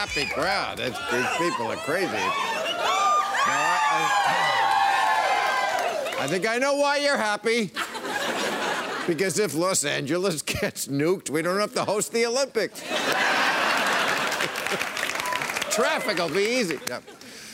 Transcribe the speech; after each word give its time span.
Happy 0.00 0.24
crowd. 0.24 0.78
That's, 0.78 0.98
these 1.10 1.28
people 1.36 1.66
are 1.66 1.76
crazy. 1.76 2.08
I, 2.08 2.22
I, 6.16 6.24
I 6.24 6.26
think 6.26 6.48
I 6.48 6.56
know 6.56 6.76
why 6.76 6.96
you're 6.96 7.18
happy. 7.18 7.70
Because 9.06 9.38
if 9.38 9.54
Los 9.54 9.84
Angeles 9.84 10.40
gets 10.60 10.88
nuked, 10.88 11.28
we 11.28 11.42
don't 11.42 11.60
have 11.60 11.74
to 11.74 11.84
host 11.84 12.14
the 12.14 12.24
Olympics. 12.24 12.80
Traffic 15.70 16.16
will 16.16 16.30
be 16.30 16.60
easy. 16.60 16.80
No. 16.88 17.00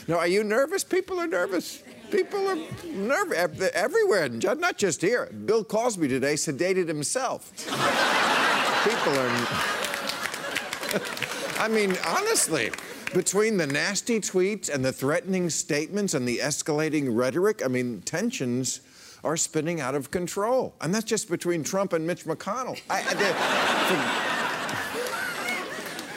no, 0.07 0.19
are 0.19 0.29
you 0.29 0.45
nervous? 0.45 0.85
People 0.85 1.19
are 1.19 1.27
nervous. 1.27 1.83
People 2.13 2.47
are 2.47 2.59
nervous 2.85 3.71
everywhere, 3.75 4.29
not 4.29 4.79
just 4.79 5.01
here. 5.01 5.27
Bill 5.47 5.65
Cosby 5.65 6.07
today 6.07 6.35
sedated 6.35 6.87
himself. 6.87 7.51
People 8.85 9.19
are. 9.19 9.33
I 11.59 11.69
mean, 11.69 11.97
honestly, 12.07 12.71
between 13.15 13.57
the 13.57 13.67
nasty 13.67 14.21
tweets 14.21 14.69
and 14.73 14.85
the 14.85 14.93
threatening 14.93 15.49
statements 15.51 16.15
and 16.15 16.27
the 16.29 16.39
escalating 16.39 17.07
rhetoric, 17.17 17.63
I 17.65 17.69
mean, 17.69 18.03
tensions 18.03 18.81
are 19.25 19.37
spinning 19.37 19.81
out 19.81 19.95
of 19.95 20.11
control. 20.11 20.75
And 20.81 20.95
that's 20.95 21.05
just 21.05 21.29
between 21.31 21.65
Trump 21.65 21.93
and 21.93 22.07
Mitch 22.07 22.25
McConnell. 22.25 22.81
I, 22.91 23.01
I- 23.01 23.15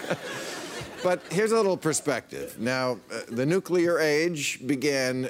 the- 0.10 0.18
but 1.04 1.22
here's 1.32 1.52
a 1.54 1.56
little 1.56 1.78
perspective. 1.78 2.60
Now, 2.60 2.98
uh, 3.12 3.22
the 3.30 3.46
nuclear 3.46 4.00
age 4.00 4.60
began, 4.68 5.26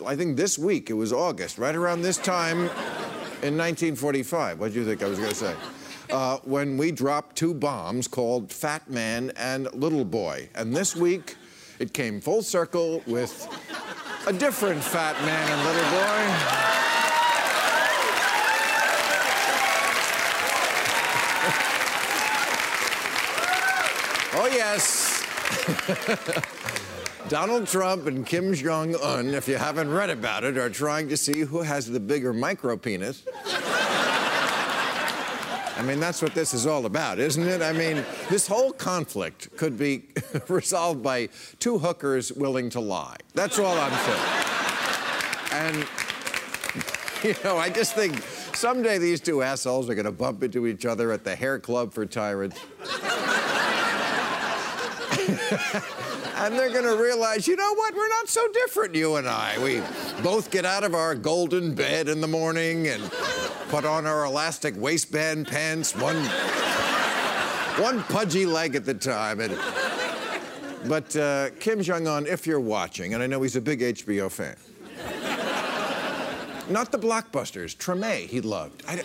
uh, 0.00 0.06
I 0.06 0.14
think 0.16 0.36
this 0.36 0.56
week, 0.58 0.88
it 0.88 0.94
was 0.94 1.12
August, 1.12 1.58
right 1.58 1.74
around 1.74 2.02
this 2.02 2.16
time 2.18 2.58
in 3.42 3.58
1945. 3.58 4.60
What 4.60 4.72
do 4.72 4.78
you 4.80 4.86
think 4.86 5.02
I 5.02 5.08
was 5.08 5.18
going 5.18 5.30
to 5.30 5.34
say? 5.36 5.54
Uh, 6.12 6.36
when 6.44 6.76
we 6.76 6.92
dropped 6.92 7.36
two 7.36 7.54
bombs 7.54 8.06
called 8.06 8.52
Fat 8.52 8.90
Man 8.90 9.32
and 9.34 9.72
Little 9.72 10.04
Boy. 10.04 10.46
And 10.54 10.76
this 10.76 10.94
week, 10.94 11.36
it 11.78 11.94
came 11.94 12.20
full 12.20 12.42
circle 12.42 13.02
with 13.06 13.48
a 14.26 14.32
different 14.32 14.84
Fat 14.84 15.16
Man 15.24 15.50
and 15.50 15.64
Little 15.64 15.90
Boy. 15.90 16.68
Oh, 24.34 24.46
yes. 24.46 25.22
Donald 27.28 27.66
Trump 27.66 28.06
and 28.06 28.26
Kim 28.26 28.54
Jong 28.54 28.96
un, 28.96 29.28
if 29.34 29.46
you 29.46 29.56
haven't 29.56 29.90
read 29.92 30.08
about 30.08 30.42
it, 30.42 30.56
are 30.56 30.70
trying 30.70 31.08
to 31.10 31.16
see 31.18 31.40
who 31.40 31.60
has 31.60 31.86
the 31.86 32.00
bigger 32.00 32.32
micro 32.32 32.76
penis. 32.78 33.24
I 35.76 35.82
mean, 35.82 36.00
that's 36.00 36.20
what 36.20 36.34
this 36.34 36.52
is 36.52 36.66
all 36.66 36.86
about, 36.86 37.18
isn't 37.18 37.46
it? 37.46 37.62
I 37.62 37.72
mean, 37.72 38.04
this 38.28 38.46
whole 38.46 38.72
conflict 38.72 39.56
could 39.56 39.78
be 39.78 40.04
resolved 40.48 41.02
by 41.02 41.28
two 41.58 41.78
hookers 41.78 42.32
willing 42.32 42.68
to 42.70 42.80
lie. 42.80 43.16
That's 43.34 43.58
all 43.58 43.78
I'm 43.78 43.90
saying. 43.90 44.42
And, 45.52 45.86
you 47.24 47.34
know, 47.44 47.56
I 47.56 47.70
just 47.70 47.94
think 47.94 48.20
someday 48.54 48.98
these 48.98 49.20
two 49.20 49.42
assholes 49.42 49.88
are 49.88 49.94
going 49.94 50.04
to 50.04 50.12
bump 50.12 50.42
into 50.42 50.66
each 50.66 50.84
other 50.84 51.10
at 51.10 51.24
the 51.24 51.34
hair 51.34 51.58
club 51.58 51.92
for 51.92 52.04
tyrants. 52.04 52.60
and 56.36 56.58
they're 56.58 56.70
going 56.70 56.84
to 56.84 57.00
realize, 57.00 57.46
you 57.46 57.56
know 57.56 57.74
what? 57.74 57.94
We're 57.94 58.08
not 58.08 58.28
so 58.28 58.46
different, 58.52 58.94
you 58.94 59.16
and 59.16 59.28
I. 59.28 59.62
We 59.62 59.82
both 60.22 60.50
get 60.50 60.64
out 60.64 60.84
of 60.84 60.94
our 60.94 61.14
golden 61.14 61.74
bed 61.74 62.08
in 62.08 62.20
the 62.20 62.28
morning 62.28 62.88
and 62.88 63.02
put 63.72 63.84
on 63.86 64.06
our 64.06 64.26
elastic 64.26 64.76
waistband 64.76 65.48
pants, 65.48 65.96
one, 65.96 66.22
one 67.82 68.02
pudgy 68.02 68.44
leg 68.44 68.76
at 68.76 68.84
the 68.84 68.92
time. 68.92 69.40
And, 69.40 69.58
but 70.86 71.16
uh, 71.16 71.48
Kim 71.58 71.80
Jong 71.80 72.06
un, 72.06 72.26
if 72.26 72.46
you're 72.46 72.60
watching, 72.60 73.14
and 73.14 73.22
I 73.22 73.26
know 73.26 73.40
he's 73.40 73.56
a 73.56 73.62
big 73.62 73.80
HBO 73.80 74.30
fan, 74.30 74.56
not 76.68 76.92
the 76.92 76.98
blockbusters, 76.98 77.74
Treme 77.74 78.26
he 78.26 78.42
loved. 78.42 78.82
I, 78.86 79.00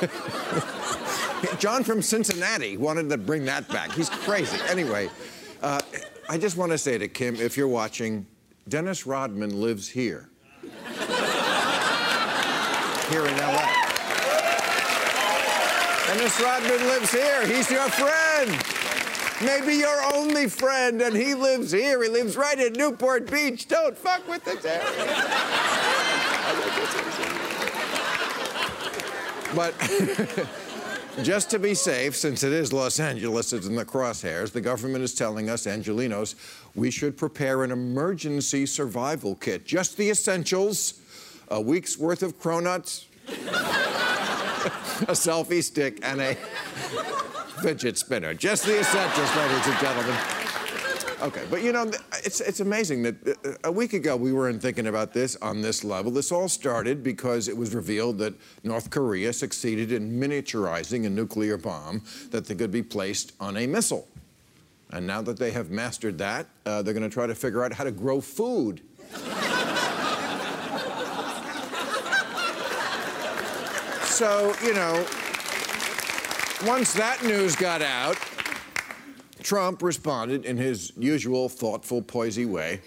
I... 0.00 1.54
John 1.58 1.84
from 1.84 2.00
Cincinnati 2.00 2.78
wanted 2.78 3.10
to 3.10 3.18
bring 3.18 3.44
that 3.44 3.68
back. 3.68 3.92
He's 3.92 4.08
crazy. 4.08 4.56
Anyway, 4.70 5.10
uh, 5.62 5.82
I 6.30 6.38
just 6.38 6.56
want 6.56 6.72
to 6.72 6.78
say 6.78 6.96
to 6.96 7.08
Kim, 7.08 7.36
if 7.36 7.58
you're 7.58 7.68
watching, 7.68 8.26
Dennis 8.68 9.04
Rodman 9.06 9.60
lives 9.60 9.86
here. 9.86 10.30
Here 13.08 13.26
in 13.26 13.36
LA. 13.38 13.88
Dennis 16.06 16.40
Rodman 16.40 16.86
lives 16.88 17.10
here. 17.10 17.46
He's 17.46 17.70
your 17.70 17.88
friend. 17.88 18.50
Maybe 19.42 19.76
your 19.76 20.14
only 20.14 20.48
friend, 20.48 21.00
and 21.00 21.16
he 21.16 21.34
lives 21.34 21.70
here. 21.70 22.02
He 22.02 22.08
lives 22.08 22.36
right 22.36 22.58
in 22.58 22.72
Newport 22.72 23.30
Beach. 23.30 23.68
Don't 23.68 23.96
fuck 23.96 24.26
with 24.28 24.44
this 24.44 24.64
area. 24.64 24.84
But 29.54 29.74
just 31.22 31.50
to 31.50 31.58
be 31.58 31.74
safe, 31.74 32.16
since 32.16 32.42
it 32.42 32.52
is 32.52 32.72
Los 32.72 33.00
Angeles, 33.00 33.52
it's 33.52 33.66
in 33.66 33.76
the 33.76 33.84
crosshairs, 33.84 34.52
the 34.52 34.60
government 34.60 35.04
is 35.04 35.14
telling 35.14 35.48
us, 35.48 35.66
Angelinos, 35.66 36.34
we 36.74 36.90
should 36.90 37.16
prepare 37.16 37.64
an 37.64 37.70
emergency 37.70 38.66
survival 38.66 39.34
kit. 39.36 39.64
Just 39.64 39.96
the 39.96 40.10
essentials 40.10 41.00
a 41.50 41.60
week's 41.60 41.98
worth 41.98 42.22
of 42.22 42.38
cronuts, 42.38 43.06
a 45.02 45.12
selfie 45.12 45.62
stick, 45.62 45.98
and 46.02 46.20
a 46.20 46.34
fidget 47.62 47.98
spinner. 47.98 48.34
Just 48.34 48.64
the 48.64 48.80
essentials, 48.80 49.36
ladies 49.36 49.66
and 49.66 49.78
gentlemen. 49.78 50.16
Okay, 51.20 51.44
but 51.50 51.64
you 51.64 51.72
know, 51.72 51.90
it's, 52.24 52.40
it's 52.40 52.60
amazing 52.60 53.02
that 53.02 53.36
uh, 53.44 53.54
a 53.64 53.72
week 53.72 53.92
ago 53.92 54.14
we 54.14 54.32
weren't 54.32 54.62
thinking 54.62 54.86
about 54.86 55.12
this 55.12 55.34
on 55.42 55.60
this 55.60 55.82
level. 55.82 56.12
This 56.12 56.30
all 56.30 56.48
started 56.48 57.02
because 57.02 57.48
it 57.48 57.56
was 57.56 57.74
revealed 57.74 58.18
that 58.18 58.34
North 58.62 58.90
Korea 58.90 59.32
succeeded 59.32 59.90
in 59.90 60.12
miniaturizing 60.12 61.06
a 61.06 61.10
nuclear 61.10 61.56
bomb 61.56 62.04
that 62.30 62.46
they 62.46 62.54
could 62.54 62.70
be 62.70 62.84
placed 62.84 63.32
on 63.40 63.56
a 63.56 63.66
missile. 63.66 64.06
And 64.90 65.08
now 65.08 65.20
that 65.22 65.40
they 65.40 65.50
have 65.50 65.70
mastered 65.70 66.18
that, 66.18 66.46
uh, 66.64 66.82
they're 66.82 66.94
going 66.94 67.08
to 67.08 67.12
try 67.12 67.26
to 67.26 67.34
figure 67.34 67.64
out 67.64 67.72
how 67.72 67.82
to 67.82 67.90
grow 67.90 68.20
food. 68.20 68.80
So, 74.18 74.52
you 74.64 74.74
know, 74.74 75.06
once 76.66 76.92
that 76.94 77.22
news 77.22 77.54
got 77.54 77.82
out, 77.82 78.18
Trump 79.44 79.80
responded 79.80 80.44
in 80.44 80.56
his 80.56 80.92
usual 80.96 81.48
thoughtful, 81.48 82.02
poisy 82.02 82.44
way. 82.44 82.80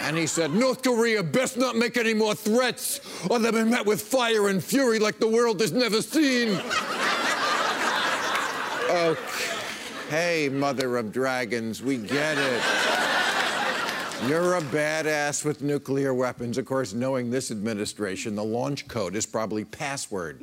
And 0.00 0.16
he 0.16 0.26
said, 0.26 0.54
North 0.54 0.82
Korea 0.82 1.22
best 1.22 1.58
not 1.58 1.76
make 1.76 1.98
any 1.98 2.14
more 2.14 2.34
threats, 2.34 3.00
or 3.28 3.38
they'll 3.38 3.52
be 3.52 3.64
met 3.64 3.84
with 3.84 4.00
fire 4.00 4.48
and 4.48 4.64
fury 4.64 4.98
like 4.98 5.18
the 5.18 5.28
world 5.28 5.60
has 5.60 5.72
never 5.72 6.00
seen. 6.00 6.58
okay, 8.88 9.58
Hey, 10.08 10.48
mother 10.48 10.96
of 10.96 11.12
dragons, 11.12 11.82
we 11.82 11.98
get 11.98 12.38
it. 12.38 12.97
You're 14.26 14.56
a 14.56 14.60
badass 14.60 15.44
with 15.44 15.62
nuclear 15.62 16.12
weapons. 16.12 16.58
Of 16.58 16.66
course, 16.66 16.92
knowing 16.92 17.30
this 17.30 17.52
administration, 17.52 18.34
the 18.34 18.42
launch 18.42 18.88
code 18.88 19.14
is 19.14 19.24
probably 19.24 19.64
password. 19.64 20.40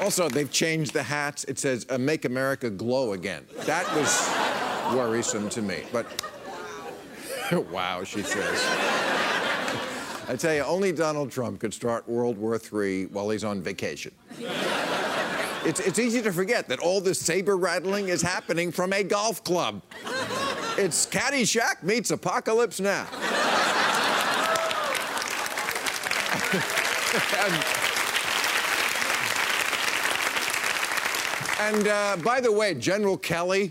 also, 0.00 0.28
they've 0.28 0.50
changed 0.50 0.92
the 0.92 1.02
hats. 1.02 1.42
It 1.44 1.58
says, 1.58 1.84
uh, 1.90 1.98
Make 1.98 2.24
America 2.24 2.70
Glow 2.70 3.12
Again. 3.12 3.44
That 3.66 3.92
was 3.94 4.96
worrisome 4.96 5.48
to 5.50 5.62
me. 5.62 5.82
But 5.92 6.06
wow, 7.72 8.04
she 8.04 8.22
says. 8.22 8.64
I 10.28 10.36
tell 10.36 10.54
you, 10.54 10.62
only 10.62 10.92
Donald 10.92 11.32
Trump 11.32 11.58
could 11.60 11.74
start 11.74 12.08
World 12.08 12.38
War 12.38 12.54
III 12.54 13.06
while 13.06 13.28
he's 13.30 13.42
on 13.42 13.60
vacation. 13.62 14.12
It's, 15.64 15.78
it's 15.78 16.00
easy 16.00 16.20
to 16.22 16.32
forget 16.32 16.68
that 16.68 16.80
all 16.80 17.00
this 17.00 17.20
saber 17.20 17.56
rattling 17.56 18.08
is 18.08 18.20
happening 18.20 18.72
from 18.72 18.92
a 18.92 19.04
golf 19.04 19.44
club. 19.44 19.80
It's 20.76 21.06
Caddyshack 21.06 21.84
meets 21.84 22.10
Apocalypse 22.10 22.80
Now. 22.80 23.06
and, 27.38 27.64
and 31.60 31.88
uh, 31.88 32.16
by 32.24 32.40
the 32.40 32.50
way, 32.50 32.74
General 32.74 33.16
Kelly, 33.16 33.70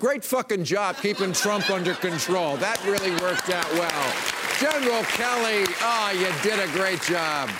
great 0.00 0.24
fucking 0.24 0.64
job 0.64 0.96
keeping 0.96 1.32
Trump 1.32 1.70
under 1.70 1.94
control. 1.94 2.56
That 2.56 2.82
really 2.84 3.12
worked 3.22 3.50
out 3.50 3.72
well. 3.74 4.14
General 4.58 5.04
Kelly, 5.04 5.64
oh, 5.80 6.10
you 6.12 6.32
did 6.42 6.58
a 6.58 6.72
great 6.72 7.02
job. 7.02 7.50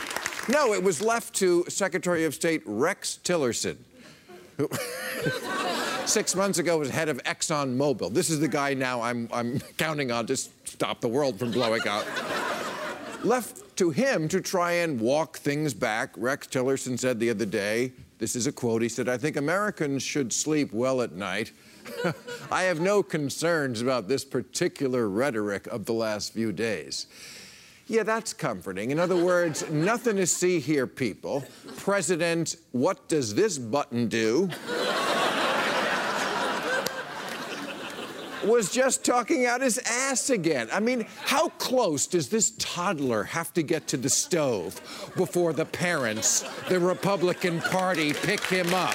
No, 0.48 0.74
it 0.74 0.82
was 0.82 1.00
left 1.00 1.34
to 1.36 1.64
Secretary 1.68 2.24
of 2.24 2.34
State 2.34 2.62
Rex 2.66 3.18
Tillerson, 3.24 3.76
who 4.58 4.68
six 6.06 6.34
months 6.34 6.58
ago 6.58 6.78
was 6.78 6.90
head 6.90 7.08
of 7.08 7.22
ExxonMobil. 7.24 8.12
This 8.12 8.28
is 8.28 8.40
the 8.40 8.48
guy 8.48 8.74
now 8.74 9.00
I'm, 9.00 9.28
I'm 9.32 9.60
counting 9.78 10.10
on 10.12 10.26
to 10.26 10.36
stop 10.36 11.00
the 11.00 11.08
world 11.08 11.38
from 11.38 11.50
blowing 11.50 11.88
up. 11.88 12.04
left 13.24 13.76
to 13.78 13.90
him 13.90 14.28
to 14.28 14.42
try 14.42 14.72
and 14.72 15.00
walk 15.00 15.38
things 15.38 15.72
back. 15.72 16.10
Rex 16.16 16.46
Tillerson 16.46 16.98
said 16.98 17.18
the 17.18 17.30
other 17.30 17.46
day, 17.46 17.92
this 18.18 18.36
is 18.36 18.46
a 18.46 18.52
quote, 18.52 18.82
he 18.82 18.88
said, 18.88 19.08
I 19.08 19.16
think 19.16 19.36
Americans 19.36 20.02
should 20.02 20.30
sleep 20.30 20.74
well 20.74 21.00
at 21.00 21.12
night. 21.12 21.52
I 22.52 22.64
have 22.64 22.80
no 22.80 23.02
concerns 23.02 23.80
about 23.80 24.08
this 24.08 24.24
particular 24.24 25.08
rhetoric 25.08 25.66
of 25.68 25.86
the 25.86 25.94
last 25.94 26.34
few 26.34 26.52
days. 26.52 27.06
Yeah, 27.86 28.02
that's 28.02 28.32
comforting. 28.32 28.90
In 28.90 28.98
other 28.98 29.16
words, 29.16 29.68
nothing 29.70 30.16
to 30.16 30.26
see 30.26 30.58
here, 30.58 30.86
people. 30.86 31.44
President, 31.76 32.56
what 32.72 33.08
does 33.08 33.34
this 33.34 33.58
button 33.58 34.08
do? 34.08 34.50
was 38.46 38.70
just 38.70 39.04
talking 39.04 39.46
out 39.46 39.60
his 39.60 39.78
ass 39.78 40.30
again. 40.30 40.68
I 40.72 40.80
mean, 40.80 41.06
how 41.24 41.48
close 41.50 42.06
does 42.06 42.28
this 42.28 42.52
toddler 42.58 43.24
have 43.24 43.52
to 43.54 43.62
get 43.62 43.86
to 43.88 43.96
the 43.96 44.10
stove 44.10 44.80
before 45.16 45.52
the 45.52 45.64
parents, 45.64 46.40
the 46.68 46.78
Republican 46.78 47.60
Party, 47.60 48.12
pick 48.12 48.44
him 48.44 48.72
up? 48.74 48.94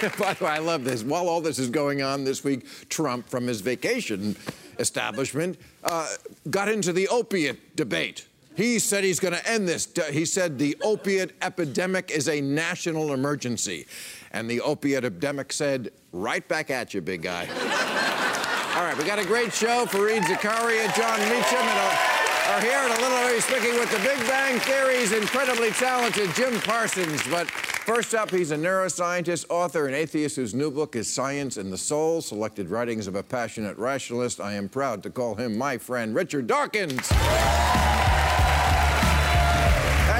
by 0.18 0.34
the 0.34 0.44
way, 0.44 0.50
I 0.50 0.58
love 0.58 0.84
this. 0.84 1.02
While 1.02 1.28
all 1.28 1.40
this 1.40 1.58
is 1.58 1.68
going 1.68 2.02
on 2.02 2.24
this 2.24 2.42
week, 2.42 2.66
Trump, 2.88 3.28
from 3.28 3.46
his 3.46 3.60
vacation 3.60 4.36
establishment, 4.78 5.58
uh, 5.84 6.08
got 6.48 6.68
into 6.68 6.92
the 6.92 7.08
opiate 7.08 7.76
debate. 7.76 8.26
He 8.56 8.78
said 8.78 9.04
he's 9.04 9.20
going 9.20 9.34
to 9.34 9.48
end 9.48 9.68
this. 9.68 9.88
He 10.10 10.24
said 10.24 10.58
the 10.58 10.76
opiate 10.82 11.32
epidemic 11.42 12.10
is 12.10 12.28
a 12.28 12.40
national 12.40 13.12
emergency. 13.12 13.86
And 14.32 14.50
the 14.50 14.60
opiate 14.60 15.04
epidemic 15.04 15.52
said, 15.52 15.90
right 16.12 16.46
back 16.46 16.70
at 16.70 16.94
you, 16.94 17.00
big 17.00 17.22
guy. 17.22 17.46
All 18.76 18.84
right, 18.84 18.96
we 18.96 19.04
got 19.04 19.18
a 19.18 19.24
great 19.24 19.52
show. 19.52 19.84
Fareed 19.86 20.22
Zakaria, 20.22 20.94
Jon 20.96 21.18
Meacham, 21.20 21.58
and 21.58 22.20
are 22.50 22.60
here. 22.60 22.78
And 22.78 22.92
a 22.92 23.00
little 23.00 23.28
bit 23.28 23.42
speaking 23.42 23.78
with 23.78 23.90
the 23.90 23.98
Big 23.98 24.18
Bang 24.26 24.58
Theory's 24.60 25.12
incredibly 25.12 25.70
talented 25.70 26.34
Jim 26.34 26.60
Parsons. 26.60 27.22
But 27.28 27.50
first 27.94 28.14
up, 28.14 28.30
he's 28.30 28.52
a 28.52 28.56
neuroscientist, 28.56 29.46
author, 29.48 29.86
and 29.86 29.96
atheist 29.96 30.36
whose 30.36 30.54
new 30.54 30.70
book 30.70 30.94
is 30.94 31.12
Science 31.12 31.56
and 31.56 31.72
the 31.72 31.76
Soul, 31.76 32.20
Selected 32.20 32.68
Writings 32.68 33.08
of 33.08 33.16
a 33.16 33.22
Passionate 33.22 33.76
Rationalist. 33.78 34.40
I 34.40 34.52
am 34.52 34.68
proud 34.68 35.02
to 35.02 35.10
call 35.10 35.34
him 35.34 35.58
my 35.58 35.76
friend, 35.76 36.14
Richard 36.14 36.46
Dawkins. 36.46 37.08
Hey, 37.08 37.18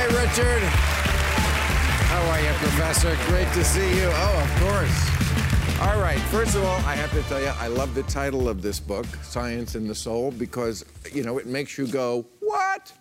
Richard. 0.09 0.63
How 2.09 2.21
are 2.33 2.41
you, 2.41 2.51
Professor? 2.55 3.17
Great 3.27 3.47
to 3.53 3.65
see 3.65 3.89
you. 4.01 4.11
Oh, 4.15 4.43
of 4.43 4.51
course. 4.61 5.09
All 5.89 6.01
right, 6.01 6.19
first 6.23 6.57
of 6.57 6.65
all, 6.65 6.79
I 6.79 6.97
have 6.97 7.13
to 7.13 7.23
tell 7.29 7.41
you, 7.41 7.53
I 7.61 7.69
love 7.69 7.95
the 7.95 8.03
title 8.03 8.49
of 8.49 8.63
this 8.63 8.81
book, 8.81 9.07
Science 9.23 9.77
and 9.77 9.89
the 9.89 9.95
Soul, 9.95 10.33
because, 10.33 10.85
you 11.13 11.23
know, 11.23 11.39
it 11.39 11.47
makes 11.47 11.79
you 11.79 11.87
go, 11.87 12.27
what? 12.41 12.93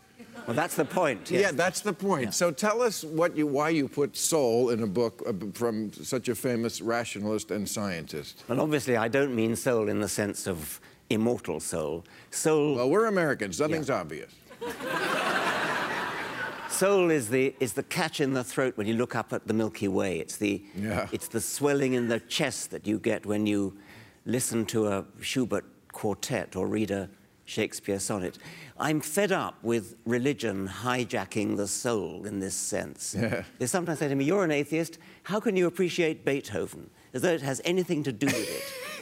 Well, 0.47 0.55
that's 0.55 0.75
the 0.75 0.85
point. 0.85 1.29
Yes. 1.29 1.41
Yeah, 1.41 1.51
that's 1.51 1.81
the 1.81 1.93
point. 1.93 2.25
Yeah. 2.25 2.29
So 2.31 2.51
tell 2.51 2.81
us 2.81 3.03
what 3.03 3.35
you, 3.35 3.47
why 3.47 3.69
you 3.69 3.87
put 3.87 4.15
soul 4.15 4.69
in 4.69 4.83
a 4.83 4.87
book 4.87 5.21
uh, 5.27 5.33
from 5.53 5.91
such 5.93 6.29
a 6.29 6.35
famous 6.35 6.81
rationalist 6.81 7.51
and 7.51 7.67
scientist. 7.67 8.43
Well, 8.47 8.61
obviously, 8.61 8.97
I 8.97 9.07
don't 9.07 9.35
mean 9.35 9.55
soul 9.55 9.89
in 9.89 9.99
the 9.99 10.09
sense 10.09 10.47
of 10.47 10.79
immortal 11.09 11.59
soul. 11.59 12.05
Soul. 12.31 12.75
Well, 12.75 12.89
we're 12.89 13.07
Americans. 13.07 13.59
Nothing's 13.59 13.89
yeah. 13.89 13.99
obvious. 13.99 14.31
soul 16.69 17.09
is 17.09 17.29
the, 17.29 17.53
is 17.59 17.73
the 17.73 17.83
catch 17.83 18.21
in 18.21 18.33
the 18.33 18.43
throat 18.43 18.77
when 18.77 18.87
you 18.87 18.93
look 18.93 19.15
up 19.15 19.33
at 19.33 19.47
the 19.47 19.53
Milky 19.53 19.87
Way. 19.87 20.19
It's 20.19 20.37
the, 20.37 20.63
yeah. 20.75 21.07
it's 21.11 21.27
the 21.27 21.41
swelling 21.41 21.93
in 21.93 22.07
the 22.07 22.19
chest 22.21 22.71
that 22.71 22.87
you 22.87 22.99
get 22.99 23.25
when 23.25 23.45
you 23.45 23.77
listen 24.25 24.65
to 24.67 24.87
a 24.87 25.05
Schubert 25.19 25.65
quartet 25.91 26.55
or 26.55 26.67
read 26.67 26.91
a 26.91 27.09
Shakespeare 27.49 27.99
sonnet. 27.99 28.37
I'm 28.77 29.01
fed 29.01 29.31
up 29.31 29.55
with 29.63 29.95
religion 30.05 30.67
hijacking 30.67 31.57
the 31.57 31.67
soul 31.67 32.25
in 32.25 32.39
this 32.39 32.55
sense. 32.55 33.15
Yeah. 33.19 33.43
They 33.57 33.65
sometimes 33.65 33.99
say 33.99 34.07
to 34.07 34.15
me, 34.15 34.23
You're 34.25 34.43
an 34.45 34.51
atheist. 34.51 34.97
How 35.23 35.39
can 35.39 35.55
you 35.57 35.67
appreciate 35.67 36.23
Beethoven? 36.23 36.89
As 37.13 37.23
though 37.23 37.33
it 37.33 37.41
has 37.41 37.59
anything 37.65 38.03
to 38.03 38.11
do 38.13 38.27
with 38.27 38.49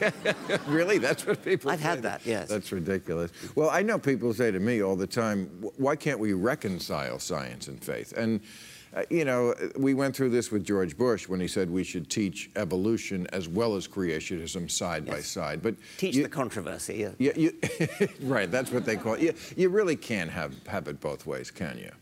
it. 0.02 0.60
really? 0.66 0.98
That's 0.98 1.26
what 1.26 1.44
people 1.44 1.70
I've 1.70 1.78
say. 1.80 1.84
had 1.84 2.02
that, 2.02 2.22
yes. 2.24 2.48
That's 2.48 2.72
ridiculous. 2.72 3.30
Well, 3.54 3.68
I 3.68 3.82
know 3.82 3.98
people 3.98 4.32
say 4.32 4.50
to 4.50 4.58
me 4.60 4.82
all 4.82 4.96
the 4.96 5.06
time, 5.06 5.46
why 5.76 5.94
can't 5.94 6.18
we 6.18 6.32
reconcile 6.32 7.18
science 7.18 7.68
and 7.68 7.82
faith? 7.84 8.12
And 8.16 8.40
uh, 8.94 9.02
you 9.10 9.24
know, 9.24 9.54
we 9.76 9.94
went 9.94 10.16
through 10.16 10.30
this 10.30 10.50
with 10.50 10.64
George 10.64 10.96
Bush 10.96 11.28
when 11.28 11.40
he 11.40 11.48
said 11.48 11.70
we 11.70 11.84
should 11.84 12.08
teach 12.08 12.50
evolution 12.56 13.26
as 13.32 13.48
well 13.48 13.76
as 13.76 13.86
creationism 13.86 14.70
side 14.70 15.06
yes. 15.06 15.14
by 15.14 15.20
side. 15.20 15.62
But 15.62 15.74
teach 15.98 16.16
you, 16.16 16.22
the 16.22 16.28
controversy. 16.28 16.96
Yeah. 16.96 17.10
yeah 17.18 17.32
you, 17.36 17.52
right. 18.22 18.50
That's 18.50 18.70
what 18.70 18.84
they 18.84 18.96
call 18.96 19.14
it. 19.14 19.20
You, 19.20 19.34
you 19.56 19.68
really 19.68 19.96
can't 19.96 20.30
have 20.30 20.54
have 20.66 20.88
it 20.88 21.00
both 21.00 21.26
ways, 21.26 21.50
can 21.50 21.78
you? 21.78 21.92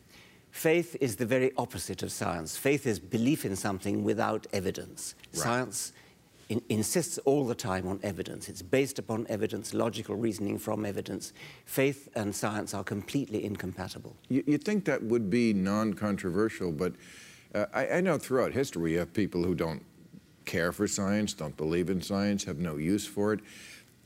Faith 0.51 0.97
is 1.01 1.17
the 1.17 1.27
very 1.27 1.53
opposite 1.59 2.03
of 2.03 2.11
science. 2.11 2.57
Faith 2.57 2.87
is 2.87 2.99
belief 2.99 3.45
in 3.45 3.55
something 3.57 4.03
without 4.05 4.47
evidence. 4.55 5.15
Right. 5.35 5.43
Science 5.43 5.93
in, 6.49 6.63
insists 6.69 7.19
all 7.19 7.47
the 7.47 7.55
time 7.55 7.87
on 7.89 7.99
evidence. 8.03 8.49
It's 8.49 8.63
based 8.63 8.99
upon 8.99 9.27
evidence, 9.29 9.75
logical 9.75 10.17
reasoning 10.17 10.59
from 10.59 10.85
evidence. 10.85 11.33
Faith 11.65 12.09
and 12.15 12.35
science 12.35 12.75
are 12.75 12.85
completely 12.85 13.45
incompatible. 13.45 14.17
You, 14.29 14.45
would 14.47 14.65
think 14.65 14.85
that 14.85 15.03
would 15.03 15.31
be 15.31 15.53
non 15.53 15.95
controversial, 15.95 16.73
but 16.73 16.93
uh, 17.55 17.67
I, 17.75 17.89
I 17.89 18.01
know 18.01 18.19
throughout 18.19 18.53
history 18.53 18.93
you 18.93 18.99
have 18.99 19.13
people 19.13 19.43
who 19.43 19.55
don't 19.55 19.83
care 20.45 20.73
for 20.73 20.87
science, 20.87 21.33
don't 21.33 21.57
believe 21.57 21.91
in 21.91 22.01
science, 22.01 22.45
have 22.45 22.59
no 22.59 22.77
use 22.77 23.07
for 23.07 23.33
it. 23.33 23.41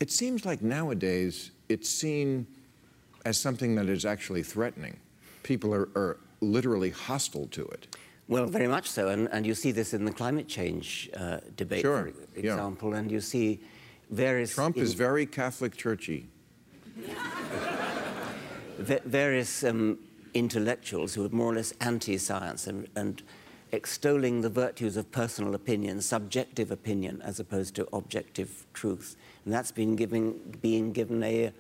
It 0.01 0.11
seems 0.11 0.47
like 0.47 0.63
nowadays 0.63 1.51
it's 1.69 1.91
seen 1.91 2.47
as 3.27 3.39
something 3.39 3.75
that 3.75 3.89
is 3.89 4.07
actually 4.07 4.43
threatening. 4.43 4.99
People 5.43 5.75
are, 5.75 5.91
are 5.95 6.17
literally 6.41 6.91
hostile 6.91 7.47
to 7.49 7.67
it. 7.67 7.95
Well, 8.31 8.47
very 8.47 8.69
much 8.69 8.89
so, 8.89 9.09
and, 9.09 9.29
and 9.33 9.45
you 9.45 9.57
see 9.57 9.73
this 9.73 9.93
in 9.93 10.05
the 10.05 10.13
climate 10.13 10.47
change 10.47 11.11
uh, 11.17 11.39
debate, 11.57 11.81
sure. 11.81 12.13
for 12.33 12.39
example, 12.39 12.93
yeah. 12.93 12.99
and 12.99 13.11
you 13.11 13.21
see 13.21 13.59
various... 14.09 14.55
Trump 14.55 14.77
is 14.77 14.95
very 14.95 15.27
Catholic 15.27 15.77
churchy. 15.77 16.29
various 18.79 19.65
um, 19.65 19.99
intellectuals 20.33 21.13
who 21.13 21.27
are 21.27 21.29
more 21.31 21.53
or 21.53 21.57
less 21.57 21.75
anti-science 21.81 22.69
and, 22.69 22.87
and 22.95 23.25
extolling 23.73 24.43
the 24.43 24.49
virtues 24.49 24.97
of 24.97 25.11
personal 25.11 25.57
opinion, 25.57 26.01
subjective 26.01 26.71
opinion, 26.71 27.21
as 27.23 27.41
opposed 27.41 27.75
to 27.75 27.89
objective 27.93 28.65
truth. 28.75 29.17
And 29.45 29.53
that's 29.53 29.73
been 29.73 29.97
giving, 29.97 30.57
being 30.63 30.93
given 30.93 31.25
a 31.25 31.53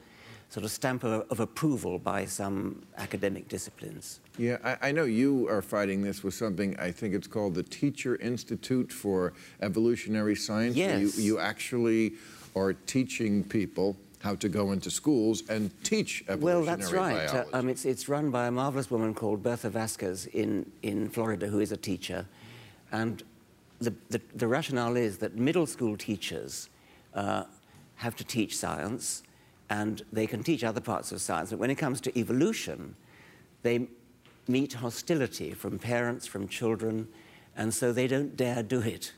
sort 0.51 0.65
of 0.65 0.71
stamp 0.71 1.05
of, 1.05 1.25
of 1.31 1.41
approval 1.41 1.99
by 1.99 2.25
some 2.25 2.83
academic 2.99 3.49
disciplines. 3.49 4.21
Yeah, 4.37 4.59
I, 4.65 4.89
I, 4.89 4.93
know 4.93 5.05
you 5.05 5.49
are 5.49 5.63
fighting 5.63 6.03
this 6.03 6.25
with 6.25 6.35
something, 6.35 6.77
I 6.79 6.91
think 6.91 7.15
it's 7.15 7.29
called 7.29 7.55
the 7.55 7.63
Teacher 7.63 8.17
Institute 8.17 8.93
for 8.93 9.33
Evolutionary 9.63 10.35
Science. 10.35 10.75
Yes. 10.75 11.17
You, 11.17 11.23
you 11.23 11.39
actually 11.39 12.15
are 12.57 12.73
teaching 12.73 13.45
people 13.45 13.97
how 14.23 14.35
to 14.35 14.49
go 14.49 14.73
into 14.73 14.91
schools 14.91 15.45
and 15.49 15.71
teach 15.85 16.25
evolutionary 16.29 16.57
Well, 16.57 16.65
that's 16.65 16.93
right. 16.93 17.29
Uh, 17.29 17.45
um, 17.53 17.69
it's, 17.69 17.85
it's 17.85 18.09
run 18.09 18.31
by 18.31 18.49
a 18.49 18.51
marvelous 18.51 18.91
woman 18.91 19.15
called 19.15 19.43
Bertha 19.43 19.71
Vasquez 19.71 20.27
in, 20.27 20.71
in 20.83 21.09
Florida, 21.09 21.47
who 21.47 21.61
is 21.61 21.71
a 21.71 21.77
teacher. 21.77 22.27
And 22.91 23.23
the, 23.79 23.95
the, 24.11 24.21
the 24.35 24.49
rationale 24.49 24.97
is 24.97 25.19
that 25.19 25.37
middle 25.37 25.67
school 25.67 25.97
teachers 25.97 26.69
uh, 27.15 27.45
have 27.97 28.17
to 28.17 28.25
teach 28.25 28.57
science, 28.57 29.23
and 29.71 30.03
they 30.13 30.27
can 30.27 30.43
teach 30.43 30.65
other 30.65 30.81
parts 30.81 31.13
of 31.13 31.21
science. 31.21 31.51
But 31.51 31.61
when 31.61 31.71
it 31.71 31.77
comes 31.77 32.01
to 32.03 32.19
evolution, 32.19 32.97
they 33.63 33.87
meet 34.49 34.75
hostility 34.75 35.53
from 35.53 35.79
parents, 35.79 36.27
from 36.27 36.49
children, 36.49 37.09
and 37.57 37.73
so 37.73 37.93
they 37.93 38.09
don't 38.09 38.37
dare 38.37 38.65
do 38.65 38.81
it. 38.81 39.13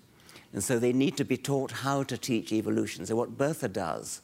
And 0.52 0.62
so 0.62 0.78
they 0.78 0.92
need 0.92 1.16
to 1.16 1.24
be 1.24 1.38
taught 1.38 1.70
how 1.70 2.02
to 2.02 2.18
teach 2.18 2.52
evolution. 2.52 3.06
So 3.06 3.16
what 3.16 3.38
Bertha 3.38 3.68
does 3.68 4.20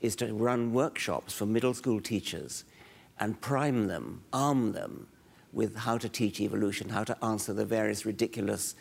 is 0.00 0.16
to 0.16 0.34
run 0.34 0.72
workshops 0.72 1.32
for 1.32 1.46
middle 1.46 1.74
school 1.74 2.00
teachers 2.00 2.64
and 3.20 3.40
prime 3.40 3.86
them, 3.86 4.22
arm 4.32 4.72
them 4.72 5.06
with 5.52 5.76
how 5.76 5.98
to 5.98 6.08
teach 6.08 6.40
evolution, 6.40 6.88
how 6.88 7.04
to 7.04 7.24
answer 7.24 7.52
the 7.52 7.64
various 7.64 8.04
ridiculous 8.04 8.74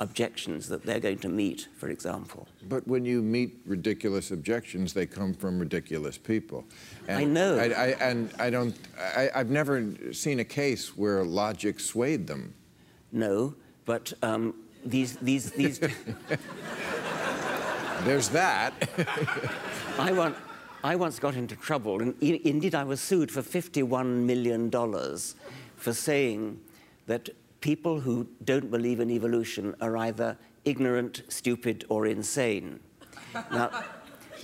objections 0.00 0.66
that 0.68 0.82
they're 0.82 0.98
going 0.98 1.18
to 1.18 1.28
meet, 1.28 1.68
for 1.76 1.90
example. 1.90 2.48
But 2.68 2.88
when 2.88 3.04
you 3.04 3.22
meet 3.22 3.60
ridiculous 3.66 4.30
objections, 4.30 4.94
they 4.94 5.06
come 5.06 5.34
from 5.34 5.58
ridiculous 5.58 6.16
people. 6.18 6.64
And 7.06 7.18
I 7.18 7.24
know. 7.24 7.58
I, 7.58 7.64
I, 7.64 7.86
and 8.00 8.32
I 8.38 8.50
don't. 8.50 8.74
I, 8.98 9.30
have 9.34 9.50
never 9.50 9.94
seen 10.12 10.40
a 10.40 10.44
case 10.44 10.96
where 10.96 11.22
logic 11.22 11.78
swayed 11.78 12.26
them. 12.26 12.54
No, 13.12 13.54
but 13.84 14.12
um, 14.22 14.54
these 14.84 15.16
these 15.16 15.50
these. 15.52 15.78
There's 18.04 18.30
that. 18.30 18.72
I 19.98 20.12
want. 20.12 20.36
I 20.82 20.96
once 20.96 21.18
got 21.18 21.34
into 21.34 21.56
trouble, 21.56 22.00
and 22.00 22.14
indeed 22.22 22.74
I 22.74 22.84
was 22.84 23.02
sued 23.02 23.30
for 23.30 23.42
$51 23.42 24.24
million 24.24 24.70
for 25.76 25.92
saying 25.92 26.58
that 27.06 27.28
people 27.60 28.00
who 28.00 28.26
don't 28.44 28.70
believe 28.70 29.00
in 29.00 29.10
evolution 29.10 29.74
are 29.80 29.96
either 29.96 30.36
ignorant, 30.64 31.22
stupid, 31.28 31.84
or 31.88 32.06
insane. 32.06 32.80
Now, 33.52 33.84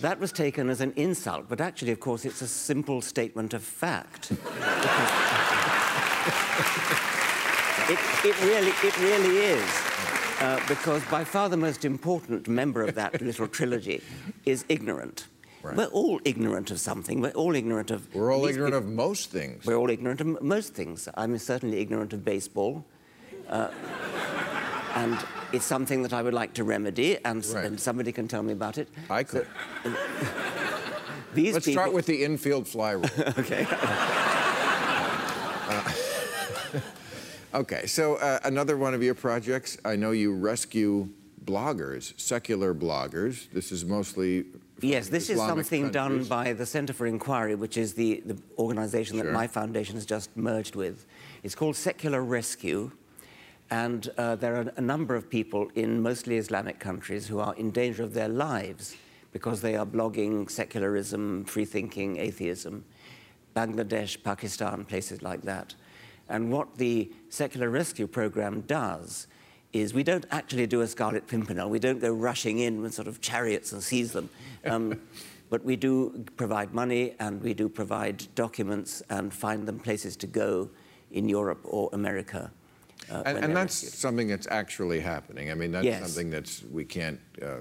that 0.01 0.21
was 0.21 0.31
taken 0.31 0.69
as 0.71 0.81
an 0.81 0.93
insult, 0.95 1.49
but 1.49 1.61
actually, 1.61 1.91
of 1.91 1.99
course, 1.99 2.25
it's 2.25 2.43
a 2.43 2.47
simple 2.47 3.01
statement 3.01 3.55
of 3.55 3.63
fact. 3.65 4.31
it, 7.91 7.99
it, 8.25 8.41
really, 8.43 8.73
it 8.83 8.99
really 9.01 9.39
is. 9.39 9.83
Uh, 10.39 10.61
because 10.69 11.03
by 11.07 11.25
far 11.25 11.49
the 11.49 11.57
most 11.57 11.85
important 11.85 12.47
member 12.47 12.83
of 12.83 12.95
that 12.95 13.21
little 13.29 13.49
trilogy 13.49 14.03
is 14.45 14.65
ignorant. 14.69 15.29
Right. 15.63 15.77
We're 15.77 15.87
all 15.87 16.21
ignorant 16.25 16.71
of 16.71 16.79
something. 16.79 17.23
We're 17.23 17.31
all 17.31 17.57
ignorant 17.57 17.91
of. 17.91 18.15
We're 18.15 18.33
all 18.35 18.45
ignorant 18.45 18.75
of 18.75 18.87
most 18.87 19.31
things. 19.31 19.65
We're 19.65 19.77
all 19.77 19.91
ignorant 19.91 20.21
of 20.21 20.43
most 20.43 20.75
things. 20.75 21.09
I'm 21.15 21.37
certainly 21.39 21.79
ignorant 21.79 22.13
of 22.13 22.25
baseball. 22.25 22.85
Uh, 23.49 23.69
and 24.95 25.19
it's 25.53 25.65
something 25.65 26.03
that 26.03 26.13
I 26.13 26.23
would 26.23 26.35
like 26.35 26.55
to 26.55 26.65
remedy, 26.65 27.19
and, 27.25 27.45
right. 27.47 27.65
and 27.65 27.79
somebody 27.79 28.13
can 28.13 28.29
tell 28.29 28.43
me 28.43 28.53
about 28.53 28.79
it. 28.79 28.89
I 29.09 29.23
could. 29.23 29.47
So, 29.83 29.95
these 31.35 31.55
Let's 31.55 31.67
people... 31.67 31.83
start 31.83 31.93
with 31.93 32.07
the 32.07 32.25
infield 32.25 32.67
fly 32.67 32.93
rule. 32.93 33.05
okay. 33.39 33.67
uh, 35.71 35.93
okay, 37.55 37.87
so 37.87 38.17
uh, 38.17 38.41
another 38.45 38.77
one 38.77 38.95
of 38.95 39.03
your 39.03 39.15
projects, 39.15 39.79
I 39.85 39.97
know 39.97 40.13
you 40.13 40.35
rescue 40.35 41.09
bloggers, 41.45 42.19
secular 42.19 42.75
bloggers. 42.75 43.51
This 43.53 43.71
is 43.71 43.85
mostly 43.85 44.47
Yes, 44.81 45.09
this 45.09 45.31
Islamic 45.31 45.63
is 45.65 45.69
something 45.71 45.91
countries. 45.91 46.29
done 46.29 46.45
by 46.45 46.53
the 46.53 46.67
Center 46.67 46.93
for 46.93 47.07
Inquiry, 47.07 47.55
which 47.55 47.79
is 47.79 47.95
the, 47.95 48.23
the 48.27 48.37
organization 48.59 49.17
sure. 49.17 49.25
that 49.25 49.33
my 49.33 49.47
foundation 49.47 49.95
has 49.95 50.05
just 50.05 50.37
merged 50.37 50.77
with. 50.77 51.07
It's 51.43 51.55
called 51.55 51.77
Secular 51.77 52.23
Rescue. 52.23 52.91
And 53.71 54.09
uh, 54.17 54.37
there 54.37 54.57
are 54.57 54.73
a 54.77 54.81
number 54.81 55.17
of 55.17 55.29
people 55.29 55.69
in 55.75 56.01
mostly 56.01 56.37
Islamic 56.37 56.79
countries 56.79 57.27
who 57.27 57.41
are 57.41 57.55
in 57.55 57.71
danger 57.71 58.03
of 58.03 58.15
their 58.15 58.29
lives 58.29 58.97
because 59.33 59.61
they 59.61 59.77
are 59.77 59.85
blogging 59.85 60.49
secularism, 60.51 61.45
free 61.45 61.65
thinking, 61.65 62.17
atheism. 62.19 62.85
Bangladesh, 63.55 64.23
Pakistan, 64.23 64.85
places 64.85 65.23
like 65.23 65.43
that. 65.43 65.75
And 66.29 66.53
what 66.53 66.77
the 66.77 67.11
Secular 67.29 67.71
Rescue 67.71 68.07
Program 68.07 68.63
does 68.63 69.27
is 69.73 69.95
we 69.95 70.03
don't 70.03 70.27
actually 70.31 70.67
do 70.67 70.81
a 70.83 70.87
Scarlet 70.87 71.27
Pimpernel. 71.27 71.69
We 71.69 71.79
don't 71.79 72.01
go 72.01 72.13
rushing 72.13 72.59
in 72.59 72.83
with 72.83 72.95
sort 72.95 73.09
of 73.09 73.21
chariots 73.21 73.73
and 73.73 73.83
seize 73.83 74.13
them. 74.13 74.29
Um, 74.65 75.01
but 75.51 75.65
we 75.65 75.77
do 75.77 76.25
provide 76.37 76.75
money 76.75 77.15
and 77.19 77.41
we 77.43 77.55
do 77.55 77.69
provide 77.69 78.27
documents 78.35 79.03
and 79.11 79.33
find 79.33 79.67
them 79.67 79.79
places 79.79 80.17
to 80.17 80.27
go 80.27 80.69
in 81.11 81.29
Europe 81.29 81.61
or 81.65 81.89
America. 81.93 82.51
Uh, 83.11 83.23
and, 83.25 83.39
and 83.39 83.57
that's 83.57 83.75
something 83.75 84.29
that's 84.29 84.49
actually 84.51 85.01
happening. 85.01 85.51
I 85.51 85.55
mean, 85.55 85.73
that's 85.73 85.85
yes. 85.85 86.01
something 86.01 86.31
that's 86.31 86.63
we 86.65 86.85
can't, 86.85 87.21
uh, 87.43 87.59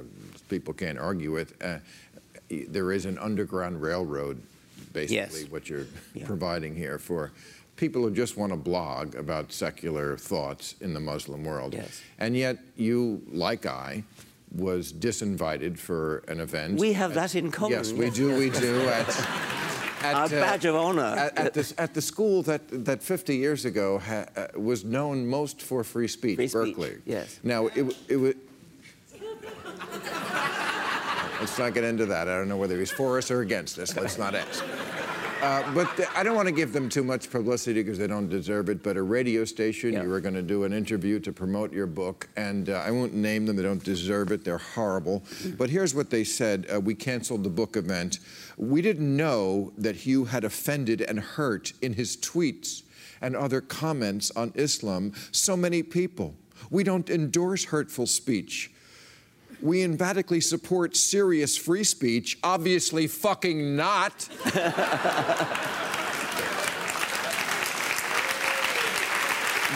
people 0.49 0.73
can't 0.73 0.97
argue 0.97 1.31
with. 1.31 1.61
Uh, 1.63 1.77
there 2.49 2.91
is 2.91 3.05
an 3.05 3.17
underground 3.19 3.81
railroad, 3.81 4.41
basically, 4.93 5.41
yes. 5.41 5.51
what 5.51 5.69
you're 5.69 5.87
yeah. 6.13 6.25
providing 6.25 6.75
here 6.75 6.97
for 6.99 7.31
people 7.75 8.01
who 8.01 8.11
just 8.11 8.37
want 8.37 8.51
to 8.51 8.57
blog 8.57 9.15
about 9.15 9.51
secular 9.51 10.17
thoughts 10.17 10.75
in 10.81 10.93
the 10.93 10.99
Muslim 10.99 11.43
world. 11.43 11.73
Yes. 11.73 12.01
And 12.19 12.35
yet, 12.35 12.59
you, 12.75 13.21
like 13.27 13.65
I, 13.65 14.03
was 14.53 14.93
disinvited 14.93 15.77
for 15.77 16.19
an 16.27 16.39
event. 16.39 16.79
We 16.79 16.93
have 16.93 17.11
at, 17.11 17.15
that 17.31 17.35
in 17.35 17.51
common. 17.51 17.77
Yes, 17.77 17.91
we 17.91 18.09
do, 18.09 18.35
we 18.37 18.49
do. 18.49 18.87
At, 18.87 19.07
at, 20.13 20.29
badge 20.31 20.65
uh, 20.65 20.69
of 20.69 20.75
honor. 20.75 21.01
At, 21.01 21.37
at, 21.37 21.53
the, 21.53 21.73
at, 21.77 21.93
the, 21.93 22.01
school 22.01 22.43
that, 22.43 22.61
that 22.85 23.01
50 23.01 23.35
years 23.35 23.65
ago 23.65 23.99
ha, 23.99 24.25
uh, 24.35 24.47
was 24.59 24.83
known 24.83 25.25
most 25.27 25.61
for 25.61 25.83
free 25.83 26.07
speech, 26.07 26.35
free 26.35 26.49
Berkeley. 26.49 26.91
Speech, 26.91 27.01
yes. 27.05 27.39
Now, 27.43 27.67
it, 27.67 27.95
it 28.07 28.17
was. 28.17 28.35
Let's 31.39 31.59
not 31.59 31.73
get 31.73 31.83
into 31.83 32.05
that. 32.05 32.29
I 32.29 32.37
don't 32.37 32.47
know 32.47 32.57
whether 32.57 32.79
he's 32.79 32.91
for 32.91 33.17
us 33.17 33.29
or 33.29 33.41
against 33.41 33.77
us. 33.77 33.95
Let's 33.95 34.17
not 34.17 34.35
ask. 34.35 34.63
Uh, 35.41 35.73
but 35.73 36.09
I 36.15 36.23
don't 36.23 36.35
want 36.35 36.47
to 36.47 36.51
give 36.51 36.73
them 36.73 36.89
too 36.89 37.03
much 37.03 37.29
publicity 37.29 37.83
because 37.83 37.99
they 37.99 38.07
don't 38.07 38.29
deserve 38.29 38.69
it. 38.69 38.81
But 38.81 38.97
a 38.97 39.03
radio 39.03 39.45
station, 39.45 39.93
yeah. 39.93 40.01
you 40.01 40.09
were 40.09 40.21
going 40.21 40.33
to 40.33 40.41
do 40.41 40.63
an 40.63 40.73
interview 40.73 41.19
to 41.19 41.31
promote 41.31 41.71
your 41.71 41.87
book, 41.87 42.27
and 42.35 42.69
uh, 42.69 42.83
I 42.85 42.89
won't 42.89 43.13
name 43.13 43.45
them. 43.45 43.55
They 43.55 43.63
don't 43.63 43.83
deserve 43.83 44.31
it. 44.31 44.43
They're 44.43 44.57
horrible. 44.57 45.23
But 45.57 45.69
here's 45.69 45.93
what 45.93 46.09
they 46.09 46.23
said: 46.23 46.65
uh, 46.73 46.79
We 46.79 46.95
canceled 46.95 47.43
the 47.43 47.49
book 47.49 47.75
event. 47.75 48.19
We 48.57 48.81
didn't 48.81 49.15
know 49.15 49.73
that 49.77 49.97
Hugh 49.97 50.25
had 50.25 50.43
offended 50.43 51.01
and 51.01 51.19
hurt 51.19 51.73
in 51.81 51.93
his 51.93 52.15
tweets 52.17 52.83
and 53.21 53.35
other 53.35 53.61
comments 53.61 54.31
on 54.31 54.51
Islam 54.55 55.13
so 55.31 55.57
many 55.57 55.83
people. 55.83 56.35
We 56.69 56.83
don't 56.83 57.09
endorse 57.09 57.65
hurtful 57.65 58.07
speech 58.07 58.71
we 59.61 59.83
emphatically 59.83 60.41
support 60.41 60.95
serious 60.95 61.57
free 61.57 61.83
speech. 61.83 62.37
Obviously, 62.43 63.07
fucking 63.07 63.75
not. 63.75 64.29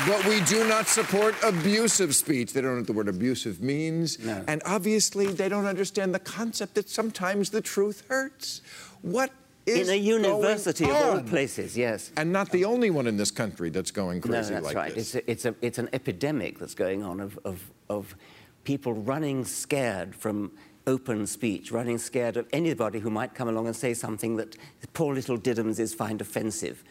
but 0.07 0.25
we 0.25 0.41
do 0.41 0.67
not 0.67 0.87
support 0.87 1.35
abusive 1.43 2.15
speech. 2.15 2.53
They 2.53 2.61
don't 2.61 2.71
know 2.71 2.77
what 2.77 2.87
the 2.87 2.93
word 2.93 3.07
abusive 3.07 3.61
means. 3.61 4.19
No. 4.19 4.43
And 4.47 4.61
obviously, 4.65 5.27
they 5.27 5.49
don't 5.49 5.65
understand 5.65 6.13
the 6.13 6.19
concept 6.19 6.75
that 6.75 6.89
sometimes 6.89 7.49
the 7.49 7.61
truth 7.61 8.03
hurts. 8.07 8.61
What 9.01 9.31
is 9.65 9.87
in 9.87 9.93
a 9.93 9.97
university 9.97 10.85
of 10.85 10.91
all 10.91 11.21
places, 11.21 11.77
yes. 11.77 12.11
And 12.17 12.31
not 12.31 12.51
the 12.51 12.65
only 12.65 12.89
one 12.89 13.07
in 13.07 13.17
this 13.17 13.31
country 13.31 13.69
that's 13.69 13.91
going 13.91 14.21
crazy 14.21 14.53
no, 14.53 14.61
that's 14.61 14.65
like 14.65 14.75
right. 14.75 14.95
this. 14.95 15.15
It's, 15.15 15.27
a, 15.27 15.31
it's, 15.31 15.45
a, 15.45 15.55
it's 15.61 15.77
an 15.77 15.89
epidemic 15.93 16.59
that's 16.59 16.75
going 16.75 17.03
on 17.03 17.19
of, 17.19 17.39
of, 17.45 17.69
of 17.89 18.15
people 18.63 18.93
running 18.93 19.45
scared 19.45 20.15
from 20.15 20.51
open 20.89 21.27
speech, 21.27 21.71
running 21.71 21.97
scared 21.97 22.35
of 22.35 22.47
anybody 22.51 22.99
who 22.99 23.09
might 23.09 23.33
come 23.35 23.47
along 23.47 23.67
and 23.67 23.75
say 23.75 23.93
something 23.93 24.37
that 24.37 24.57
poor 24.93 25.13
little 25.13 25.37
Diddums 25.37 25.95
find 25.95 26.19
offensive. 26.19 26.83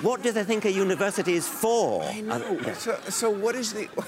What 0.00 0.22
do 0.22 0.32
they 0.32 0.44
think 0.44 0.64
a 0.64 0.72
university 0.72 1.34
is 1.34 1.46
for? 1.46 2.02
I 2.02 2.20
know. 2.22 2.58
Uh, 2.58 2.72
so, 2.74 2.98
so 3.08 3.30
what 3.30 3.54
is 3.54 3.72
the... 3.72 3.88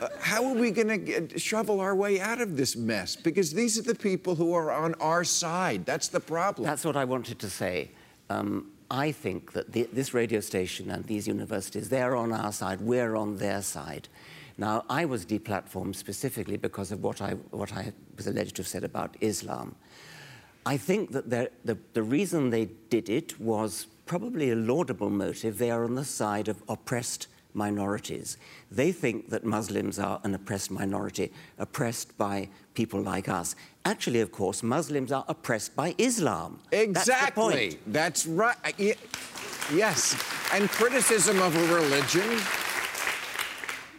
Uh, 0.00 0.08
how 0.18 0.44
are 0.44 0.54
we 0.54 0.72
going 0.72 0.88
to 1.06 1.38
shovel 1.38 1.78
our 1.78 1.94
way 1.94 2.20
out 2.20 2.40
of 2.40 2.56
this 2.56 2.74
mess? 2.74 3.14
Because 3.14 3.52
these 3.52 3.78
are 3.78 3.82
the 3.82 3.94
people 3.94 4.34
who 4.34 4.52
are 4.52 4.72
on 4.72 4.92
our 4.94 5.22
side. 5.22 5.86
That's 5.86 6.08
the 6.08 6.18
problem. 6.18 6.66
That's 6.66 6.84
what 6.84 6.96
I 6.96 7.04
wanted 7.04 7.38
to 7.38 7.48
say. 7.48 7.92
Um, 8.28 8.72
I 8.90 9.12
think 9.12 9.52
that 9.52 9.72
the, 9.72 9.88
this 9.92 10.12
radio 10.12 10.40
station 10.40 10.90
and 10.90 11.04
these 11.04 11.28
universities, 11.28 11.90
they're 11.90 12.16
on 12.16 12.32
our 12.32 12.52
side, 12.52 12.80
we're 12.80 13.14
on 13.14 13.36
their 13.36 13.62
side. 13.62 14.08
Now, 14.56 14.84
I 14.88 15.04
was 15.04 15.26
deplatformed 15.26 15.96
specifically 15.96 16.56
because 16.56 16.92
of 16.92 17.02
what 17.02 17.20
I, 17.20 17.32
what 17.50 17.72
I 17.72 17.92
was 18.16 18.26
alleged 18.26 18.56
to 18.56 18.62
have 18.62 18.68
said 18.68 18.84
about 18.84 19.16
Islam. 19.20 19.74
I 20.66 20.76
think 20.76 21.10
that 21.12 21.28
the, 21.30 21.78
the 21.92 22.02
reason 22.02 22.50
they 22.50 22.66
did 22.88 23.08
it 23.08 23.38
was 23.40 23.86
probably 24.06 24.50
a 24.50 24.56
laudable 24.56 25.10
motive. 25.10 25.58
They 25.58 25.70
are 25.70 25.84
on 25.84 25.94
the 25.94 26.04
side 26.04 26.48
of 26.48 26.62
oppressed 26.68 27.26
minorities. 27.52 28.36
They 28.70 28.92
think 28.92 29.28
that 29.30 29.44
Muslims 29.44 29.98
are 29.98 30.20
an 30.24 30.34
oppressed 30.34 30.70
minority, 30.70 31.32
oppressed 31.58 32.16
by 32.18 32.48
people 32.74 33.00
like 33.00 33.28
us. 33.28 33.54
Actually, 33.84 34.20
of 34.20 34.32
course, 34.32 34.62
Muslims 34.62 35.12
are 35.12 35.24
oppressed 35.28 35.76
by 35.76 35.94
Islam. 35.98 36.60
Exactly. 36.72 37.78
That's, 37.86 38.24
That's 38.24 38.26
right. 38.26 38.96
Yes. 39.72 40.20
And 40.52 40.68
criticism 40.68 41.40
of 41.40 41.54
a 41.56 41.74
religion 41.74 42.40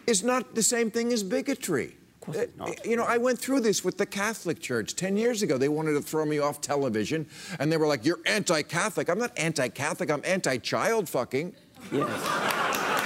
is 0.07 0.23
not 0.23 0.55
the 0.55 0.63
same 0.63 0.91
thing 0.91 1.11
as 1.13 1.23
bigotry. 1.23 1.95
Uh, 2.27 2.71
you 2.83 2.95
know, 2.95 3.03
I 3.03 3.17
went 3.17 3.37
through 3.37 3.59
this 3.59 3.83
with 3.83 3.97
the 3.97 4.05
Catholic 4.05 4.59
Church 4.59 4.95
10 4.95 5.15
years 5.15 5.43
ago. 5.43 5.59
They 5.59 5.69
wanted 5.69 5.93
to 5.93 6.01
throw 6.01 6.25
me 6.25 6.39
off 6.39 6.59
television, 6.59 7.27
and 7.59 7.71
they 7.71 7.77
were 7.77 7.85
like, 7.87 8.03
You're 8.03 8.19
anti 8.25 8.63
Catholic. 8.63 9.09
I'm 9.09 9.19
not 9.19 9.37
anti 9.37 9.67
Catholic, 9.69 10.09
I'm 10.09 10.21
anti 10.25 10.57
child 10.57 11.07
fucking. 11.07 11.53
Yes. 11.91 12.09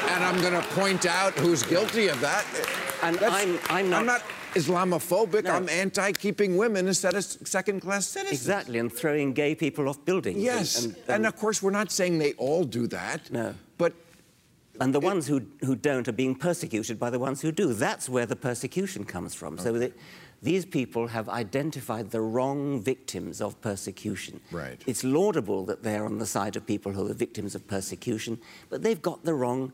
and 0.10 0.24
I'm 0.24 0.40
going 0.42 0.54
to 0.54 0.66
point 0.70 1.06
out 1.06 1.34
who's 1.34 1.64
guilty 1.64 2.08
of 2.08 2.22
that. 2.22 2.46
And 3.04 3.18
That's- 3.18 3.44
I'm, 3.44 3.60
I'm 3.70 3.90
not. 3.90 4.00
I'm 4.00 4.06
not 4.06 4.24
Islamophobic. 4.56 5.44
No. 5.44 5.52
I'm 5.52 5.70
anti-keeping 5.70 6.58
women 6.58 6.88
instead 6.88 7.14
of 7.14 7.24
second-class 7.24 8.08
citizens. 8.08 8.40
Exactly, 8.42 8.80
and 8.80 8.92
throwing 8.92 9.34
gay 9.34 9.54
people 9.54 9.88
off 9.88 10.04
buildings. 10.06 10.42
Yes, 10.42 10.84
And, 10.84 10.96
and, 10.96 11.10
and, 11.10 11.26
of 11.28 11.36
course 11.36 11.62
we're 11.62 11.70
not 11.72 11.92
saying 11.92 12.18
they 12.18 12.34
all 12.34 12.64
do 12.64 12.88
that. 12.88 13.32
No. 13.32 13.54
And 14.80 14.94
the 14.94 15.00
ones 15.00 15.28
who, 15.28 15.42
who 15.64 15.76
don't 15.76 16.08
are 16.08 16.14
being 16.14 16.36
persecuted 16.36 17.00
by 17.00 17.10
the 17.10 17.20
ones 17.20 17.42
who 17.42 17.52
do. 17.52 17.74
That's 17.74 18.08
where 18.08 18.26
the 18.26 18.36
persecution 18.36 19.04
comes 19.04 19.34
from. 19.34 19.58
So 19.58 19.74
that 19.74 19.94
these 20.42 20.66
people 20.66 21.08
have 21.08 21.28
identified 21.28 22.12
the 22.12 22.22
wrong 22.22 22.82
victims 22.82 23.42
of 23.42 23.60
persecution. 23.62 24.40
Right. 24.52 24.82
It's 24.88 25.04
laudable 25.04 25.66
that 25.66 25.84
they're 25.84 26.06
on 26.06 26.18
the 26.18 26.26
side 26.26 26.56
of 26.56 26.66
people 26.66 26.94
who 26.94 27.10
are 27.10 27.14
victims 27.14 27.56
of 27.56 27.68
persecution, 27.68 28.40
but 28.70 28.82
they've 28.82 29.02
got 29.02 29.26
the 29.26 29.34
wrong 29.34 29.74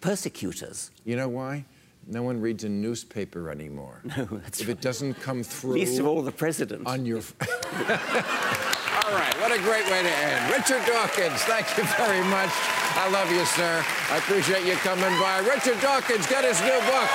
persecutors. 0.00 0.90
you 1.04 1.16
know 1.16 1.28
why? 1.28 1.64
No 2.08 2.22
one 2.22 2.40
reads 2.40 2.62
a 2.62 2.68
newspaper 2.68 3.50
anymore. 3.50 4.00
No, 4.16 4.24
that's 4.24 4.60
if 4.60 4.68
it 4.68 4.80
doesn't 4.80 5.14
come 5.14 5.42
through 5.42 5.72
Least 5.72 5.98
of 5.98 6.06
all 6.06 6.22
the 6.22 6.32
president. 6.32 6.86
on 6.86 7.04
your. 7.04 7.20
all 9.06 9.14
right, 9.14 9.34
what 9.40 9.52
a 9.52 9.58
great 9.62 9.86
way 9.86 10.02
to 10.02 10.10
end. 10.10 10.50
Richard 10.50 10.84
Dawkins, 10.84 11.40
thank 11.42 11.66
you 11.78 11.84
very 11.94 12.24
much. 12.26 12.50
I 12.98 13.08
love 13.12 13.30
you, 13.30 13.44
sir. 13.44 13.84
I 14.10 14.18
appreciate 14.18 14.66
you 14.66 14.74
coming 14.82 15.14
by. 15.20 15.38
Richard 15.46 15.80
Dawkins, 15.80 16.26
get 16.26 16.42
his 16.42 16.60
new 16.62 16.80
book. 16.90 17.10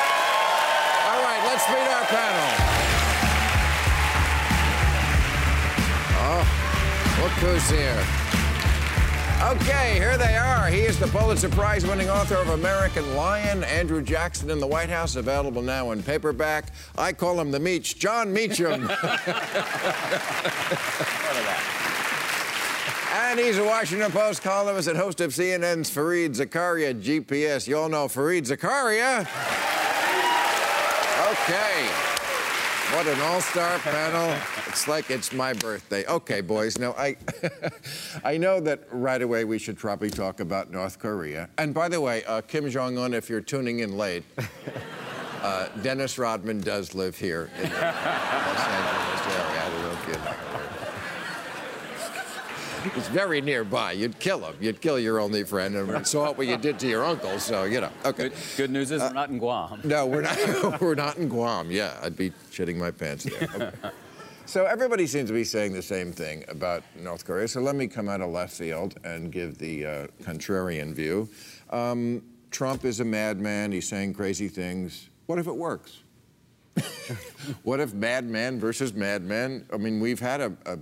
All 1.12 1.20
right, 1.20 1.42
let's 1.44 1.68
meet 1.68 1.88
our 1.92 2.06
panel. 2.08 2.48
Oh, 6.24 6.44
look 7.22 7.32
who's 7.44 7.70
here. 7.70 8.22
Okay, 9.44 9.96
here 9.96 10.18
they 10.18 10.38
are. 10.38 10.68
He 10.68 10.82
is 10.82 10.98
the 10.98 11.08
Pulitzer 11.08 11.50
Prize 11.50 11.86
winning 11.86 12.10
author 12.10 12.36
of 12.36 12.50
American 12.50 13.16
Lion, 13.16 13.64
Andrew 13.66 14.02
Jackson 14.02 14.50
in 14.50 14.60
the 14.60 14.68
White 14.68 14.90
House, 14.90 15.18
available 15.18 15.64
now 15.64 15.92
in 15.92 16.04
paperback. 16.04 16.68
I 16.98 17.12
call 17.12 17.42
him 17.42 17.52
the 17.52 17.60
Meach, 17.60 17.98
Jon 17.98 18.32
Meacham. 18.32 18.90
and 23.12 23.40
he's 23.40 23.58
a 23.58 23.64
Washington 23.64 24.12
Post 24.12 24.42
columnist 24.42 24.88
and 24.88 24.98
host 24.98 25.20
of 25.22 25.32
CNN's 25.32 25.90
Fareed 25.90 26.36
Zakaria 26.36 27.00
GPS. 27.00 27.68
You 27.68 27.78
all 27.78 27.90
know 27.90 28.08
Fareed 28.08 28.48
Zakaria. 28.48 29.22
Okay. 31.32 31.90
What 32.96 33.08
an 33.08 33.22
all-star 33.22 33.80
panel. 33.80 34.38
It's 34.68 34.88
like 34.88 35.10
it's 35.10 35.32
my 35.32 35.54
birthday. 35.54 36.06
Okay, 36.08 36.42
boys. 36.42 36.78
Now, 36.78 36.94
I, 36.98 37.16
I 38.24 38.38
know 38.38 38.60
that 38.62 38.84
right 38.92 39.22
away 39.22 39.46
we 39.46 39.60
should 39.60 39.78
probably 39.78 40.10
talk 40.10 40.40
about 40.42 40.72
North 40.72 41.00
Korea. 41.00 41.50
And 41.58 41.74
by 41.74 41.88
the 41.88 42.02
way, 42.02 42.24
uh, 42.26 42.42
Kim 42.42 42.70
Jong-un, 42.70 43.14
if 43.14 43.30
you're 43.30 43.42
tuning 43.42 43.80
in 43.80 43.98
late, 43.98 44.24
uh, 45.42 45.68
Dennis 45.82 46.18
Rodman 46.18 46.60
does 46.62 46.94
live 46.94 47.18
here 47.18 47.50
in 47.58 47.70
the 47.70 47.76
Los 47.76 48.68
Angeles 48.68 49.36
area. 49.36 49.62
I 49.64 49.70
don't 49.70 49.82
know 49.82 49.92
if 49.92 50.08
you 50.08 50.14
know. 50.26 50.51
He's 52.82 53.08
very 53.10 53.42
nearby. 53.42 53.92
You'd 53.92 54.20
kill 54.20 54.40
him. 54.40 54.56
You'd 54.60 54.82
kill 54.82 55.00
your 55.00 55.20
only 55.20 55.44
friend 55.44 55.76
and 55.76 56.08
saw 56.08 56.34
what 56.34 56.48
you 56.48 56.58
did 56.58 56.80
to 56.80 56.88
your 56.88 57.04
uncle, 57.04 57.40
so, 57.40 57.66
you 57.66 57.82
know. 57.82 57.92
Okay. 58.06 58.30
Good, 58.30 58.34
good 58.58 58.72
news 58.72 58.92
is 58.92 59.02
we're 59.02 59.14
not 59.14 59.30
in 59.30 59.38
Guam. 59.38 59.82
No, 59.84 60.06
we're 60.06 60.22
not. 60.22 60.82
we're 60.82 60.96
not 60.96 61.18
in 61.18 61.30
Guam. 61.30 61.70
Yeah, 61.70 61.98
I'd 62.02 62.16
be 62.16 62.32
shitting 62.52 62.78
my 62.78 62.92
pants 62.92 63.26
there. 63.26 63.50
Okay. 63.54 63.90
so 64.46 64.66
everybody 64.66 65.06
seems 65.06 65.30
to 65.30 65.34
be 65.34 65.44
saying 65.44 65.74
the 65.74 65.82
same 65.82 66.12
thing 66.12 66.44
about 66.48 66.84
North 67.00 67.26
Korea. 67.26 67.48
So 67.48 67.62
let 67.62 67.76
me 67.76 67.88
come 67.88 68.10
out 68.10 68.22
of 68.22 68.30
left 68.30 68.54
field 68.54 68.96
and 69.04 69.32
give 69.32 69.58
the 69.58 69.86
uh, 69.86 70.08
contrarian 70.24 70.94
view. 70.94 71.30
Um, 71.70 72.24
Trump 72.50 72.84
is 72.84 73.00
a 73.00 73.06
madman. 73.06 73.72
He's 73.72 73.88
saying 73.88 74.14
crazy 74.14 74.48
things. 74.48 75.10
What 75.28 75.40
if 75.40 75.48
it 75.48 75.56
works? 75.56 76.00
what 77.64 77.80
if 77.80 77.94
madman 77.94 78.60
versus 78.60 78.94
madman? 78.94 79.66
I 79.74 79.78
mean, 79.78 80.00
we've 80.00 80.20
had 80.20 80.42
a, 80.42 80.54
a 80.66 80.78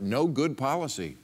no 0.00 0.26
good 0.26 0.56
policy 0.56 1.16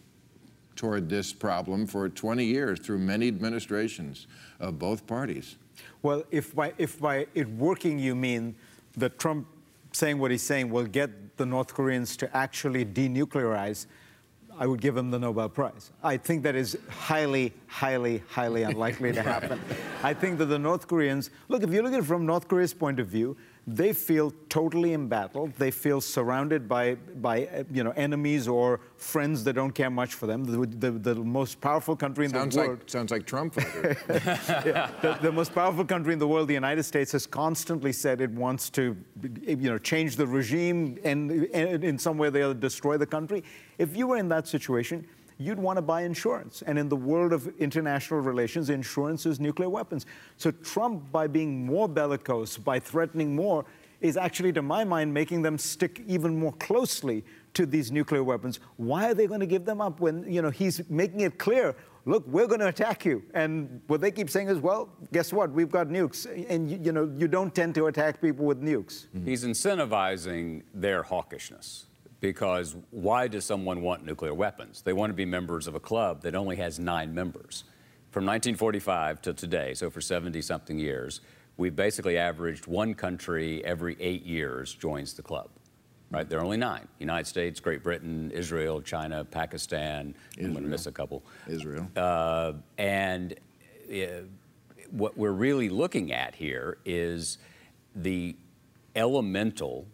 toward 0.76 1.08
this 1.08 1.32
problem 1.32 1.86
for 1.86 2.08
20 2.08 2.44
years 2.44 2.78
through 2.80 2.98
many 2.98 3.28
administrations 3.28 4.26
of 4.58 4.78
both 4.78 5.06
parties. 5.06 5.56
Well, 6.02 6.24
if 6.30 6.54
by, 6.54 6.72
if 6.78 7.00
by 7.00 7.26
it 7.34 7.48
working 7.48 7.98
you 7.98 8.14
mean 8.14 8.54
that 8.96 9.18
Trump 9.18 9.46
saying 9.92 10.18
what 10.18 10.30
he's 10.30 10.42
saying 10.42 10.70
will 10.70 10.86
get 10.86 11.36
the 11.36 11.46
North 11.46 11.74
Koreans 11.74 12.16
to 12.18 12.36
actually 12.36 12.84
denuclearize, 12.84 13.86
I 14.58 14.66
would 14.66 14.80
give 14.80 14.96
him 14.96 15.10
the 15.10 15.18
Nobel 15.18 15.48
Prize. 15.48 15.90
I 16.02 16.16
think 16.16 16.42
that 16.42 16.54
is 16.54 16.76
highly, 16.88 17.52
highly, 17.66 18.22
highly 18.28 18.62
unlikely 18.62 19.12
to 19.12 19.22
happen. 19.34 19.60
I 20.02 20.12
think 20.12 20.38
that 20.38 20.46
the 20.46 20.58
North 20.58 20.86
Koreans, 20.86 21.30
look, 21.48 21.62
if 21.62 21.72
you 21.72 21.82
look 21.82 21.92
at 21.92 22.00
it 22.00 22.04
from 22.04 22.26
North 22.26 22.46
Korea's 22.46 22.74
point 22.74 23.00
of 23.00 23.06
view, 23.06 23.36
they 23.76 23.92
feel 23.92 24.32
totally 24.48 24.94
embattled. 24.94 25.54
They 25.54 25.70
feel 25.70 26.00
surrounded 26.00 26.68
by, 26.68 26.94
by 26.94 27.46
uh, 27.46 27.64
you 27.70 27.84
know, 27.84 27.92
enemies 27.92 28.48
or 28.48 28.80
friends 28.96 29.44
that 29.44 29.52
don't 29.52 29.72
care 29.72 29.90
much 29.90 30.14
for 30.14 30.26
them. 30.26 30.44
The, 30.44 30.66
the, 30.66 30.90
the 30.90 31.14
most 31.14 31.60
powerful 31.60 31.94
country 31.94 32.24
in 32.24 32.32
Sounds 32.32 32.54
the 32.54 32.62
world. 32.62 32.78
like 32.80 32.90
sounds 32.90 33.10
like 33.10 33.26
Trump 33.26 33.54
voter. 33.54 33.96
the, 35.02 35.18
the 35.22 35.32
most 35.32 35.54
powerful 35.54 35.84
country 35.84 36.12
in 36.12 36.18
the 36.18 36.26
world, 36.26 36.48
the 36.48 36.54
United 36.54 36.82
States, 36.82 37.12
has 37.12 37.26
constantly 37.26 37.92
said 37.92 38.20
it 38.20 38.30
wants 38.30 38.70
to, 38.70 38.96
you 39.46 39.70
know, 39.70 39.78
change 39.78 40.16
the 40.16 40.26
regime 40.26 40.98
and, 41.04 41.30
and 41.30 41.84
in 41.84 41.98
some 41.98 42.18
way 42.18 42.28
or 42.28 42.30
the 42.30 42.42
other 42.42 42.54
destroy 42.54 42.96
the 42.96 43.06
country. 43.06 43.44
If 43.78 43.96
you 43.96 44.08
were 44.08 44.16
in 44.16 44.28
that 44.30 44.48
situation, 44.48 45.06
you'd 45.40 45.58
want 45.58 45.78
to 45.78 45.82
buy 45.82 46.02
insurance. 46.02 46.62
And 46.62 46.78
in 46.78 46.88
the 46.88 46.96
world 46.96 47.32
of 47.32 47.48
international 47.58 48.20
relations, 48.20 48.70
insurance 48.70 49.26
is 49.26 49.40
nuclear 49.40 49.70
weapons. 49.70 50.06
So 50.36 50.50
Trump, 50.50 51.10
by 51.10 51.26
being 51.26 51.64
more 51.64 51.88
bellicose, 51.88 52.58
by 52.58 52.78
threatening 52.78 53.34
more, 53.34 53.64
is 54.00 54.16
actually, 54.16 54.52
to 54.52 54.62
my 54.62 54.84
mind, 54.84 55.12
making 55.12 55.42
them 55.42 55.58
stick 55.58 56.02
even 56.06 56.38
more 56.38 56.52
closely 56.54 57.24
to 57.54 57.66
these 57.66 57.90
nuclear 57.90 58.22
weapons. 58.22 58.60
Why 58.76 59.10
are 59.10 59.14
they 59.14 59.26
going 59.26 59.40
to 59.40 59.46
give 59.46 59.64
them 59.64 59.80
up 59.80 60.00
when, 60.00 60.30
you 60.30 60.40
know, 60.40 60.50
he's 60.50 60.88
making 60.88 61.20
it 61.20 61.38
clear 61.38 61.74
look, 62.06 62.26
we're 62.26 62.46
going 62.46 62.60
to 62.60 62.68
attack 62.68 63.04
you. 63.04 63.22
And 63.34 63.82
what 63.86 64.00
they 64.00 64.10
keep 64.10 64.30
saying 64.30 64.48
is, 64.48 64.58
well, 64.58 64.88
guess 65.12 65.34
what? 65.34 65.50
We've 65.50 65.70
got 65.70 65.88
nukes. 65.88 66.26
And, 66.48 66.70
you, 66.70 66.80
you 66.82 66.92
know, 66.92 67.12
you 67.16 67.28
don't 67.28 67.54
tend 67.54 67.74
to 67.74 67.86
attack 67.86 68.22
people 68.22 68.46
with 68.46 68.62
nukes. 68.62 69.06
He's 69.24 69.44
incentivizing 69.44 70.62
their 70.72 71.02
hawkishness 71.02 71.84
because 72.20 72.76
why 72.90 73.28
does 73.28 73.44
someone 73.44 73.82
want 73.82 74.04
nuclear 74.04 74.34
weapons? 74.34 74.82
They 74.82 74.92
want 74.92 75.10
to 75.10 75.14
be 75.14 75.24
members 75.24 75.66
of 75.66 75.74
a 75.74 75.80
club 75.80 76.22
that 76.22 76.34
only 76.34 76.56
has 76.56 76.78
nine 76.78 77.14
members. 77.14 77.64
From 78.10 78.24
1945 78.26 79.22
to 79.22 79.32
today, 79.32 79.74
so 79.74 79.88
for 79.88 80.00
70 80.00 80.42
something 80.42 80.78
years, 80.78 81.20
we've 81.56 81.76
basically 81.76 82.18
averaged 82.18 82.66
one 82.66 82.94
country 82.94 83.64
every 83.64 83.96
eight 84.00 84.24
years 84.24 84.74
joins 84.74 85.14
the 85.14 85.22
club. 85.22 85.48
Right? 86.10 86.28
There 86.28 86.40
are 86.40 86.44
only 86.44 86.56
nine 86.56 86.88
United 86.98 87.28
States, 87.28 87.60
Great 87.60 87.84
Britain, 87.84 88.32
Israel, 88.32 88.82
China, 88.82 89.24
Pakistan. 89.24 90.14
I'm 90.38 90.52
going 90.52 90.64
to 90.64 90.68
miss 90.68 90.86
a 90.86 90.92
couple. 90.92 91.22
Israel. 91.46 91.88
Uh, 91.94 92.54
and 92.78 93.36
uh, 93.92 94.24
what 94.90 95.16
we're 95.16 95.30
really 95.30 95.68
looking 95.68 96.12
at 96.12 96.34
here 96.34 96.78
is 96.84 97.38
the 97.94 98.34
elemental, 98.96 99.86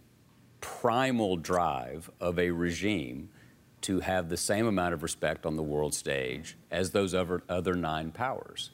primal 0.67 1.37
drive 1.37 2.11
of 2.21 2.39
a 2.41 2.51
regime 2.51 3.29
to 3.83 4.01
have 4.01 4.29
the 4.29 4.37
same 4.37 4.67
amount 4.67 4.95
of 4.95 5.03
respect 5.05 5.47
on 5.47 5.55
the 5.55 5.63
world 5.63 5.95
stage 5.95 6.57
as 6.73 6.91
those 6.91 7.15
other, 7.15 7.43
other 7.49 7.75
nine 7.75 8.11
powers. 8.11 8.71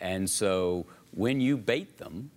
And 0.00 0.28
so 0.28 0.86
when 1.12 1.40
you 1.40 1.56
bait 1.56 1.98
them, 1.98 2.32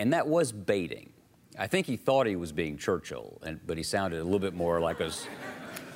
and 0.00 0.12
that 0.12 0.26
was 0.26 0.50
baiting. 0.50 1.10
I 1.56 1.68
think 1.68 1.86
he 1.86 1.96
thought 1.96 2.26
he 2.26 2.34
was 2.34 2.50
being 2.50 2.76
Churchill, 2.76 3.38
and, 3.44 3.60
but 3.66 3.76
he 3.76 3.84
sounded 3.84 4.20
a 4.20 4.24
little 4.24 4.40
bit 4.40 4.54
more 4.54 4.80
like 4.80 4.98
a. 5.00 5.12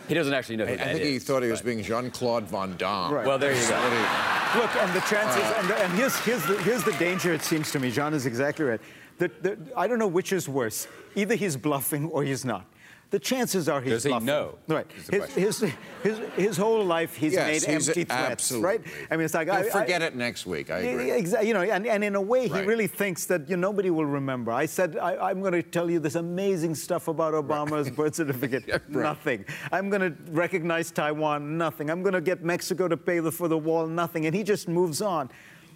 He 0.07 0.15
doesn't 0.15 0.33
actually 0.35 0.57
know 0.57 0.67
who 0.67 0.75
I 0.75 0.77
that 0.77 0.93
think 0.93 1.05
he 1.05 1.19
thought 1.19 1.43
he 1.43 1.51
was 1.51 1.63
being 1.63 1.83
Jean 1.83 2.11
Claude 2.13 2.45
Van 2.45 2.77
Damme. 2.77 3.13
Right. 3.13 3.27
Well, 3.27 3.39
there 3.39 3.53
you 3.53 3.69
go. 3.69 4.61
Look, 4.61 4.77
and 4.77 4.93
the 4.93 5.01
chances, 5.01 5.43
Uh. 5.43 5.59
and, 5.59 5.71
and 5.73 5.93
here's, 5.95 6.17
here's, 6.21 6.47
the, 6.47 6.57
here's 6.63 6.85
the 6.85 6.93
danger, 6.93 7.33
it 7.33 7.43
seems 7.43 7.73
to 7.73 7.81
me. 7.81 7.91
Jon 7.91 8.15
is 8.15 8.27
exactly 8.27 8.65
right. 8.65 8.81
The, 9.19 9.31
the, 9.41 9.59
I 9.77 9.87
don't 9.87 9.99
know 9.99 10.07
which 10.07 10.33
is 10.33 10.49
worse. 10.49 10.87
Either 11.15 11.35
he's 11.35 11.57
bluffing 11.57 12.07
or 12.11 12.23
he's 12.23 12.45
not. 12.45 12.67
The 13.11 13.21
chances 13.21 13.69
are 13.69 13.81
he's 13.81 13.93
Does 13.93 14.03
he 14.03 14.09
bluffing. 14.09 14.27
know, 14.27 14.59
Right. 14.67 14.87
His, 15.11 15.25
his, 15.33 15.73
his, 16.03 16.19
his 16.35 16.57
whole 16.57 16.85
life, 16.85 17.15
he's 17.15 17.35
Yes, 17.35 17.47
made 17.47 17.71
he's- 17.73 17.89
empty 17.89 18.03
threats, 18.05 18.33
absolutely. 18.33 18.67
right? 18.69 18.81
I 19.13 19.17
mean, 19.17 19.25
it's 19.27 19.33
like 19.33 19.47
He'll 19.47 19.55
I, 19.57 19.61
I- 19.61 19.71
forget 19.71 20.03
it 20.03 20.17
next 20.17 20.45
week. 20.45 20.71
I 20.71 20.79
agree. 20.79 21.13
Exactly. 21.13 21.47
You 21.49 21.55
know, 21.55 21.63
and, 21.63 21.87
and 21.87 22.03
in 22.03 22.17
a 22.17 22.21
way, 22.21 22.49
he 22.49 22.53
Right. 22.53 22.67
really 22.67 22.89
thinks 22.89 23.25
that 23.27 23.49
you 23.49 23.57
know, 23.57 23.69
nobody 23.69 23.91
will 23.91 24.05
remember. 24.07 24.51
I 24.51 24.67
said, 24.67 24.97
I, 24.99 25.31
am 25.31 25.41
going 25.41 25.53
to 25.53 25.63
tell 25.63 25.89
you 25.89 26.01
this 26.01 26.17
amazing 26.17 26.75
stuff 26.75 27.07
about 27.07 27.33
Obama's 27.35 27.89
birth 27.91 28.15
certificate. 28.21 28.65
right. 28.69 28.89
Nothing. 28.91 29.45
I'm 29.71 29.89
going 29.89 30.03
to 30.03 30.15
recognize 30.33 30.91
Taiwan. 30.91 31.57
Nothing. 31.57 31.91
I'm 31.91 32.03
going 32.03 32.15
to 32.15 32.21
get 32.21 32.43
Mexico 32.45 32.89
to 32.89 32.97
pay 32.97 33.21
the, 33.21 33.31
for 33.31 33.47
the 33.47 33.57
wall. 33.57 33.87
Nothing. 33.87 34.27
And 34.27 34.35
he 34.35 34.43
just 34.43 34.67
moves 34.69 35.01
on. 35.01 35.31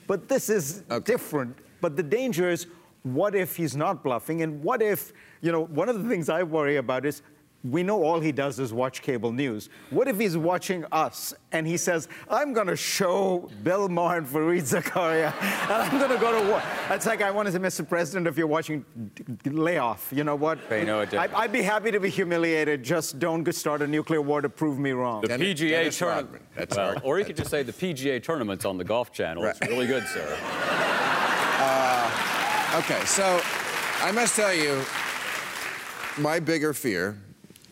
But 0.08 0.28
this 0.28 0.50
is 0.50 0.82
Okay. 0.90 1.12
different. 1.12 1.56
But 1.80 1.96
the 1.96 2.02
danger 2.02 2.50
is, 2.50 2.66
what 3.02 3.34
if 3.34 3.56
he's 3.56 3.76
not 3.76 4.02
bluffing? 4.02 4.42
And 4.42 4.62
what 4.62 4.82
if, 4.82 5.12
you 5.40 5.52
know, 5.52 5.64
one 5.64 5.88
of 5.88 6.02
the 6.02 6.08
things 6.08 6.28
I 6.28 6.42
worry 6.42 6.76
about 6.76 7.06
is 7.06 7.22
we 7.62 7.82
know 7.82 8.02
all 8.02 8.20
he 8.20 8.32
does 8.32 8.58
is 8.58 8.72
watch 8.72 9.02
cable 9.02 9.32
news. 9.32 9.68
What 9.90 10.08
if 10.08 10.18
he's 10.18 10.36
watching 10.36 10.84
us 10.92 11.34
and 11.52 11.66
he 11.66 11.76
says, 11.76 12.08
I'm 12.28 12.54
going 12.54 12.68
to 12.68 12.76
show 12.76 13.50
Bill 13.62 13.88
Maher 13.88 14.18
and 14.18 14.26
Fareed 14.26 14.62
Zakaria, 14.62 15.34
and 15.42 15.72
I'm 15.72 15.98
going 15.98 16.10
to 16.10 16.16
go 16.16 16.40
to 16.40 16.50
war? 16.50 16.62
It's 16.88 17.04
like, 17.04 17.20
I 17.20 17.30
want 17.30 17.46
to 17.46 17.52
say, 17.52 17.58
Mr. 17.58 17.86
President, 17.86 18.26
if 18.26 18.38
you're 18.38 18.46
watching, 18.46 18.84
lay 19.44 19.76
off. 19.76 20.10
You 20.14 20.24
know 20.24 20.36
what? 20.36 20.66
Pay 20.70 20.84
no 20.84 21.00
attention. 21.00 21.34
I, 21.34 21.42
would 21.42 21.52
be 21.52 21.62
happy 21.62 21.90
to 21.90 22.00
be 22.00 22.08
humiliated. 22.08 22.82
Just 22.82 23.18
don't 23.18 23.50
start 23.54 23.82
a 23.82 23.86
nuclear 23.86 24.22
war 24.22 24.40
to 24.40 24.48
prove 24.48 24.78
me 24.78 24.92
wrong. 24.92 25.20
The 25.20 25.28
Dennis- 25.28 25.60
PGA 25.60 25.70
Dennis 25.70 25.98
tournament. 25.98 26.42
That's 26.56 26.76
Well, 26.76 27.00
or 27.02 27.18
you 27.18 27.26
could 27.26 27.36
just 27.36 27.50
say 27.50 27.62
the 27.62 27.72
PGA 27.72 28.22
tournaments 28.22 28.64
on 28.64 28.78
the 28.78 28.84
Golf 28.84 29.12
Channel. 29.12 29.44
It's 29.44 29.60
really 29.60 29.86
good, 29.86 30.06
sir. 30.06 30.96
Okay, 32.80 33.04
so 33.04 33.40
I 34.00 34.10
must 34.10 34.34
tell 34.36 34.54
you, 34.54 34.82
my 36.18 36.40
bigger 36.40 36.72
fear. 36.72 37.18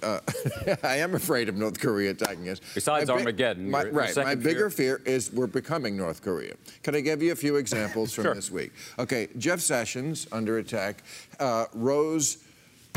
Uh, 0.03 0.21
I 0.83 0.97
am 0.99 1.15
afraid 1.15 1.49
of 1.49 1.57
North 1.57 1.81
Korea 1.81 2.11
attacking 2.11 2.49
us. 2.51 2.61
Besides 2.75 3.09
My 3.09 3.15
Armageddon, 3.17 3.71
my- 3.71 3.83
your- 3.85 3.93
your 3.93 4.01
right. 4.01 4.17
My 4.17 4.35
bigger 4.35 4.71
fear 4.71 5.01
is 5.07 5.33
we're 5.33 5.47
becoming 5.47 5.97
North 5.97 6.21
Korea. 6.23 6.55
Can 6.83 6.95
I 6.95 7.01
give 7.01 7.23
you 7.23 7.33
a 7.33 7.37
few 7.37 7.57
examples 7.57 8.13
from 8.13 8.25
Sure. 8.27 8.35
this 8.35 8.51
week? 8.51 8.73
Okay, 8.99 9.29
Jeff 9.39 9.61
Sessions, 9.61 10.27
under 10.31 10.59
attack, 10.59 11.03
uh, 11.41 11.65
rose 11.73 12.45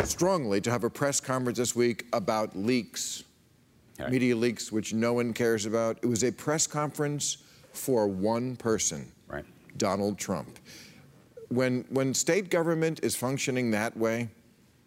strongly 0.04 0.60
to 0.62 0.70
have 0.70 0.84
a 0.84 0.90
press 0.90 1.20
conference 1.22 1.58
this 1.58 1.76
week 1.76 2.06
about 2.14 2.56
leaks, 2.58 3.24
Right. 4.00 4.12
media 4.12 4.36
leaks, 4.36 4.72
which 4.72 4.94
no 4.94 5.14
one 5.14 5.32
cares 5.34 5.66
about. 5.66 5.98
It 6.02 6.08
was 6.08 6.24
a 6.24 6.32
press 6.32 6.68
conference 6.68 7.38
for 7.74 8.08
one 8.08 8.56
person. 8.58 9.12
Right. 9.28 9.46
Donald 9.78 10.18
Trump. 10.20 10.60
When, 11.52 11.84
when 11.90 12.14
state 12.14 12.50
government 12.50 13.02
is 13.04 13.16
functioning 13.16 13.72
that 13.72 13.96
way, 13.98 14.30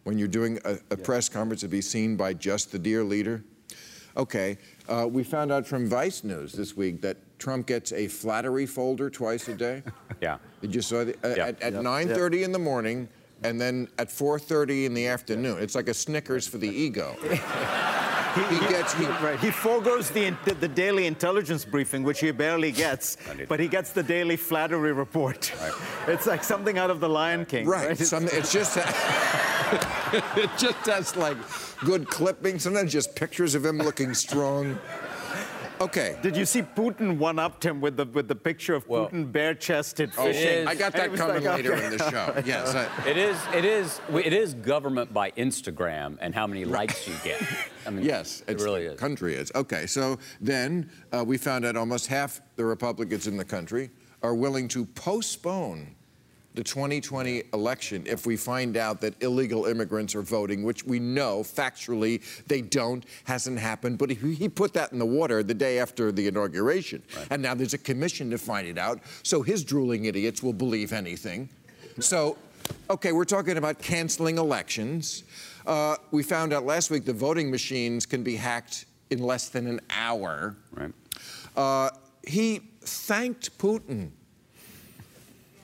when 0.05 0.17
you're 0.19 0.29
doing 0.29 0.59
a, 0.65 0.79
a 0.91 0.97
press 0.97 1.29
conference 1.29 1.61
to 1.61 1.69
be 1.69 1.83
seen 1.83 2.17
by 2.17 2.33
just 2.33 2.73
the 2.73 2.79
dear 2.79 3.05
leader, 3.05 3.45
okay, 4.17 4.57
uh, 4.89 5.07
we 5.11 5.25
found 5.25 5.53
out 5.53 5.67
from 5.67 5.87
Vice 5.89 6.25
News 6.25 6.53
this 6.53 6.75
week 6.75 7.03
that 7.03 7.19
Trump 7.39 7.67
gets 7.67 7.93
a 7.93 8.09
flattery 8.09 8.65
folder 8.65 9.11
twice 9.11 9.49
a 9.49 9.55
day. 9.55 9.83
Yeah. 10.21 10.39
Did 10.63 10.75
you 10.75 10.81
saw 10.81 11.05
the, 11.05 11.13
uh, 11.23 11.35
Yeah. 11.37 11.47
at, 11.49 11.61
at 11.61 11.73
Yep. 11.75 11.83
9:30 11.83 12.45
in 12.45 12.53
the 12.53 12.59
morning 12.59 13.09
and 13.43 13.61
then 13.61 13.89
at 13.99 14.09
4:30 14.09 14.87
in 14.87 14.95
the 14.95 15.07
afternoon? 15.07 15.59
It's 15.61 15.75
like 15.75 15.89
a 15.89 15.93
Snickers 15.95 16.47
for 16.47 16.57
the 16.57 16.69
ego. 16.69 17.15
he 18.51 18.59
gets 18.69 18.95
he, 18.95 19.05
Right. 19.07 19.39
He 19.41 19.51
foregoes 19.51 20.11
the, 20.11 20.35
the, 20.45 20.55
the 20.55 20.69
daily 20.69 21.07
intelligence 21.07 21.65
briefing, 21.65 22.03
which 22.03 22.21
he 22.21 22.31
barely 22.31 22.73
gets, 22.73 23.17
but 23.49 23.61
he 23.61 23.69
gets 23.69 23.91
the 23.93 24.03
daily 24.03 24.37
flattery 24.37 24.93
report. 24.93 25.53
It's 26.07 26.27
like 26.27 26.43
something 26.45 26.79
out 26.79 26.91
of 26.91 27.01
The 27.01 27.09
Lion 27.09 27.45
King. 27.47 27.67
Right. 27.67 27.91
It's- 27.93 28.09
Some, 28.09 28.27
it's 28.27 28.53
just 28.53 28.77
it 30.37 30.51
just 30.59 30.87
has 30.87 31.17
like 31.17 31.37
good 31.85 32.09
clippings, 32.09 32.63
sometimes 32.63 32.93
just 32.93 33.15
pictures 33.15 33.55
of 33.55 33.65
him 33.65 33.79
looking 33.79 34.15
strong. 34.15 34.79
Okay. 35.85 36.17
Did 36.23 36.37
you 36.37 36.45
see 36.47 36.63
Putin 36.63 37.19
one 37.19 37.39
upped 37.39 37.65
him 37.65 37.81
with 37.81 37.97
the 37.97 38.07
with 38.07 38.27
the 38.29 38.35
picture 38.35 38.75
of 38.75 38.87
Well- 38.89 39.09
Putin 39.09 39.31
bare 39.31 39.55
chested 39.55 40.11
Oh, 40.17 40.25
fishing? 40.25 40.67
I 40.67 40.75
got 40.75 40.93
that 40.95 41.15
coming 41.15 41.45
like, 41.45 41.57
later 41.57 41.75
okay. 41.75 41.85
in 41.87 41.97
the 41.99 42.11
show. 42.11 42.43
Yes. 42.47 42.75
I- 42.75 43.09
It 43.09 43.17
is, 43.17 43.37
it 43.55 43.65
is, 43.65 44.01
it 44.13 44.33
is 44.33 44.55
government 44.55 45.13
by 45.13 45.31
Instagram 45.33 46.17
and 46.21 46.35
how 46.35 46.47
many 46.47 46.65
likes 46.65 47.07
you 47.09 47.15
get. 47.23 47.41
I 47.87 47.91
mean, 47.91 48.05
Yes, 48.05 48.43
it 48.47 48.61
really 48.61 48.85
is. 48.87 48.99
country 48.99 49.35
is. 49.35 49.53
Okay, 49.55 49.87
so 49.87 50.19
then 50.41 50.91
uh, 51.13 51.23
we 51.27 51.37
found 51.39 51.65
out 51.65 51.77
almost 51.77 52.07
half 52.07 52.41
the 52.57 52.65
Republicans 52.65 53.27
in 53.27 53.37
the 53.37 53.45
country 53.45 53.91
are 54.23 54.35
willing 54.35 54.69
to 54.69 54.87
postpone 54.87 55.95
the 56.55 56.63
2020 56.63 57.43
election 57.53 58.05
if 58.07 58.27
we 58.27 58.37
find 58.37 58.77
out 58.77 59.01
that 59.01 59.21
illegal 59.23 59.67
immigrants 59.67 60.15
are 60.15 60.23
voting, 60.23 60.63
which 60.63 60.85
we 60.85 60.99
know 60.99 61.43
factually 61.43 62.23
they 62.47 62.61
don't, 62.61 63.05
hasn't 63.25 63.59
happened. 63.59 63.99
But 63.99 64.11
he, 64.11 64.35
he 64.35 64.49
put 64.49 64.73
that 64.75 64.93
in 64.93 64.99
the 64.99 65.07
water 65.07 65.43
the 65.43 65.55
day 65.55 65.79
after 65.79 66.13
the 66.13 66.27
inauguration. 66.29 67.03
And 67.31 67.43
now 67.43 67.55
there's 67.55 67.75
a 67.75 67.79
commission 67.79 68.31
to 68.31 68.39
find 68.39 68.69
it 68.69 68.79
out. 68.79 69.01
So 69.23 69.43
his 69.43 69.65
drooling 69.65 70.05
idiots 70.05 70.43
will 70.43 70.53
believe 70.53 70.93
anything. 70.93 71.49
So, 72.01 72.39
okay, 72.89 73.13
we're 73.13 73.25
talking 73.25 73.57
about 73.57 73.79
canceling 73.81 74.39
elections. 74.39 75.25
Uh, 75.67 75.97
we 76.11 76.23
found 76.23 76.53
out 76.53 76.65
last 76.65 76.91
week 76.91 77.05
the 77.05 77.13
voting 77.13 77.51
machines 77.51 78.07
can 78.07 78.23
be 78.23 78.37
hacked 78.37 78.87
in 79.11 79.23
less 79.23 79.49
than 79.49 79.67
an 79.67 79.81
hour. 79.91 80.57
Right. 80.73 80.93
Uh, 81.57 81.91
he 82.27 82.61
thanked 82.81 83.57
Putin. 83.59 84.11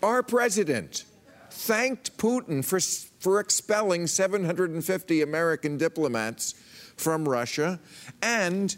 Our 0.03 0.23
president 0.23 1.05
thanked 1.51 2.17
Putin 2.17 2.65
for, 2.65 2.81
for 3.21 3.39
expelling 3.39 4.07
750 4.07 5.21
American 5.21 5.77
diplomats 5.77 6.55
from 6.97 7.29
Russia. 7.29 7.79
And 8.23 8.75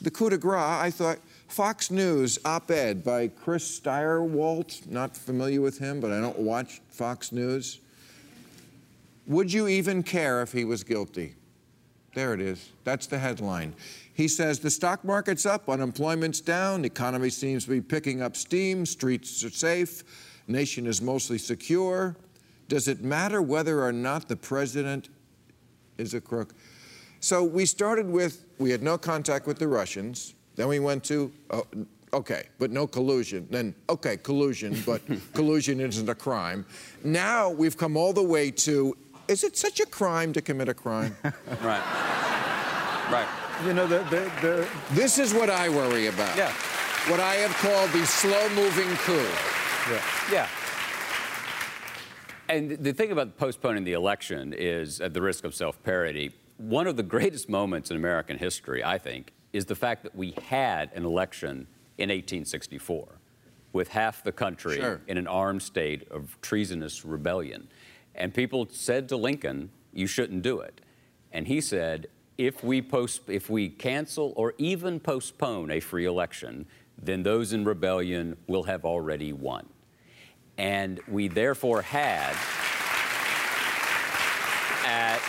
the 0.00 0.10
coup 0.10 0.30
de 0.30 0.38
grace, 0.38 0.62
I 0.62 0.90
thought, 0.90 1.18
Fox 1.48 1.90
News 1.90 2.38
op 2.44 2.70
ed 2.70 3.02
by 3.02 3.28
Chris 3.28 3.80
Stirewalt, 3.80 4.88
not 4.88 5.16
familiar 5.16 5.60
with 5.60 5.78
him, 5.78 5.98
but 5.98 6.12
I 6.12 6.20
don't 6.20 6.38
watch 6.38 6.80
Fox 6.88 7.32
News. 7.32 7.80
Would 9.26 9.52
you 9.52 9.66
even 9.66 10.04
care 10.04 10.42
if 10.42 10.52
he 10.52 10.64
was 10.64 10.84
guilty? 10.84 11.34
There 12.14 12.34
it 12.34 12.40
is. 12.40 12.70
That's 12.84 13.06
the 13.06 13.18
headline. 13.18 13.74
He 14.14 14.28
says 14.28 14.60
the 14.60 14.70
stock 14.70 15.04
market's 15.04 15.46
up, 15.46 15.68
unemployment's 15.68 16.40
down, 16.40 16.82
the 16.82 16.86
economy 16.86 17.30
seems 17.30 17.64
to 17.64 17.70
be 17.70 17.80
picking 17.80 18.22
up 18.22 18.36
steam, 18.36 18.86
streets 18.86 19.42
are 19.44 19.50
safe, 19.50 20.04
nation 20.50 20.86
is 20.86 21.00
mostly 21.00 21.38
secure. 21.38 22.16
Does 22.68 22.88
it 22.88 23.02
matter 23.02 23.40
whether 23.40 23.84
or 23.84 23.92
not 23.92 24.28
the 24.28 24.36
president 24.36 25.08
is 25.98 26.14
a 26.14 26.20
crook? 26.20 26.54
So 27.20 27.44
we 27.44 27.66
started 27.66 28.08
with 28.08 28.44
we 28.58 28.70
had 28.70 28.82
no 28.82 28.98
contact 28.98 29.46
with 29.46 29.58
the 29.58 29.68
Russians. 29.68 30.34
Then 30.56 30.68
we 30.68 30.78
went 30.78 31.04
to 31.04 31.32
oh, 31.50 31.66
okay, 32.12 32.48
but 32.58 32.70
no 32.70 32.86
collusion. 32.86 33.46
Then 33.50 33.74
okay, 33.88 34.16
collusion, 34.16 34.80
but 34.86 35.02
collusion 35.34 35.80
isn't 35.80 36.08
a 36.08 36.14
crime. 36.14 36.64
Now 37.04 37.50
we've 37.50 37.76
come 37.76 37.96
all 37.96 38.12
the 38.12 38.22
way 38.22 38.50
to 38.50 38.96
is 39.28 39.44
it 39.44 39.56
such 39.56 39.78
a 39.78 39.86
crime 39.86 40.32
to 40.32 40.40
commit 40.40 40.68
a 40.68 40.74
crime? 40.74 41.16
Right. 41.62 41.82
Right. 43.12 43.28
You 43.66 43.74
know, 43.74 43.86
the, 43.86 43.98
the, 44.04 44.30
the, 44.40 44.68
This 44.92 45.18
is 45.18 45.34
what 45.34 45.50
I 45.50 45.68
worry 45.68 46.06
about. 46.06 46.36
Yeah. 46.36 46.52
What 47.08 47.20
I 47.20 47.34
have 47.36 47.54
called 47.56 47.90
the 47.90 48.06
slow 48.06 48.48
moving 48.50 48.88
coup. 48.98 49.26
Yeah. 50.30 50.48
And 52.48 52.70
the 52.70 52.92
thing 52.92 53.12
about 53.12 53.36
postponing 53.38 53.84
the 53.84 53.92
election 53.92 54.52
is, 54.52 55.00
at 55.00 55.14
the 55.14 55.22
risk 55.22 55.44
of 55.44 55.54
self 55.54 55.82
parody, 55.82 56.34
one 56.56 56.86
of 56.86 56.96
the 56.96 57.02
greatest 57.16 57.48
moments 57.48 57.90
in 57.90 57.96
American 57.96 58.38
history, 58.38 58.82
I 58.84 58.98
think, 58.98 59.32
is 59.52 59.64
the 59.66 59.74
fact 59.76 60.02
that 60.02 60.14
we 60.14 60.34
had 60.48 60.90
an 60.94 61.04
election 61.04 61.66
in 61.98 62.08
1864 62.08 63.06
with 63.72 63.88
half 63.88 64.24
the 64.24 64.32
country 64.32 64.76
Sure. 64.76 65.00
in 65.06 65.16
an 65.16 65.26
armed 65.28 65.62
state 65.62 66.08
of 66.10 66.36
treasonous 66.42 67.04
rebellion. 67.04 67.68
And 68.14 68.34
people 68.34 68.66
said 68.70 69.08
to 69.10 69.16
Lincoln, 69.16 69.70
you 69.92 70.06
shouldn't 70.06 70.42
do 70.42 70.60
it. 70.60 70.80
And 71.32 71.46
he 71.46 71.60
said, 71.60 72.08
if 72.36 72.64
we, 72.64 72.82
post, 72.82 73.22
if 73.28 73.48
we 73.48 73.68
cancel 73.68 74.32
or 74.34 74.54
even 74.58 74.98
postpone 74.98 75.70
a 75.70 75.78
free 75.78 76.06
election, 76.06 76.66
then 77.02 77.22
those 77.22 77.52
in 77.52 77.64
rebellion 77.64 78.36
will 78.46 78.64
have 78.64 78.84
already 78.84 79.32
won. 79.32 79.66
And 80.58 81.00
we 81.08 81.28
therefore 81.28 81.82
had 81.82 82.36
at 84.84 85.20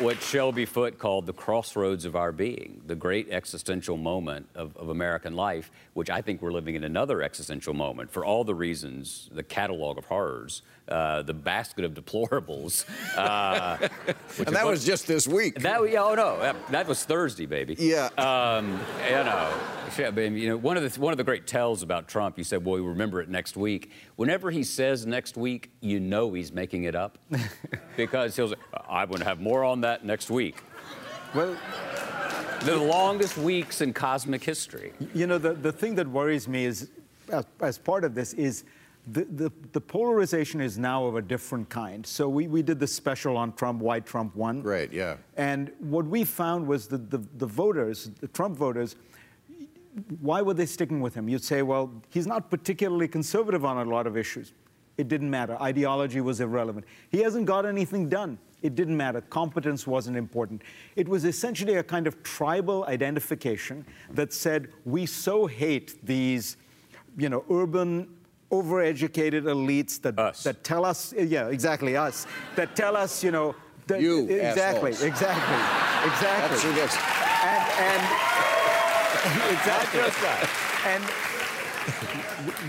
what 0.00 0.22
Shelby 0.22 0.64
Foote 0.64 0.98
called 0.98 1.26
the 1.26 1.32
crossroads 1.34 2.06
of 2.06 2.16
our 2.16 2.32
being, 2.32 2.80
the 2.86 2.94
great 2.94 3.28
existential 3.30 3.98
moment 3.98 4.48
of, 4.54 4.74
of 4.78 4.88
American 4.88 5.36
life, 5.36 5.70
which 5.92 6.08
I 6.08 6.22
think 6.22 6.40
we're 6.40 6.52
living 6.52 6.74
in 6.74 6.84
another 6.84 7.20
existential 7.20 7.74
moment 7.74 8.10
for 8.10 8.24
all 8.24 8.42
the 8.42 8.54
reasons, 8.54 9.28
the 9.32 9.42
catalog 9.42 9.98
of 9.98 10.06
horrors, 10.06 10.62
uh, 10.88 11.22
the 11.22 11.34
basket 11.34 11.84
of 11.84 11.92
deplorables. 11.92 12.86
Uh, 13.14 13.76
and 14.38 14.56
that 14.56 14.66
was 14.66 14.86
just 14.86 15.06
this 15.06 15.28
week. 15.28 15.56
that, 15.60 15.90
yeah, 15.90 16.02
oh 16.02 16.14
no, 16.14 16.38
that, 16.40 16.56
that 16.70 16.88
was 16.88 17.04
Thursday, 17.04 17.44
baby. 17.44 17.76
Yeah. 17.78 18.06
Um, 18.16 18.80
you 19.06 19.12
know, 19.12 19.52
I 19.98 20.10
mean, 20.10 20.36
you 20.36 20.48
know, 20.48 20.56
one 20.56 20.76
of 20.76 20.82
the 20.82 21.00
one 21.00 21.12
of 21.12 21.18
the 21.18 21.24
great 21.24 21.46
tells 21.46 21.82
about 21.82 22.08
Trump, 22.08 22.38
you 22.38 22.44
said, 22.44 22.64
"Well, 22.64 22.76
we 22.76 22.80
remember 22.80 23.20
it 23.20 23.28
next 23.28 23.56
week." 23.56 23.90
Whenever 24.16 24.50
he 24.50 24.62
says 24.62 25.04
next 25.04 25.36
week, 25.36 25.70
you 25.80 25.98
know 25.98 26.32
he's 26.32 26.52
making 26.52 26.84
it 26.84 26.94
up, 26.94 27.18
because 27.96 28.36
he'll 28.36 28.48
say, 28.48 28.54
"I'm 28.88 29.08
going 29.08 29.18
to 29.18 29.24
have 29.24 29.40
more 29.40 29.64
on 29.64 29.80
that 29.82 29.89
next 30.04 30.30
week." 30.30 30.56
well, 31.34 31.56
The 32.64 32.76
longest 32.76 33.38
weeks 33.38 33.80
in 33.80 33.92
cosmic 33.92 34.44
history. 34.44 34.92
you 35.14 35.26
know, 35.26 35.38
the, 35.38 35.54
the 35.54 35.72
thing 35.72 35.94
that 35.94 36.06
worries 36.06 36.46
me 36.46 36.64
is, 36.66 36.90
as, 37.30 37.46
as 37.60 37.78
part 37.78 38.04
of 38.04 38.14
this, 38.14 38.34
is 38.34 38.64
the, 39.06 39.24
the, 39.24 39.50
the 39.72 39.80
polarization 39.80 40.60
is 40.60 40.76
now 40.76 41.06
of 41.06 41.16
a 41.16 41.22
different 41.22 41.70
kind. 41.70 42.04
So 42.04 42.28
we, 42.28 42.48
we 42.48 42.62
did 42.62 42.78
the 42.78 42.86
special 42.86 43.36
on 43.36 43.54
Trump, 43.54 43.80
why 43.80 44.00
Trump 44.00 44.36
won. 44.36 44.62
Right, 44.62 44.92
yeah. 44.92 45.16
And 45.36 45.72
what 45.78 46.04
we 46.04 46.24
found 46.24 46.66
was 46.66 46.86
that 46.88 47.10
the, 47.10 47.18
the 47.38 47.46
voters, 47.46 48.10
the 48.20 48.28
Trump 48.28 48.58
voters, 48.58 48.96
why 50.20 50.42
were 50.42 50.54
they 50.54 50.66
sticking 50.66 51.00
with 51.00 51.14
him? 51.14 51.28
You'd 51.28 51.42
say, 51.42 51.62
well, 51.62 51.90
he's 52.10 52.26
not 52.26 52.50
particularly 52.50 53.08
conservative 53.08 53.64
on 53.64 53.78
a 53.78 53.90
lot 53.90 54.06
of 54.06 54.16
issues. 54.16 54.52
It 54.98 55.08
didn't 55.08 55.30
matter. 55.30 55.56
Ideology 55.60 56.20
was 56.20 56.40
irrelevant. 56.40 56.84
He 57.10 57.20
hasn't 57.22 57.46
got 57.46 57.64
anything 57.64 58.08
done. 58.10 58.38
It 58.62 58.74
didn't 58.74 58.96
matter. 58.96 59.20
Competence 59.22 59.86
wasn't 59.86 60.16
important. 60.16 60.62
It 60.96 61.08
was 61.08 61.24
essentially 61.24 61.76
a 61.76 61.82
kind 61.82 62.06
of 62.06 62.22
tribal 62.22 62.84
identification 62.86 63.84
that 64.12 64.32
said, 64.32 64.68
we 64.84 65.06
so 65.06 65.46
hate 65.46 66.04
these, 66.04 66.56
you 67.16 67.28
know, 67.28 67.44
urban, 67.50 68.08
overeducated 68.50 69.44
elites 69.44 70.00
that, 70.02 70.18
Us. 70.18 70.42
that 70.42 70.62
tell 70.64 70.84
us, 70.84 71.14
yeah, 71.16 71.48
exactly, 71.48 71.96
us, 71.96 72.26
that 72.56 72.74
tell 72.76 72.96
us, 72.96 73.22
you 73.24 73.30
know, 73.30 73.54
that, 73.86 74.00
You 74.00 74.24
exactly, 74.28 74.90
assholes. 74.90 75.02
exactly, 75.02 76.10
exactly. 76.10 76.72
That's. 76.74 76.96
And, 77.42 77.64
and 77.80 78.02
exactly. 79.56 80.00
And 80.86 81.29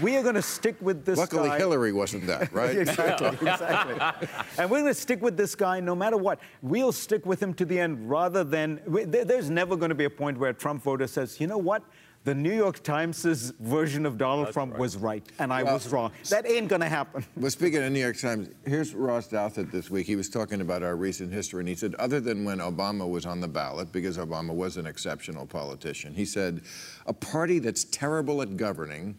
we 0.01 0.15
are 0.15 0.23
going 0.23 0.36
to 0.36 0.41
stick 0.41 0.75
with 0.81 1.05
this 1.05 1.17
guy. 1.17 1.21
Luckily, 1.23 1.49
guy. 1.49 1.57
Hillary 1.57 1.93
wasn't 1.93 2.27
that, 2.27 2.51
right? 2.53 2.77
exactly, 2.77 3.27
exactly. 3.47 4.27
and 4.57 4.69
we're 4.69 4.81
going 4.81 4.93
to 4.93 4.99
stick 4.99 5.21
with 5.21 5.38
this 5.38 5.55
guy 5.55 5.79
no 5.79 5.95
matter 5.95 6.17
what. 6.17 6.39
We'll 6.62 6.91
stick 6.91 7.25
with 7.25 7.41
him 7.41 7.53
to 7.55 7.65
the 7.65 7.79
end 7.79 8.10
rather 8.10 8.43
than. 8.43 8.81
we- 8.88 9.05
there- 9.05 9.25
There's 9.25 9.49
never 9.49 9.75
going 9.75 9.89
to 9.89 9.95
be 9.95 10.05
a 10.05 10.10
point 10.10 10.38
where 10.38 10.49
a 10.49 10.53
Trump 10.53 10.84
voter 10.84 11.07
says, 11.07 11.39
you 11.39 11.47
know 11.47 11.57
what? 11.57 11.84
The 12.23 12.36
New 12.36 12.53
York 12.53 12.84
Times' 12.84 13.51
version 13.60 14.05
of 14.05 14.19
Donald 14.19 14.53
Trump 14.53 14.77
was 14.77 14.95
right, 14.95 15.23
and 15.39 15.51
I 15.51 15.63
was 15.63 15.91
wrong. 15.91 16.12
That 16.29 16.47
ain't 16.47 16.69
to 16.69 16.86
happen. 16.86 17.25
Well, 17.36 17.49
speaking 17.49 17.81
of 17.81 17.91
New 17.91 17.99
York 17.99 18.19
Times, 18.19 18.49
here's 18.63 18.93
Ross 18.93 19.27
Douthat 19.27 19.71
this 19.71 19.89
week. 19.89 20.05
He 20.05 20.15
was 20.15 20.29
talking 20.29 20.62
about 20.62 20.84
our 20.84 20.95
recent 20.95 21.34
history, 21.34 21.62
and 21.62 21.67
he 21.67 21.73
said, 21.73 21.95
other 21.95 22.19
than 22.19 22.45
when 22.45 22.60
Obama 22.60 23.10
was 23.10 23.25
on 23.25 23.39
the 23.41 23.47
ballot, 23.47 23.91
because 23.91 24.19
Obama 24.19 24.53
was 24.53 24.77
an 24.77 24.86
exceptional 24.86 25.47
politician, 25.47 26.13
he 26.13 26.25
said, 26.25 26.62
a 27.07 27.13
party 27.13 27.57
that's 27.57 27.86
terrible 27.86 28.43
at 28.43 28.55
governing, 28.55 29.17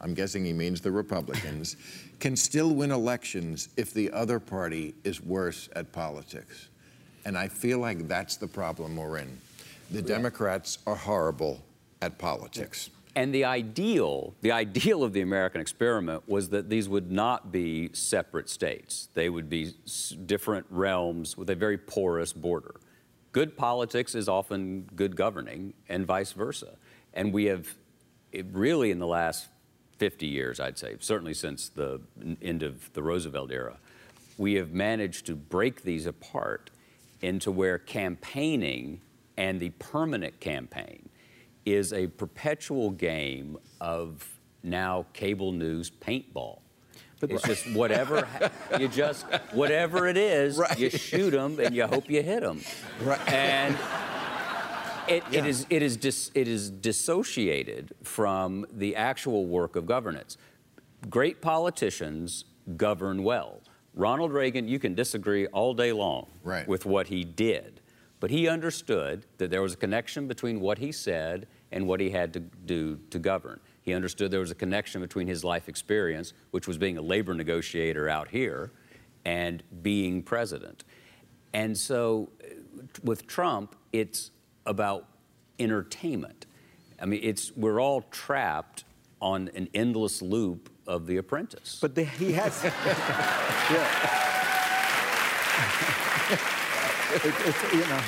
I'm 0.00 0.14
guessing 0.14 0.42
he 0.42 0.54
means 0.54 0.80
the 0.80 0.90
Republicans, 0.90 1.76
can 2.18 2.34
still 2.34 2.74
win 2.74 2.92
elections 2.92 3.68
if 3.76 3.92
the 3.92 4.10
other 4.12 4.40
party 4.40 4.94
is 5.04 5.20
worse 5.20 5.68
at 5.76 5.92
politics. 5.92 6.68
And 7.26 7.36
I 7.36 7.48
feel 7.48 7.78
like 7.78 8.08
that's 8.08 8.36
the 8.36 8.48
problem 8.48 8.96
we're 8.96 9.18
in. 9.18 9.36
The 9.90 10.00
Democrats 10.00 10.78
are 10.86 10.96
horrible 10.96 11.62
at 12.02 12.18
politics. 12.18 12.90
And 13.14 13.34
the 13.34 13.44
ideal, 13.44 14.34
the 14.40 14.52
ideal 14.52 15.04
of 15.04 15.12
the 15.12 15.20
American 15.20 15.60
experiment 15.60 16.26
was 16.26 16.48
that 16.48 16.68
these 16.68 16.88
would 16.88 17.10
not 17.10 17.52
be 17.52 17.90
separate 17.92 18.48
states. 18.48 19.08
They 19.14 19.28
would 19.28 19.48
be 19.48 19.74
different 20.26 20.66
realms 20.70 21.36
with 21.36 21.50
a 21.50 21.54
very 21.54 21.78
porous 21.78 22.32
border. 22.32 22.74
Good 23.32 23.56
politics 23.56 24.14
is 24.14 24.28
often 24.28 24.88
good 24.96 25.14
governing, 25.14 25.74
and 25.88 26.06
vice 26.06 26.32
versa. 26.32 26.76
And 27.14 27.32
we 27.32 27.44
have, 27.46 27.66
really 28.52 28.90
in 28.90 28.98
the 28.98 29.06
last 29.06 29.48
50 29.98 30.26
years, 30.26 30.58
I'd 30.58 30.78
say, 30.78 30.96
certainly 31.00 31.34
since 31.34 31.68
the 31.68 32.00
end 32.42 32.62
of 32.62 32.92
the 32.94 33.02
Roosevelt 33.02 33.52
era, 33.52 33.76
we 34.38 34.54
have 34.54 34.72
managed 34.72 35.26
to 35.26 35.36
break 35.36 35.82
these 35.82 36.06
apart 36.06 36.70
into 37.20 37.50
where 37.52 37.78
campaigning 37.78 39.00
and 39.36 39.60
the 39.60 39.70
permanent 39.70 40.40
campaign 40.40 41.08
is 41.64 41.92
a 41.92 42.06
perpetual 42.08 42.90
game 42.90 43.56
of 43.80 44.26
now 44.62 45.06
cable 45.12 45.52
news 45.52 45.90
paintball. 45.90 46.60
it's 47.22 47.42
just 47.42 47.70
whatever 47.72 48.26
you 48.80 48.88
just 48.88 49.24
whatever 49.52 50.08
it 50.08 50.16
is, 50.16 50.60
you 50.76 50.90
shoot 50.90 51.30
them 51.30 51.58
and 51.60 51.74
you 51.74 51.86
hope 51.86 52.10
you 52.10 52.22
hit 52.22 52.40
them. 52.42 52.60
Right. 53.02 53.32
And 53.32 53.76
it, 55.08 55.22
it 55.32 55.46
is 55.46 55.66
it 55.70 55.82
is 55.82 55.96
dis, 55.96 56.30
it 56.34 56.48
is 56.48 56.70
dissociated 56.70 57.92
from 58.02 58.66
the 58.72 58.96
actual 58.96 59.46
work 59.46 59.76
of 59.76 59.86
governance. 59.86 60.36
Great 61.10 61.40
politicians 61.40 62.44
govern 62.76 63.22
well. 63.24 63.60
Ronald 63.94 64.32
Reagan, 64.32 64.68
you 64.68 64.78
can 64.78 64.94
disagree 64.94 65.46
all 65.48 65.74
day 65.74 65.92
long 65.92 66.26
Right. 66.42 66.66
with 66.66 66.86
what 66.86 67.08
he 67.08 67.24
did, 67.24 67.80
but 68.22 68.30
he 68.30 68.46
understood 68.46 69.26
that 69.38 69.50
there 69.50 69.62
was 69.62 69.74
a 69.74 69.76
connection 69.76 70.28
between 70.28 70.60
what 70.60 70.78
he 70.78 70.92
said 70.92 71.48
and 71.72 71.88
what 71.88 71.98
he 71.98 72.10
had 72.10 72.32
to 72.32 72.38
do 72.38 73.00
to 73.10 73.18
govern. 73.18 73.58
He 73.80 73.94
understood 73.94 74.30
there 74.30 74.38
was 74.38 74.52
a 74.52 74.54
connection 74.54 75.00
between 75.00 75.26
his 75.26 75.42
life 75.42 75.68
experience, 75.68 76.32
which 76.52 76.68
was 76.68 76.78
being 76.78 76.96
a 76.96 77.02
labor 77.02 77.34
negotiator 77.34 78.08
out 78.08 78.28
here, 78.28 78.70
and 79.24 79.64
being 79.82 80.22
president. 80.22 80.84
And 81.52 81.76
so 81.76 82.30
uh, 82.40 82.54
with 83.02 83.26
Trump, 83.26 83.74
it's 83.92 84.30
about 84.66 85.08
entertainment. 85.58 86.46
I 87.00 87.06
mean, 87.06 87.18
it's 87.24 87.50
we're 87.56 87.80
all 87.80 88.02
trapped 88.12 88.84
on 89.20 89.50
an 89.56 89.68
endless 89.74 90.22
loop 90.22 90.70
of 90.86 91.08
The 91.08 91.16
Apprentice. 91.16 91.78
But 91.80 91.96
the, 91.96 92.04
he 92.04 92.34
has. 92.34 92.62
yeah. 92.86 94.31
It- 97.14 97.34
it's, 97.46 97.72
you 97.72 97.80
know, 97.80 98.00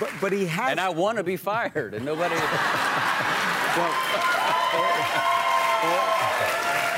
but, 0.00 0.10
but 0.20 0.32
he 0.32 0.46
has. 0.46 0.70
and 0.70 0.80
I 0.80 0.88
want 0.88 1.18
to 1.18 1.24
be 1.24 1.36
fired, 1.36 1.94
and 1.94 2.04
nobody. 2.04 2.34
Well, 2.34 3.94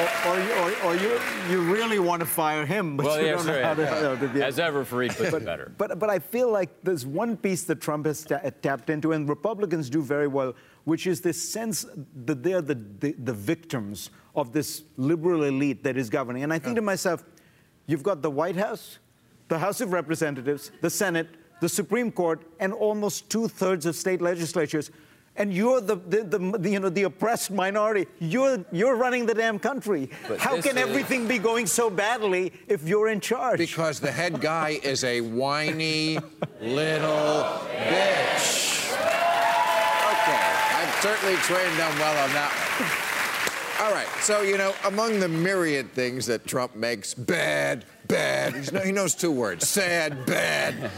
or, 0.01 0.33
or, 0.33 0.37
or, 0.37 0.41
you, 0.41 0.53
or, 0.85 0.95
you, 0.97 1.21
you 1.51 1.61
really 1.75 1.99
want 1.99 2.21
to 2.21 2.27
fire 2.27 2.65
him, 2.65 2.97
but 2.97 3.05
well, 3.07 3.21
you 3.21 3.27
yeah, 3.27 3.33
don't 3.33 3.45
sure. 3.45 3.61
know 3.61 3.87
how 3.87 4.15
to, 4.17 4.29
be- 4.29 4.43
As 4.43 4.59
ever, 4.59 4.85
Fareed 4.85 5.15
puts 5.17 5.33
it 5.35 5.45
better. 5.45 5.73
But, 5.77 5.99
but 5.99 6.09
I 6.09 6.19
feel 6.19 6.51
like 6.51 6.71
there's 6.83 7.05
one 7.05 7.37
piece 7.37 7.65
that 7.65 7.81
Trump 7.83 8.07
has 8.07 8.25
ta- 8.25 8.41
tapped 8.63 8.89
into, 8.89 9.13
and 9.13 9.29
Republicans 9.29 9.91
do 9.91 10.01
very 10.03 10.27
well, 10.29 10.55
which 10.85 11.07
is 11.07 11.21
this 11.21 11.41
sense 11.43 11.85
that 12.25 12.43
they're 12.43 12.63
the, 12.63 12.77
the, 13.01 13.13
the 13.13 13.33
victims 13.35 14.09
of 14.35 14.53
this 14.53 14.85
liberal 14.97 15.43
elite 15.45 15.83
that 15.85 15.97
is 15.99 16.09
governing. 16.09 16.45
And 16.45 16.53
I 16.53 16.59
think 16.59 16.77
to 16.77 16.83
myself, 16.83 17.23
you've 17.87 18.03
got 18.03 18.23
the 18.23 18.31
White 18.31 18.57
House, 18.57 18.99
the 19.51 19.59
House 19.59 19.81
of 19.83 19.93
Representatives, 19.93 20.71
the 20.81 20.89
Senate, 20.89 21.29
the 21.61 21.69
Supreme 21.69 22.11
Court, 22.11 22.41
and 22.61 22.73
almost 22.73 23.29
two 23.29 23.49
thirds 23.49 23.85
of 23.85 23.95
state 23.97 24.23
legislatures. 24.23 24.91
And 25.37 25.53
you're 25.53 25.81
the, 25.81 25.97
the, 25.97 26.23
the, 26.25 26.39
the, 26.59 26.71
you 26.71 26.79
know, 26.81 26.89
the 26.89 27.03
oppressed 27.03 27.51
minority. 27.51 28.07
You're, 28.21 28.65
you're 28.73 28.95
running 28.97 29.27
the 29.27 29.35
damn 29.35 29.59
country. 29.59 30.09
But 30.29 30.39
How 30.39 30.61
can 30.61 30.79
is- 30.79 30.85
everything 30.89 31.27
be 31.27 31.39
going 31.39 31.67
so 31.67 31.91
badly 31.91 32.53
if 32.69 32.87
you're 32.87 33.09
in 33.09 33.21
charge? 33.21 33.59
Because 33.59 33.99
the 34.01 34.13
head 34.13 34.41
guy 34.41 34.81
is 34.83 35.03
a 35.05 35.21
whiny 35.21 36.19
little 36.61 37.61
bitch. 37.91 38.93
Okay, 40.13 40.43
I've 40.79 40.95
certainly 41.03 41.37
trained 41.37 41.77
them 41.79 41.99
well 41.99 42.25
on 42.25 42.33
that 42.35 42.51
one. 42.79 43.87
All 43.87 43.93
right, 43.95 44.09
so, 44.21 44.43
you 44.43 44.59
know, 44.59 44.75
among 44.85 45.21
the 45.21 45.29
myriad 45.29 45.91
things 45.93 46.27
that 46.27 46.47
Trump 46.47 46.77
makes 46.77 47.15
bad, 47.15 47.87
bad, 48.11 48.55
he's 48.55 48.70
he 48.85 48.92
knows 48.92 49.14
two 49.14 49.31
words 49.31 49.68
sad, 49.68 50.27
bad, 50.27 50.90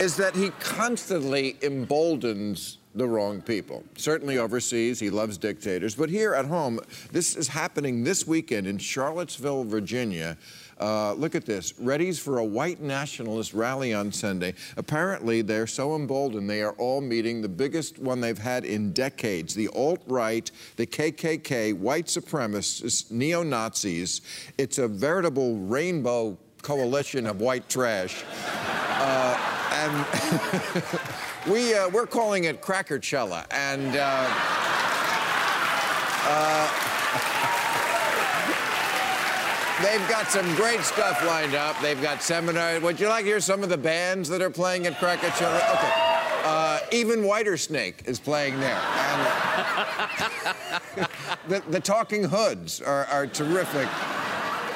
is 0.00 0.16
that 0.16 0.34
he 0.34 0.50
constantly 0.60 1.56
emboldens 1.62 2.78
the 2.94 3.06
wrong 3.06 3.40
people. 3.40 3.84
Certainly 3.96 4.38
overseas, 4.38 5.00
he 5.00 5.10
loves 5.10 5.38
dictators, 5.38 5.94
but 5.94 6.10
here 6.10 6.34
at 6.34 6.46
home, 6.46 6.80
this 7.10 7.36
is 7.36 7.48
happening 7.48 8.04
this 8.04 8.26
weekend 8.26 8.66
in 8.66 8.78
Charlottesville, 8.78 9.64
Virginia. 9.64 10.36
Uh, 10.82 11.12
look 11.12 11.36
at 11.36 11.46
this. 11.46 11.74
Readies 11.74 12.18
for 12.18 12.38
a 12.38 12.44
white 12.44 12.80
nationalist 12.80 13.54
rally 13.54 13.94
on 13.94 14.10
Sunday. 14.10 14.52
Apparently, 14.76 15.40
they're 15.40 15.68
so 15.68 15.94
emboldened, 15.94 16.50
they 16.50 16.60
are 16.60 16.72
all 16.72 17.00
meeting 17.00 17.40
the 17.40 17.48
biggest 17.48 18.00
one 18.00 18.20
they've 18.20 18.36
had 18.36 18.64
in 18.64 18.92
decades. 18.92 19.54
The 19.54 19.68
alt 19.68 20.02
right, 20.08 20.50
the 20.74 20.84
KKK, 20.84 21.74
white 21.74 22.06
supremacists, 22.06 23.12
neo 23.12 23.44
Nazis. 23.44 24.22
It's 24.58 24.78
a 24.78 24.88
veritable 24.88 25.56
rainbow 25.58 26.36
coalition 26.62 27.28
of 27.28 27.40
white 27.40 27.68
trash. 27.68 28.24
Uh, 28.44 29.38
and 29.74 30.06
we, 31.52 31.74
uh, 31.74 31.90
we're 31.90 32.08
calling 32.08 32.42
it 32.44 32.60
Crackerchella. 32.60 33.46
And. 33.52 33.94
Uh, 33.94 34.52
They've 39.82 40.08
got 40.08 40.28
some 40.28 40.46
great 40.54 40.78
stuff 40.82 41.26
lined 41.26 41.56
up. 41.56 41.74
They've 41.82 42.00
got 42.00 42.22
seminars. 42.22 42.80
Would 42.82 43.00
you 43.00 43.08
like 43.08 43.24
to 43.24 43.30
hear 43.30 43.40
some 43.40 43.64
of 43.64 43.68
the 43.68 43.76
bands 43.76 44.28
that 44.28 44.40
are 44.40 44.48
playing 44.48 44.86
at 44.86 44.96
Krakatoa? 45.00 45.56
Okay. 45.56 45.92
Uh, 46.44 46.78
even 46.92 47.24
Whiter 47.24 47.56
Snake 47.56 48.04
is 48.06 48.20
playing 48.20 48.60
there. 48.60 48.80
And 48.80 49.28
the, 51.48 51.60
the 51.68 51.80
Talking 51.80 52.22
Hoods 52.22 52.80
are, 52.80 53.06
are 53.06 53.26
terrific. 53.26 53.88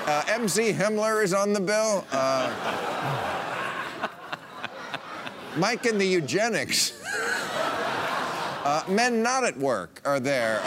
Uh, 0.08 0.24
MC 0.26 0.72
Himmler 0.72 1.22
is 1.22 1.32
on 1.32 1.52
the 1.52 1.60
bill. 1.60 2.04
Uh, 2.10 2.52
Mike 5.56 5.86
and 5.86 6.00
the 6.00 6.06
Eugenics. 6.06 6.94
Uh, 8.66 8.82
Men 8.88 9.22
Not 9.22 9.44
at 9.44 9.56
Work 9.56 10.02
are 10.04 10.18
there. 10.18 10.60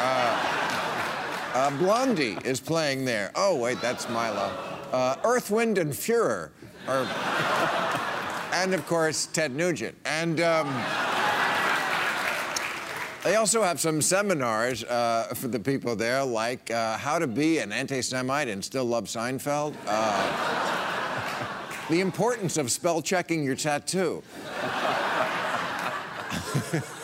Uh, 1.54 1.72
Blondie 1.78 2.38
is 2.46 2.60
playing 2.60 3.06
there. 3.06 3.32
Oh, 3.36 3.56
wait, 3.56 3.82
that's 3.82 4.08
Milo. 4.10 4.52
Uh, 4.92 5.16
Earth, 5.24 5.50
Wind, 5.50 5.78
and 5.78 5.92
Fuhrer 5.92 6.50
are. 6.88 7.08
and 8.54 8.74
of 8.74 8.86
course, 8.88 9.26
Ted 9.28 9.56
Nugent. 9.56 9.96
And. 10.06 10.42
Um, 10.42 10.68
They 13.24 13.36
also 13.36 13.62
have 13.62 13.82
some 13.82 14.02
seminars 14.02 14.86
uh, 14.86 15.34
for 15.36 15.50
the 15.50 15.60
people 15.60 15.94
there, 15.98 16.24
like 16.24 16.72
uh, 16.72 16.98
how 16.98 17.20
to 17.20 17.28
be 17.28 17.58
an 17.60 17.74
anti 17.74 18.02
Semite 18.02 18.48
and 18.48 18.64
still 18.64 18.86
love 18.86 19.06
Seinfeld, 19.06 19.76
uh, 19.86 21.46
the 21.90 22.00
importance 22.00 22.56
of 22.56 22.72
spell 22.72 23.02
checking 23.02 23.44
your 23.44 23.56
tattoo. 23.56 24.24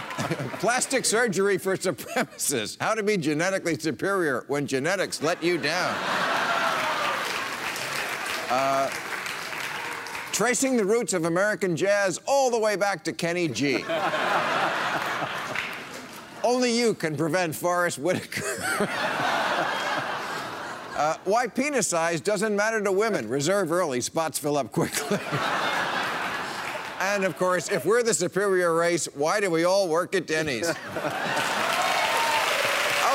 Plastic 0.60 1.04
surgery 1.04 1.58
for 1.58 1.76
supremacists. 1.76 2.76
How 2.80 2.94
to 2.94 3.02
be 3.02 3.16
genetically 3.16 3.78
superior 3.78 4.44
when 4.48 4.66
genetics 4.66 5.22
let 5.22 5.42
you 5.42 5.58
down. 5.58 5.94
Uh, 8.50 8.88
tracing 10.32 10.76
the 10.76 10.84
roots 10.84 11.12
of 11.12 11.24
American 11.24 11.76
jazz 11.76 12.20
all 12.26 12.50
the 12.50 12.58
way 12.58 12.76
back 12.76 13.04
to 13.04 13.12
Kenny 13.12 13.48
G. 13.48 13.84
Only 16.44 16.78
you 16.78 16.94
can 16.94 17.16
prevent 17.16 17.54
Forest 17.54 17.98
Whitaker. 17.98 18.42
uh, 20.96 21.16
why 21.24 21.46
penis 21.48 21.88
size 21.88 22.20
doesn't 22.20 22.54
matter 22.54 22.80
to 22.82 22.92
women. 22.92 23.28
Reserve 23.28 23.72
early, 23.72 24.00
spots 24.00 24.38
fill 24.38 24.56
up 24.56 24.72
quickly. 24.72 25.18
And 27.00 27.24
of 27.24 27.36
course, 27.36 27.70
if 27.70 27.84
we're 27.84 28.02
the 28.02 28.14
superior 28.14 28.74
race, 28.74 29.08
why 29.14 29.40
do 29.40 29.50
we 29.50 29.64
all 29.64 29.88
work 29.88 30.14
at 30.14 30.26
Denny's? 30.26 30.70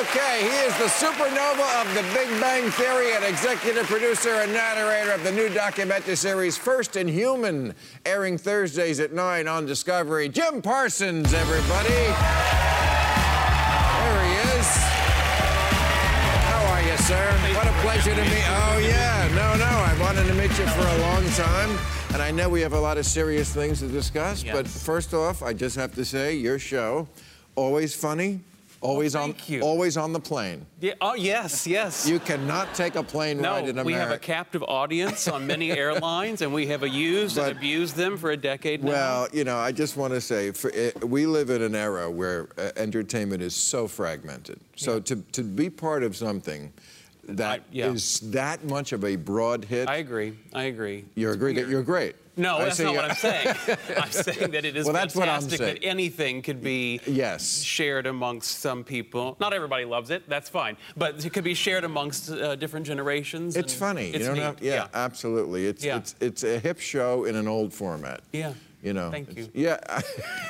Okay, 0.03 0.41
he 0.41 0.57
is 0.65 0.75
the 0.79 0.85
supernova 0.85 1.81
of 1.81 1.87
the 1.93 2.01
Big 2.13 2.27
Bang 2.41 2.69
Theory 2.71 3.13
and 3.13 3.23
executive 3.23 3.85
producer 3.85 4.31
and 4.31 4.51
narrator 4.51 5.11
of 5.11 5.23
the 5.23 5.31
new 5.31 5.49
documentary 5.49 6.15
series 6.15 6.57
First 6.57 6.95
in 6.95 7.07
Human, 7.07 7.73
airing 8.05 8.37
Thursdays 8.37 8.99
at 8.99 9.13
9 9.13 9.47
on 9.47 9.65
Discovery. 9.65 10.29
Jim 10.29 10.61
Parsons, 10.61 11.33
everybody. 11.33 11.89
There 11.89 12.13
he 14.25 14.33
is. 14.57 14.67
How 16.49 16.65
are 16.73 16.81
you, 16.81 16.97
sir? 16.97 17.31
What 17.55 17.67
a 17.67 17.73
pleasure 17.81 18.15
to 18.15 18.23
meet. 18.23 18.45
Oh, 18.49 18.79
yeah. 18.79 19.29
No, 19.35 19.55
no, 19.55 19.72
I 19.93 19.99
wanted 19.99 20.25
to 20.25 20.33
meet 20.33 20.49
you 20.57 20.65
for 20.65 20.87
a 20.87 20.97
long 21.01 21.23
time. 21.31 21.69
And 22.13 22.21
I 22.21 22.31
know 22.31 22.49
we 22.49 22.61
have 22.61 22.73
a 22.73 22.79
lot 22.79 22.97
of 22.97 23.05
serious 23.05 23.53
things 23.53 23.79
to 23.79 23.87
discuss, 23.87 24.43
but 24.43 24.67
first 24.67 25.13
off, 25.13 25.43
I 25.43 25.53
just 25.53 25.75
have 25.75 25.93
to 25.93 26.03
say, 26.03 26.35
your 26.35 26.57
show, 26.57 27.07
always 27.55 27.93
funny, 27.93 28.39
always 28.81 29.13
on, 29.13 29.33
thank 29.33 29.49
you. 29.49 29.61
always 29.61 29.95
on 29.95 30.11
the 30.11 30.19
plane. 30.19 30.65
Yeah, 30.81 30.93
oh, 30.99 31.13
yes, 31.13 31.67
yes. 31.67 32.09
You 32.09 32.19
cannot 32.19 32.73
take 32.73 32.95
a 32.95 33.03
plane 33.03 33.39
no, 33.39 33.51
ride 33.51 33.65
in 33.65 33.69
America. 33.77 33.85
we 33.85 33.93
have 33.93 34.09
a 34.09 34.17
captive 34.17 34.63
audience 34.63 35.27
on 35.27 35.45
many 35.45 35.71
airlines, 35.77 36.41
and 36.41 36.51
we 36.51 36.65
have 36.67 36.85
used 36.87 37.35
But- 37.35 37.49
and 37.49 37.57
abused 37.57 37.95
them 37.95 38.17
for 38.17 38.31
a 38.31 38.37
decade 38.37 38.83
now. 38.83 38.89
Well, 38.89 39.27
you 39.31 39.43
know, 39.43 39.57
I 39.57 39.71
just 39.71 39.95
want 39.95 40.11
to 40.15 40.21
say, 40.21 40.49
for, 40.51 40.73
uh, 40.73 41.05
we 41.05 41.27
live 41.27 41.51
in 41.51 41.61
an 41.61 41.75
era 41.75 42.09
where 42.09 42.49
uh, 42.57 42.71
entertainment 42.77 43.43
is 43.43 43.55
so 43.55 43.87
fragmented. 43.87 44.59
So 44.75 44.99
to, 45.01 45.17
to 45.33 45.43
be 45.43 45.69
part 45.69 46.01
of 46.01 46.15
something 46.15 46.73
that 47.27 47.63
is 47.71 48.21
yeah. 48.21 48.31
that 48.31 48.63
much 48.65 48.91
of 48.91 49.03
a 49.03 49.15
broad 49.15 49.65
hit, 49.65 49.87
I 49.89 49.97
agree. 49.97 50.37
I 50.53 50.63
agree. 50.63 51.05
you 51.15 51.27
It's 51.27 51.35
agree 51.35 51.53
that 51.53 51.67
you're 51.67 51.83
great. 51.83 52.15
No, 52.35 52.57
I 52.57 52.65
that's 52.65 52.79
not 52.79 52.95
what 52.95 53.05
I'm 53.05 53.15
saying. 53.15 53.47
I'm 53.97 54.09
saying 54.11 54.51
that 54.51 54.65
it 54.65 54.75
is 54.75 54.85
Well, 54.85 54.93
that's 54.93 55.15
what 55.15 55.29
I'm 55.29 55.41
fantastic 55.41 55.59
saying. 55.59 55.75
that 55.81 55.85
anything 55.85 56.41
could 56.41 56.63
be 56.63 56.99
Yes. 57.05 57.61
shared 57.61 58.07
amongst 58.07 58.59
some 58.59 58.83
people. 58.83 59.37
Not 59.39 59.53
everybody 59.53 59.85
loves 59.85 60.09
it. 60.09 60.27
That's 60.27 60.49
fine, 60.49 60.77
but 60.97 61.23
it 61.23 61.31
could 61.31 61.43
be 61.43 61.53
shared 61.53 61.83
amongst 61.83 62.31
uh, 62.31 62.55
different 62.55 62.87
generations. 62.87 63.55
It's 63.55 63.73
funny. 63.73 64.09
It's 64.09 64.19
you 64.19 64.25
don't 64.25 64.37
have, 64.37 64.61
yeah, 64.61 64.87
absolutely. 64.95 65.67
It's, 65.67 65.83
Yeah. 65.85 65.97
it's, 65.97 66.15
it's 66.19 66.43
a 66.43 66.57
hip 66.57 66.79
show 66.79 67.25
in 67.25 67.35
an 67.35 67.47
old 67.47 67.71
format. 67.71 68.21
Yeah. 68.31 68.53
You 68.81 68.93
know. 68.93 69.11
Thank 69.11 69.37
you. 69.37 69.47
Yeah. 69.53 69.77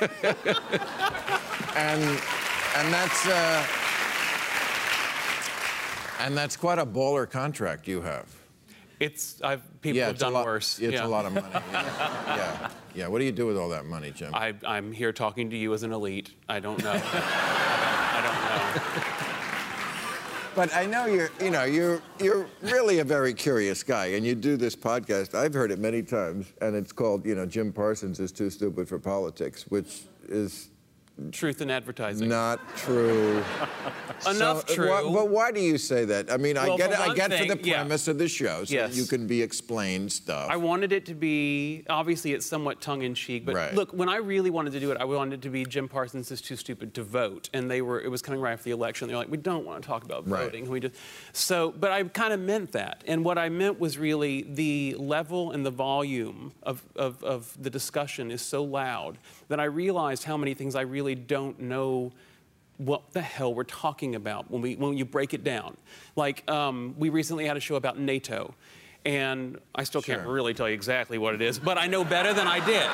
and 1.76 2.02
and 2.76 2.92
that's 2.92 3.26
uh, 3.26 3.64
and 6.20 6.36
that's 6.36 6.56
quite 6.56 6.78
a 6.78 6.86
baller 6.86 7.28
contract 7.28 7.88
you 7.88 8.00
have. 8.02 8.26
It's 9.00 9.42
I've 9.42 9.62
people 9.80 9.98
yeah, 9.98 10.06
have 10.06 10.18
done 10.18 10.32
lot, 10.32 10.46
worse. 10.46 10.78
It's 10.78 10.94
yeah. 10.94 11.06
a 11.06 11.08
lot 11.08 11.26
of 11.26 11.32
money. 11.34 11.46
Yeah. 11.72 12.36
yeah. 12.36 12.70
Yeah. 12.94 13.08
What 13.08 13.18
do 13.18 13.24
you 13.24 13.32
do 13.32 13.46
with 13.46 13.56
all 13.56 13.68
that 13.70 13.86
money, 13.86 14.12
Jim? 14.12 14.32
I, 14.34 14.54
I'm 14.64 14.92
here 14.92 15.12
talking 15.12 15.50
to 15.50 15.56
you 15.56 15.74
as 15.74 15.82
an 15.82 15.92
elite. 15.92 16.32
I 16.48 16.60
don't 16.60 16.82
know. 16.82 16.92
I 17.04 18.20
don't 18.22 19.04
know. 19.04 19.24
But 20.54 20.74
I 20.76 20.86
know 20.86 21.06
you're, 21.06 21.30
you 21.40 21.50
know, 21.50 21.64
you're, 21.64 22.00
you're 22.20 22.46
really 22.62 23.00
a 23.00 23.04
very 23.04 23.34
curious 23.34 23.82
guy, 23.82 24.06
and 24.06 24.24
you 24.24 24.36
do 24.36 24.56
this 24.56 24.76
podcast. 24.76 25.34
I've 25.34 25.52
heard 25.52 25.72
it 25.72 25.80
many 25.80 26.00
times, 26.00 26.52
and 26.60 26.76
it's 26.76 26.92
called, 26.92 27.26
you 27.26 27.34
know, 27.34 27.44
Jim 27.44 27.72
Parsons 27.72 28.20
is 28.20 28.30
too 28.30 28.50
stupid 28.50 28.88
for 28.88 29.00
politics, 29.00 29.64
which 29.68 30.02
is 30.28 30.68
Truth 31.30 31.60
in 31.62 31.70
advertising. 31.70 32.28
not 32.28 32.58
true. 32.76 33.36
Enough 34.28 34.68
So, 34.68 34.74
true. 34.74 34.88
but 34.88 35.28
why 35.28 35.52
do 35.52 35.60
you 35.60 35.78
say 35.78 36.04
that? 36.06 36.30
I 36.30 36.36
mean, 36.38 36.56
I 36.56 36.76
get 36.76 36.92
for 36.92 37.02
it. 37.02 37.08
I 37.10 37.14
get 37.14 37.30
for 37.32 37.38
thing, 37.38 37.48
the 37.48 37.58
yeah. 37.62 37.76
premise 37.82 38.08
of 38.08 38.18
the 38.18 38.26
show, 38.26 38.64
so 38.64 38.74
Yes. 38.74 38.96
you 38.96 39.04
can 39.04 39.26
be 39.26 39.40
explained 39.42 40.10
stuff. 40.10 40.48
I 40.50 40.56
wanted 40.56 40.92
it 40.92 41.06
to 41.06 41.14
be 41.14 41.84
obviously 41.88 42.32
it's 42.32 42.46
somewhat 42.46 42.80
tongue 42.80 43.02
in 43.02 43.14
cheek, 43.14 43.44
but 43.44 43.54
Right. 43.54 43.74
look, 43.74 43.92
when 43.92 44.08
I 44.08 44.16
really 44.16 44.50
wanted 44.50 44.72
to 44.72 44.80
do 44.80 44.90
it, 44.90 44.96
I 45.00 45.04
wanted 45.04 45.34
it 45.34 45.42
to 45.42 45.50
be 45.50 45.64
Jim 45.64 45.88
Parsons 45.88 46.30
is 46.32 46.40
too 46.40 46.56
stupid 46.56 46.94
to 46.94 47.02
vote, 47.04 47.48
and 47.52 47.70
they 47.70 47.80
were 47.82 48.00
it 48.00 48.08
was 48.10 48.20
coming 48.22 48.40
right 48.40 48.52
after 48.52 48.64
the 48.64 48.70
election. 48.72 49.06
They're 49.06 49.16
like, 49.16 49.30
we 49.30 49.36
don't 49.36 49.64
want 49.64 49.82
to 49.82 49.86
talk 49.86 50.04
about 50.04 50.28
Right. 50.28 50.44
voting. 50.44 50.68
We 50.68 50.80
just 50.80 50.94
so, 51.32 51.70
but 51.78 51.92
I 51.92 52.02
kind 52.04 52.32
of 52.32 52.40
meant 52.40 52.72
that, 52.72 53.04
and 53.06 53.24
what 53.24 53.38
I 53.38 53.48
meant 53.50 53.78
was 53.78 53.98
really 53.98 54.42
the 54.42 54.96
level 54.98 55.52
and 55.52 55.64
the 55.64 55.70
volume 55.70 56.52
of, 56.62 56.82
of, 56.96 57.22
of 57.22 57.56
the 57.62 57.70
discussion 57.70 58.30
is 58.32 58.42
so 58.42 58.64
loud 58.64 59.18
that 59.48 59.60
I 59.60 59.64
realized 59.64 60.24
how 60.24 60.36
many 60.36 60.54
things 60.54 60.74
I 60.74 60.80
really 60.80 61.03
don't 61.14 61.60
know 61.60 62.12
what 62.78 63.12
the 63.12 63.20
hell 63.20 63.54
we're 63.54 63.64
talking 63.64 64.14
about 64.14 64.50
when, 64.50 64.62
we, 64.62 64.76
when 64.76 64.96
you 64.96 65.04
break 65.04 65.34
it 65.34 65.44
down. 65.44 65.76
Like, 66.16 66.48
um, 66.50 66.94
we 66.98 67.08
recently 67.10 67.46
had 67.46 67.56
a 67.56 67.60
show 67.60 67.76
about 67.76 67.98
NATO, 67.98 68.54
and 69.04 69.58
I 69.74 69.84
still 69.84 70.00
can't 70.02 70.22
Sure. 70.22 70.32
really 70.32 70.54
tell 70.54 70.66
you 70.68 70.74
exactly 70.74 71.18
what 71.18 71.34
it 71.34 71.42
is, 71.42 71.58
but 71.58 71.76
I 71.78 71.86
know 71.86 72.04
better 72.04 72.32
than 72.32 72.46
I 72.48 72.64
did. 72.64 72.88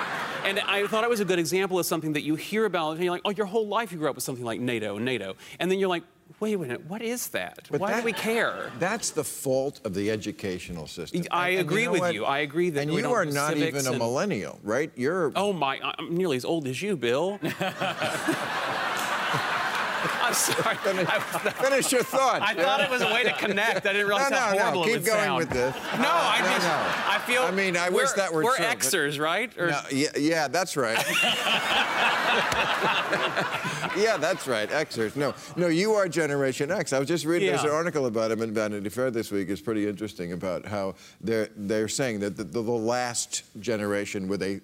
And 0.44 0.58
I 0.60 0.86
thought 0.86 1.04
it 1.04 1.10
was 1.10 1.20
a 1.20 1.24
good 1.24 1.38
example 1.38 1.78
of 1.78 1.86
something 1.86 2.14
that 2.14 2.22
you 2.22 2.34
hear 2.34 2.64
about, 2.64 2.92
and 2.96 3.04
you're 3.04 3.12
like, 3.12 3.22
oh, 3.24 3.30
your 3.30 3.46
whole 3.46 3.68
life 3.68 3.92
you 3.92 3.98
grew 3.98 4.08
up 4.10 4.16
with 4.16 4.24
something 4.24 4.44
like 4.44 4.60
NATO 4.60 4.96
and 4.96 5.04
NATO. 5.04 5.36
And 5.60 5.70
then 5.70 5.78
you're 5.78 5.88
like, 5.88 6.02
wait 6.38 6.54
a 6.54 6.58
minute, 6.58 6.84
what 6.86 7.02
is 7.02 7.28
that? 7.28 7.68
But 7.70 7.80
Why 7.80 7.90
that- 7.90 8.00
do 8.00 8.04
we 8.04 8.12
care? 8.12 8.70
That's 8.78 9.10
the 9.10 9.24
fault 9.24 9.80
of 9.84 9.94
the 9.94 10.10
educational 10.10 10.86
system. 10.86 11.22
I 11.30 11.48
And- 11.50 11.58
and 11.60 11.68
agree 11.68 11.84
know 11.86 11.92
with 11.92 12.00
what? 12.00 12.14
you. 12.14 12.24
I 12.24 12.38
agree 12.38 12.70
that 12.70 12.82
And 12.82 12.92
we 12.92 13.02
you 13.02 13.12
are 13.12 13.24
not 13.24 13.56
even 13.56 13.86
a 13.86 13.90
and- 13.90 13.98
millennial, 13.98 14.58
right? 14.62 14.90
You're. 14.96 15.32
Oh 15.34 15.52
my, 15.52 15.80
I'm 15.82 16.16
nearly 16.16 16.36
as 16.36 16.44
old 16.44 16.66
as 16.68 16.80
you, 16.82 16.96
Bill. 16.96 17.38
I'm 20.30 20.34
sorry. 20.54 20.76
I, 20.84 21.18
was 21.44 21.52
Finish 21.54 21.92
your 21.92 22.02
thought. 22.04 22.40
I 22.42 22.54
thought 22.54 22.80
it 22.80 22.88
was 22.90 23.02
a 23.02 23.06
way 23.12 23.24
to 23.24 23.32
connect. 23.32 23.84
I 23.86 23.92
didn't 23.92 24.06
realize 24.06 24.30
No, 24.30 24.36
how 24.36 24.50
no, 24.52 24.56
no, 24.56 24.62
horrible 24.62 24.82
it 24.82 24.86
keep 24.86 24.94
would 24.96 25.04
going 25.06 25.24
sound. 25.24 25.38
with 25.38 25.50
this. 25.50 25.74
No, 25.74 25.80
uh, 25.80 25.94
I 25.98 26.40
No, 26.40 26.46
just, 26.46 26.66
no. 26.66 26.72
I 26.72 27.18
feel. 27.26 27.42
I 27.42 27.50
mean, 27.50 27.76
I 27.76 27.88
wish 27.88 28.10
that 28.12 28.32
were 28.32 28.44
We're 28.44 28.56
true, 28.56 28.66
but- 28.66 28.78
Xers, 28.78 29.18
right? 29.20 29.50
Or, 29.58 29.66
No, 29.68 29.80
yeah, 29.90 30.08
yeah, 30.16 30.48
that's 30.48 30.76
right. 30.76 30.96
yeah, 33.96 34.16
that's 34.18 34.46
right. 34.46 34.68
Xers. 34.70 35.16
No, 35.16 35.34
no, 35.56 35.66
you 35.68 35.92
are 35.94 36.08
Generation 36.08 36.70
X. 36.70 36.92
I 36.92 36.98
was 36.98 37.08
just 37.08 37.24
reading 37.24 37.48
there's 37.48 37.64
an 37.64 37.70
article 37.70 38.06
about 38.06 38.30
him 38.30 38.42
in 38.42 38.54
Vanity 38.54 38.88
Fair 38.88 39.10
this 39.10 39.30
week. 39.30 39.48
It's 39.48 39.60
pretty 39.60 39.88
interesting 39.88 40.32
about 40.32 40.66
how 40.66 40.94
they're 41.20 41.48
they're 41.56 41.88
saying 41.88 42.20
that 42.20 42.36
the, 42.36 42.44
the, 42.44 42.62
the 42.62 42.70
last 42.70 43.42
generation 43.60 44.28
with 44.28 44.42
a 44.42 44.60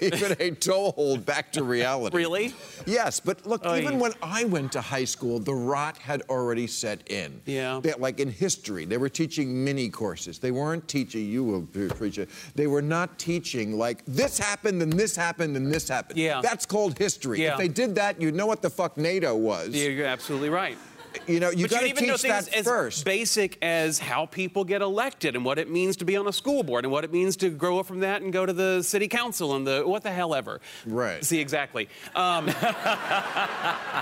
even 0.00 0.36
a 0.38 0.50
toehold 0.52 1.26
back 1.26 1.52
to 1.52 1.64
reality. 1.64 2.16
Really? 2.16 2.54
Yes, 2.86 3.18
but 3.20 3.44
look, 3.46 3.64
Oy. 3.66 3.80
even 3.80 3.98
when 3.98 4.12
I 4.22 4.44
went 4.44 4.72
to 4.72 4.80
high 4.80 5.04
school, 5.08 5.38
the 5.40 5.54
rot 5.54 5.98
had 5.98 6.22
already 6.28 6.66
set 6.66 7.08
in. 7.10 7.40
Yeah. 7.46 7.80
They- 7.82 7.94
like 7.98 8.20
in 8.20 8.30
history, 8.30 8.84
they 8.84 8.96
were 8.98 9.08
teaching 9.08 9.64
mini 9.64 9.88
courses. 9.88 10.38
They 10.38 10.50
weren't 10.52 10.86
teaching, 10.86 11.24
you 11.26 11.42
will 11.42 11.62
pre- 11.62 11.88
preach 11.88 12.18
it, 12.18 12.28
they 12.54 12.66
were 12.66 12.82
not 12.82 13.18
teaching 13.18 13.76
like 13.76 14.04
this 14.06 14.38
happened 14.38 14.80
and 14.82 14.92
this 14.92 15.16
happened 15.16 15.56
and 15.56 15.72
this 15.72 15.88
happened. 15.88 16.18
Yeah. 16.18 16.40
That's 16.42 16.66
called 16.66 16.96
history. 16.98 17.42
Yeah. 17.42 17.52
If 17.52 17.58
they 17.58 17.68
did 17.68 17.94
that, 17.96 18.20
you'd 18.20 18.34
know 18.34 18.46
what 18.46 18.62
the 18.62 18.70
fuck 18.70 18.96
NATO 18.96 19.34
was. 19.34 19.70
Yeah, 19.70 19.88
you're 19.88 20.06
absolutely 20.06 20.50
right. 20.50 20.78
You 21.26 21.40
know, 21.40 21.50
you 21.50 21.64
but 21.64 21.70
got 21.70 21.80
to 21.80 21.86
you 21.86 21.90
even 21.92 22.06
know 22.06 22.12
teach 22.14 22.22
things 22.30 22.46
that 22.46 22.54
as 22.54 22.64
first. 22.66 23.04
basic 23.04 23.58
as 23.62 23.98
how 23.98 24.26
people 24.26 24.64
get 24.64 24.80
elected 24.82 25.36
and 25.36 25.44
what 25.44 25.58
it 25.58 25.70
means 25.70 25.96
to 25.98 26.04
be 26.04 26.16
on 26.16 26.26
a 26.26 26.32
school 26.32 26.62
board 26.62 26.84
and 26.84 26.92
what 26.92 27.04
it 27.04 27.12
means 27.12 27.36
to 27.38 27.50
grow 27.50 27.78
up 27.78 27.86
from 27.86 28.00
that 28.00 28.22
and 28.22 28.32
go 28.32 28.46
to 28.46 28.52
the 28.52 28.82
city 28.82 29.08
council 29.08 29.54
and 29.56 29.66
the 29.66 29.82
what 29.86 30.02
the 30.02 30.10
hell 30.12 30.34
ever. 30.34 30.60
Right. 30.86 31.24
See 31.24 31.38
exactly. 31.40 31.88
Um, 32.14 32.46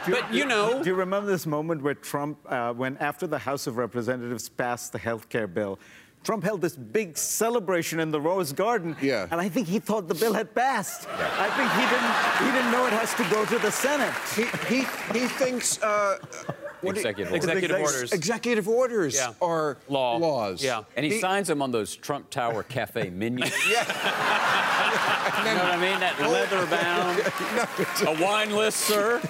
but 0.09 0.33
you 0.33 0.45
know, 0.47 0.83
Do 0.83 0.89
you 0.91 0.95
remember 0.97 1.31
this 1.31 1.47
moment 1.47 1.83
where 1.83 1.95
Trump, 1.95 2.39
uh, 2.49 2.73
when 2.73 2.97
after 2.99 3.27
the 3.27 3.39
House 3.39 3.67
of 3.67 3.77
Representatives 3.77 4.49
passed 4.49 4.93
the 4.93 4.99
health 4.99 5.29
care 5.29 5.47
bill, 5.47 5.79
Trump 6.25 6.43
held 6.43 6.61
this 6.61 6.75
big 6.77 7.17
celebration 7.17 8.01
in 8.01 8.11
the 8.11 8.21
Rose 8.21 8.53
Garden, 8.53 8.97
Yeah. 9.01 9.29
and 9.31 9.41
I 9.41 9.49
think 9.49 9.69
he 9.69 9.79
thought 9.79 10.09
the 10.09 10.15
bill 10.15 10.33
had 10.35 10.53
passed. 10.57 11.07
I 11.09 11.49
think 11.57 11.71
he 11.71 11.85
didn't, 11.93 12.47
he 12.47 12.59
didn't 12.59 12.73
know 12.73 12.87
it 12.87 12.93
has 12.93 13.15
to 13.15 13.23
go 13.33 13.45
to 13.45 13.59
the 13.61 13.71
Senate. 13.71 14.13
he, 14.35 14.43
he, 14.75 14.81
he 15.17 15.27
thinks 15.29 15.81
uh, 15.83 16.19
What 16.83 16.95
do 16.95 17.01
you- 17.01 17.07
Executive 17.09 17.33
orders. 17.33 17.45
Executive 17.45 17.77
orders. 17.81 18.13
Executive 18.13 18.69
orders 18.69 19.15
Yeah. 19.15 19.33
are 19.41 19.77
Law. 19.89 20.17
laws. 20.17 20.63
Yeah. 20.63 20.83
And 20.97 21.05
he 21.05 21.13
The- 21.13 21.21
signs 21.21 21.49
them 21.49 21.63
on 21.63 21.73
those 21.73 21.97
Trump 21.97 22.31
Tower 22.31 22.63
Cafe 22.63 23.11
menus. 23.15 23.51
Yeah. 23.71 23.85
You 25.39 25.55
know 25.55 25.63
what 25.65 25.73
I 25.73 25.77
mean? 25.77 26.01
That 26.01 26.15
oh. 26.21 26.31
leather 26.31 26.67
bound. 26.67 28.19
A 28.21 28.23
wine 28.25 28.51
list, 28.55 28.79
sir. 28.81 29.21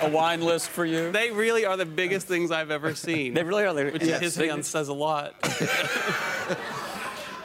A 0.00 0.08
wine 0.08 0.40
list 0.40 0.68
for 0.70 0.84
you. 0.84 1.10
They 1.12 1.30
really 1.30 1.64
are 1.64 1.76
the 1.76 1.86
biggest 1.86 2.26
things 2.26 2.50
I've 2.50 2.70
ever 2.70 2.94
seen. 3.06 3.34
They 3.34 3.42
really 3.42 3.64
are. 3.64 3.72
They're- 3.74 3.90
Which 3.92 4.02
yeah. 4.02 4.16
in 4.16 4.22
his 4.22 4.36
hand 4.36 4.64
says 4.64 4.88
a 4.88 4.92
lot. 4.94 5.34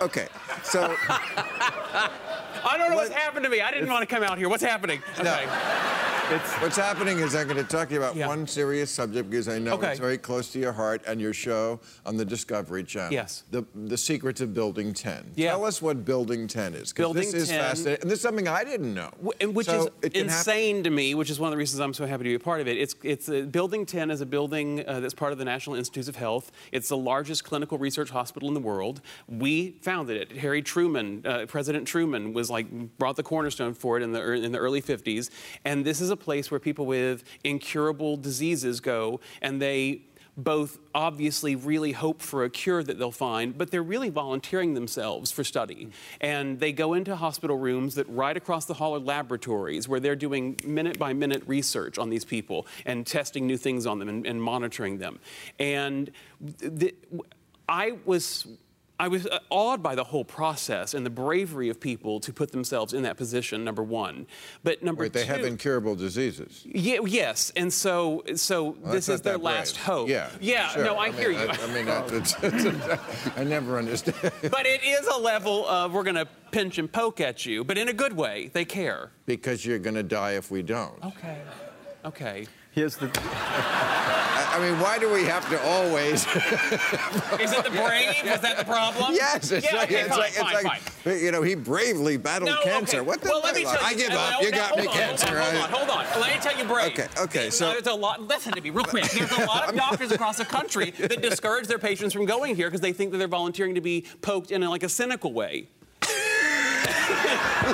Okay. 0.02 0.28
So 0.64 0.94
I 1.10 2.76
don't 2.78 2.90
know 2.92 2.96
what's 2.98 3.10
happened 3.14 3.44
to 3.46 3.50
me. 3.50 3.62
I 3.62 3.72
didn't 3.72 3.90
want 3.90 4.08
to 4.08 4.14
come 4.16 4.24
out 4.24 4.38
here. 4.38 4.50
What's 4.50 4.64
happening? 4.64 5.02
Okay. 5.20 5.46
What's 6.32 6.76
happening 6.76 7.20
is 7.20 7.36
I'm 7.36 7.48
going 7.48 7.58
to 7.58 7.64
talk 7.64 7.88
to 7.88 7.94
you 7.94 8.02
about 8.02 8.16
Yeah. 8.16 8.28
one 8.28 8.48
serious 8.48 8.92
subject 8.92 9.30
because 9.30 9.48
I 9.48 9.60
know 9.60 9.74
Okay. 9.74 9.92
it's 9.92 10.00
very 10.00 10.18
close 10.18 10.52
to 10.52 10.60
your 10.60 10.74
heart 10.74 11.02
and 11.08 11.22
your 11.22 11.34
show 11.34 11.80
on 12.06 12.18
the 12.18 12.26
Discovery 12.26 12.84
Channel. 12.84 13.14
Yes. 13.14 13.44
The 13.52 13.64
the 13.76 13.98
secrets 13.98 14.42
of 14.42 14.54
Building 14.54 14.94
10. 14.94 15.32
Yeah. 15.36 15.52
Tell 15.52 15.66
us 15.66 15.82
what 15.82 16.04
Building 16.04 16.48
10 16.48 16.74
is. 16.74 16.92
'cause 16.92 17.04
Building 17.04 17.24
this 17.24 17.34
is 17.34 17.50
10 17.50 17.60
fascinating. 17.62 18.02
And 18.02 18.12
this 18.12 18.18
is 18.18 18.24
something 18.24 18.48
I 18.48 18.64
didn't 18.64 18.94
know. 18.94 19.10
Wh- 19.24 19.56
Which 19.56 19.68
So 19.68 19.80
is 19.82 19.86
it 20.02 20.14
can 20.14 20.28
happen- 20.28 20.38
insane 20.38 20.84
to 20.84 20.90
me, 20.90 21.16
which 21.16 21.30
is 21.30 21.40
one 21.40 21.48
of 21.48 21.52
the 21.52 21.58
reasons 21.58 21.80
I'm 21.80 21.94
so 21.94 22.06
happy 22.06 22.24
to 22.26 22.30
be 22.30 22.36
a 22.36 22.40
part 22.40 22.60
of 22.62 22.68
it. 22.68 22.78
It's, 22.78 22.96
it's 23.04 23.30
uh, 23.30 23.42
Building 23.50 23.86
10 23.86 24.12
is 24.12 24.20
a 24.22 24.26
building 24.26 24.84
uh, 24.88 25.00
that's 25.00 25.14
part 25.14 25.32
of 25.32 25.38
the 25.38 25.46
National 25.46 25.76
Institutes 25.78 26.08
of 26.10 26.18
Health. 26.18 26.52
It's 26.72 26.90
the 26.90 26.98
largest 26.98 27.44
clinical 27.46 27.78
research 27.78 28.10
hospital 28.10 28.48
in 28.50 28.54
the 28.54 28.60
world. 28.60 29.02
We 29.30 29.78
founded 29.82 30.18
it. 30.18 30.38
Harry 30.38 30.62
Truman, 30.62 31.24
uh, 31.26 31.46
President 31.48 31.88
Truman, 31.88 32.34
was 32.34 32.50
like 32.50 32.68
brought 32.98 33.16
the 33.16 33.24
cornerstone 33.24 33.74
for 33.74 33.98
it 33.98 34.04
in 34.04 34.12
the 34.12 34.22
in 34.34 34.52
the 34.52 34.58
early 34.60 34.82
50s. 34.82 35.30
And 35.64 35.86
this 35.86 36.02
is 36.02 36.10
a 36.10 36.17
place 36.18 36.52
where 36.52 36.60
people 36.60 36.86
with 36.86 37.24
incurable 37.44 38.18
diseases 38.18 38.80
go, 38.80 39.20
and 39.42 39.62
they 39.62 40.02
both 40.38 40.78
obviously 40.94 41.56
really 41.56 41.92
hope 41.92 42.22
for 42.22 42.44
a 42.44 42.50
cure 42.50 42.84
that 42.84 43.00
they'll 43.00 43.12
find, 43.12 43.58
but 43.58 43.72
they're 43.72 43.82
really 43.82 44.10
volunteering 44.10 44.76
themselves 44.76 45.32
for 45.32 45.44
study. 45.44 45.90
And 46.22 46.60
they 46.60 46.72
go 46.72 46.94
into 46.94 47.16
hospital 47.16 47.58
rooms 47.58 47.96
that 47.96 48.08
right 48.08 48.38
across 48.38 48.66
the 48.66 48.76
hall 48.76 48.96
are 48.96 49.00
laboratories 49.00 49.88
where 49.88 50.00
they're 50.00 50.16
doing 50.16 50.60
minute 50.64 51.00
by 51.00 51.14
minute 51.14 51.42
research 51.48 51.98
on 51.98 52.12
these 52.12 52.24
people 52.24 52.68
and 52.86 53.06
testing 53.06 53.48
new 53.48 53.58
things 53.58 53.88
on 53.88 53.98
them 53.98 54.10
and, 54.10 54.28
and 54.28 54.42
monitoring 54.42 55.00
them. 55.00 55.20
And 55.58 56.12
th- 56.62 56.96
I 57.68 57.94
was. 58.06 58.46
I 59.00 59.08
was 59.10 59.28
uh, 59.28 59.40
awed 59.52 59.84
by 59.84 59.94
the 59.96 60.04
whole 60.04 60.26
process 60.26 60.94
and 60.94 61.06
the 61.06 61.10
bravery 61.12 61.70
of 61.70 61.80
people 61.80 62.20
to 62.22 62.34
put 62.34 62.52
themselves 62.52 62.94
in 62.94 63.04
that 63.04 63.16
position. 63.16 63.64
Number 63.64 63.84
one, 63.84 64.26
but 64.64 64.82
number 64.82 65.04
Wait, 65.04 65.14
they 65.14 65.24
two, 65.24 65.32
have 65.34 65.46
incurable 65.46 65.96
diseases. 65.96 66.64
yeah, 66.66 67.00
yes, 67.06 67.52
and 67.56 67.72
so 67.72 68.24
so 68.36 68.76
Well, 68.82 68.94
this 68.94 69.08
is 69.08 69.22
their 69.22 69.38
last 69.38 69.76
brave. 69.76 69.86
hope. 69.86 70.10
Yeah. 70.10 70.30
yeah. 70.42 70.70
sure. 70.70 70.84
No, 70.84 70.98
I, 70.98 71.10
mean, 71.12 71.20
hear 71.20 71.32
you. 71.32 71.48
I, 71.48 71.58
I 71.62 71.74
mean, 71.74 71.86
that- 71.86 72.12
it's, 72.12 72.36
it's, 72.42 73.38
I 73.38 73.44
never 73.44 73.78
understand. 73.78 74.18
but 74.50 74.66
it 74.66 74.84
is 74.84 75.06
a 75.08 75.18
level 75.20 75.68
of 75.68 75.94
we're 75.94 76.04
going 76.04 76.16
to 76.16 76.28
pinch 76.52 76.78
and 76.80 76.92
poke 76.92 77.22
at 77.22 77.46
you, 77.46 77.64
but 77.64 77.78
in 77.78 77.90
a 77.90 77.94
good 77.94 78.14
way. 78.14 78.50
They 78.54 78.66
care. 78.66 79.12
because 79.26 79.66
you're 79.66 79.80
going 79.80 79.96
to 79.96 80.04
die 80.04 80.32
if 80.32 80.50
we 80.50 80.64
don't. 80.64 81.04
Okay. 81.06 81.38
Okay. 82.06 82.48
Here's 82.72 82.96
the. 82.96 83.08
I, 84.58 84.60
I 84.60 84.70
mean, 84.72 84.80
why 84.80 84.98
do 85.00 85.12
we 85.12 85.24
have 85.26 85.48
to 85.50 85.62
always? 85.64 86.26
Is 87.40 87.52
it 87.54 87.64
the 87.64 87.70
brave? 87.70 88.16
Is 88.26 88.42
that 88.42 88.58
the 88.58 88.66
problem? 88.66 89.14
yes, 89.14 89.52
it's 89.52 89.66
yeah, 89.72 89.78
like, 89.78 89.92
okay, 89.92 90.02
it's 90.02 90.10
fine, 90.10 90.20
like, 90.20 90.34
fine, 90.34 90.78
it's 90.78 91.06
like 91.06 91.22
you 91.22 91.32
know, 91.32 91.42
he 91.42 91.56
bravely 91.56 92.18
battled 92.18 92.50
No, 92.52 92.62
cancer. 92.64 92.98
okay. 92.98 93.06
What 93.06 93.22
the 93.22 93.30
well, 93.30 93.42
let 93.44 93.56
me 93.56 93.64
fuck? 93.64 93.80
tell 93.80 93.88
I 93.88 93.94
give 93.94 94.12
up. 94.12 94.32
no, 94.34 94.42
you 94.42 94.52
got 94.52 94.76
me 94.78 94.88
on, 94.88 94.94
cancer. 94.94 95.28
Hold 95.40 95.40
on, 95.40 95.56
I- 95.56 95.60
hold 95.68 95.90
on, 95.90 96.06
hold 96.06 96.16
on. 96.16 96.22
Let 96.22 96.36
me 96.36 96.42
tell 96.42 96.58
you, 96.58 96.66
brave. 96.66 96.92
Okay, 96.94 97.08
okay, 97.22 97.50
so- 97.50 97.70
there's 97.72 97.88
a 97.88 97.94
lot. 97.94 98.22
Listen 98.22 98.54
to 98.54 98.62
me, 98.62 98.70
real 98.72 98.84
quick. 98.86 99.06
There's 99.12 99.32
a 99.32 99.46
lot 99.46 99.70
of 99.70 99.76
doctors 99.86 100.12
across 100.12 100.38
the 100.38 100.46
country 100.46 100.92
that 100.92 101.22
discourage 101.22 101.68
their 101.68 101.80
patients 101.80 102.14
from 102.14 102.26
going 102.26 102.56
here 102.56 102.68
because 102.68 102.82
they 102.82 102.94
think 102.94 103.12
that 103.12 103.18
they're 103.20 103.28
volunteering 103.28 103.76
to 103.76 103.82
be 103.82 104.06
poked 104.22 104.52
in 104.52 104.64
a, 104.64 104.70
like 104.70 104.84
a 104.84 104.90
cynical 104.90 105.34
way. 105.34 105.68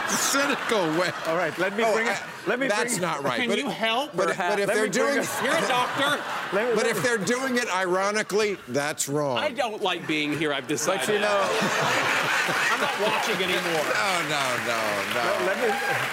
cynical 0.10 0.86
way. 1.00 1.12
All 1.28 1.36
right, 1.38 1.58
let 1.60 1.76
me 1.78 1.84
Oh, 1.86 1.94
bring 1.94 2.08
it. 2.08 2.18
I- 2.22 2.43
Let 2.46 2.60
me 2.60 2.68
That's 2.68 2.94
bring, 2.96 3.02
not 3.02 3.24
right. 3.24 3.40
Can 3.40 3.50
but 3.50 3.58
you 3.58 3.70
help? 3.70 4.16
But, 4.16 4.30
if- 4.32 4.38
but 4.38 4.60
if 4.60 4.68
they're 4.68 4.88
doing, 4.88 5.20
us- 5.20 5.42
You're 5.44 5.56
a 5.56 5.62
doctor. 5.68 6.22
Let 6.54 6.70
me- 6.70 6.76
but 6.76 6.86
let 6.86 6.88
if 6.88 6.98
me- 6.98 7.04
they're 7.04 7.18
doing 7.18 7.58
it 7.58 7.74
ironically, 7.74 8.58
that's 8.68 9.08
wrong. 9.08 9.38
I 9.38 9.50
don't 9.50 9.82
like 9.82 10.06
being 10.08 10.38
here. 10.38 10.52
I've 10.54 10.68
decided. 10.68 11.06
But 11.08 11.14
you 11.14 11.20
know, 11.22 11.50
I'm 12.72 12.82
not 12.82 13.00
watching 13.02 13.36
anymore. 13.42 13.86
No, 13.94 14.30
no, 14.30 14.58
no, 14.68 15.14
no. 15.14 15.46
let 15.46 15.58
me 15.62 15.70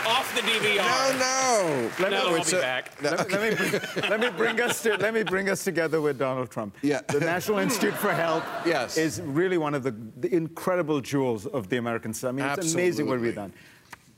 Off 0.06 0.32
the 0.34 0.42
DVR. 0.42 0.76
No, 0.78 1.18
no. 1.18 1.90
Let 1.98 2.10
me- 2.10 2.16
I'll 2.16 2.44
be 2.44 2.56
a- 2.56 2.60
back. 2.60 3.02
no, 3.02 3.10
let, 3.10 3.30
let 3.30 3.42
me 3.50 3.56
bring, 3.56 4.10
let 4.10 4.20
me 4.20 4.28
bring 4.30 4.60
us 4.60 4.82
to, 4.82 4.96
let 4.98 5.12
me 5.14 5.22
bring 5.24 5.48
us 5.48 5.64
together 5.64 6.00
with 6.00 6.18
Donald 6.18 6.50
Trump. 6.50 6.76
Yeah. 6.82 7.00
The 7.08 7.20
National 7.20 7.58
Institute 7.58 7.94
for 7.94 8.12
Health 8.12 8.44
Yes. 8.64 8.96
is 8.96 9.20
really 9.22 9.58
one 9.58 9.74
of 9.74 9.82
the, 9.82 9.94
the 10.18 10.32
incredible 10.34 11.00
jewels 11.00 11.46
of 11.46 11.68
the 11.68 11.78
American 11.78 12.12
system. 12.14 12.38
I 12.38 12.42
mean, 12.42 12.58
it's 12.58 12.72
amazing 12.74 13.06
what 13.08 13.18
we've 13.20 13.30
Absolutely. 13.36 13.52
done. 13.56 13.66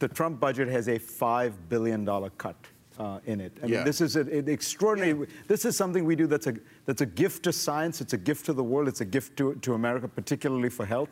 The 0.03 0.09
Trump 0.09 0.41
budget 0.41 0.67
has 0.69 0.89
a 0.89 0.99
five 0.99 1.53
billion 1.69 2.05
dollar 2.05 2.31
cut. 2.31 2.57
Uh, 2.99 3.21
in 3.25 3.41
it. 3.41 3.53
I 3.63 3.67
Yeah. 3.67 3.77
mean, 3.77 3.85
this 3.87 4.01
is 4.03 4.17
an 4.17 4.29
an 4.29 4.49
extraordinary. 4.49 5.27
This 5.49 5.65
is 5.65 5.77
something 5.77 6.05
we 6.05 6.15
do 6.15 6.27
that's 6.27 6.47
a 6.47 6.55
that's 6.87 7.01
a 7.01 7.07
gift 7.07 7.43
to 7.45 7.53
science. 7.53 8.03
It's 8.03 8.13
a 8.13 8.19
gift 8.19 8.45
to 8.47 8.53
the 8.53 8.63
world. 8.73 8.87
It's 8.87 9.01
a 9.01 9.05
gift 9.17 9.37
to, 9.39 9.55
to 9.67 9.73
America, 9.75 10.09
particularly 10.09 10.69
for 10.69 10.85
health. 10.85 11.09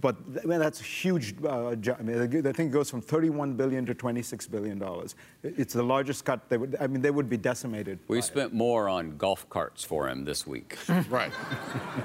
But 0.00 0.16
I 0.42 0.46
mean, 0.46 0.60
that's 0.60 0.80
a 0.80 0.84
huge. 1.02 1.34
Uh, 1.44 1.74
ju- 1.76 1.94
I 1.98 2.02
mean, 2.02 2.16
I 2.22 2.52
think 2.56 2.70
it 2.70 2.72
goes 2.72 2.88
from 2.88 3.02
31 3.02 3.54
billion 3.54 3.84
to 3.86 3.94
26 3.94 4.46
billion 4.46 4.78
dollars. 4.78 5.14
It's 5.42 5.74
the 5.74 5.82
largest 5.82 6.24
cut. 6.24 6.48
They 6.48 6.56
would. 6.56 6.74
I 6.80 6.86
mean, 6.86 7.02
they 7.02 7.10
would 7.18 7.28
be 7.28 7.36
decimated. 7.36 7.98
We 8.08 8.22
spent 8.22 8.54
more 8.54 8.88
on 8.88 9.16
golf 9.18 9.46
carts 9.50 9.84
for 9.84 10.08
him 10.08 10.24
this 10.24 10.46
week. 10.46 10.78
Right. 11.10 11.32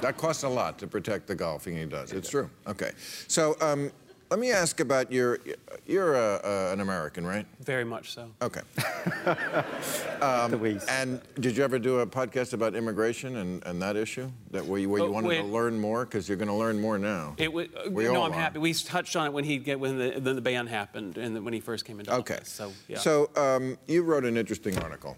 that 0.02 0.18
costs 0.18 0.44
a 0.44 0.50
lot 0.50 0.78
to 0.80 0.88
protect 0.88 1.28
the 1.28 1.36
golfing 1.36 1.78
he 1.78 1.86
does. 1.86 2.12
It's 2.12 2.30
true. 2.30 2.50
Okay. 2.68 2.92
So 3.28 3.56
um, 3.62 3.92
let 4.36 4.42
me 4.42 4.52
ask 4.52 4.82
about 4.82 5.14
your. 5.14 5.40
You're 5.88 6.18
uh, 6.18 6.40
uh, 6.44 6.74
an 6.74 6.82
American, 6.82 7.26
right? 7.26 7.46
Very 7.62 7.86
much 7.86 8.12
so. 8.12 8.32
Okay. 8.42 8.60
the 9.26 10.58
way 10.60 10.78
And 10.90 11.22
did 11.40 11.56
you 11.56 11.64
ever 11.64 11.80
do 11.80 12.00
a 12.00 12.08
podcast 12.08 12.52
about 12.52 12.76
immigration 12.76 13.38
and, 13.38 13.64
and 13.66 13.82
that 13.82 13.96
issue? 13.96 14.30
That 14.52 14.66
where 14.66 14.78
you, 14.82 14.90
where 14.90 15.00
you 15.04 15.08
Oh, 15.08 15.12
wanted 15.12 15.38
to 15.38 15.44
learn 15.44 15.80
more 15.80 16.04
because 16.04 16.28
you're 16.28 16.38
going 16.38 16.50
to 16.50 16.54
learn 16.56 16.82
more 16.82 16.98
now. 16.98 17.36
It 17.38 17.54
was, 17.54 17.68
We 17.90 18.06
no, 18.06 18.16
all 18.16 18.24
I'm 18.26 18.32
are. 18.34 18.36
happy. 18.36 18.60
We 18.60 18.74
touched 18.74 19.16
on 19.16 19.28
it 19.28 19.32
when 19.32 19.46
he 19.46 19.58
get 19.58 19.80
when 19.80 19.98
the, 19.98 20.20
the, 20.20 20.34
the 20.34 20.42
ban 20.42 20.68
happened 20.68 21.18
and 21.18 21.46
when 21.46 21.54
he 21.54 21.62
first 21.62 21.86
came 21.86 22.00
into 22.02 22.14
Okay. 22.16 22.34
office. 22.34 22.50
So 22.50 22.74
yeah. 22.90 22.98
So 22.98 23.30
um, 23.38 23.78
you 23.88 24.04
wrote 24.04 24.26
an 24.26 24.36
interesting 24.36 24.78
article, 24.80 25.16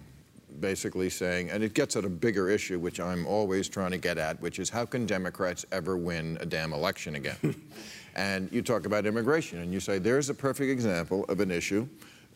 basically 0.59 1.09
saying, 1.09 1.49
and 1.49 1.63
it 1.63 1.73
gets 1.73 1.95
at 1.95 2.05
a 2.05 2.09
bigger 2.09 2.49
issue, 2.49 2.77
which 2.77 2.99
I'm 2.99 3.25
always 3.25 3.67
trying 3.67 3.91
to 3.91 3.97
get 3.97 4.19
at, 4.19 4.39
which 4.41 4.59
is 4.59 4.69
how 4.69 4.85
can 4.85 5.07
Democrats 5.07 5.65
ever 5.71 5.97
win 5.97 6.37
a 6.39 6.45
damn 6.45 6.71
election 6.71 7.15
again? 7.15 7.37
and 8.17 8.49
you 8.51 8.61
talk 8.61 8.85
about 8.85 9.05
immigration, 9.05 9.59
and 9.59 9.71
you 9.71 9.79
say 9.79 9.99
there's 9.99 10.29
a 10.29 10.33
perfect 10.33 10.69
example 10.69 11.23
of 11.29 11.39
an 11.39 11.51
issue. 11.51 11.87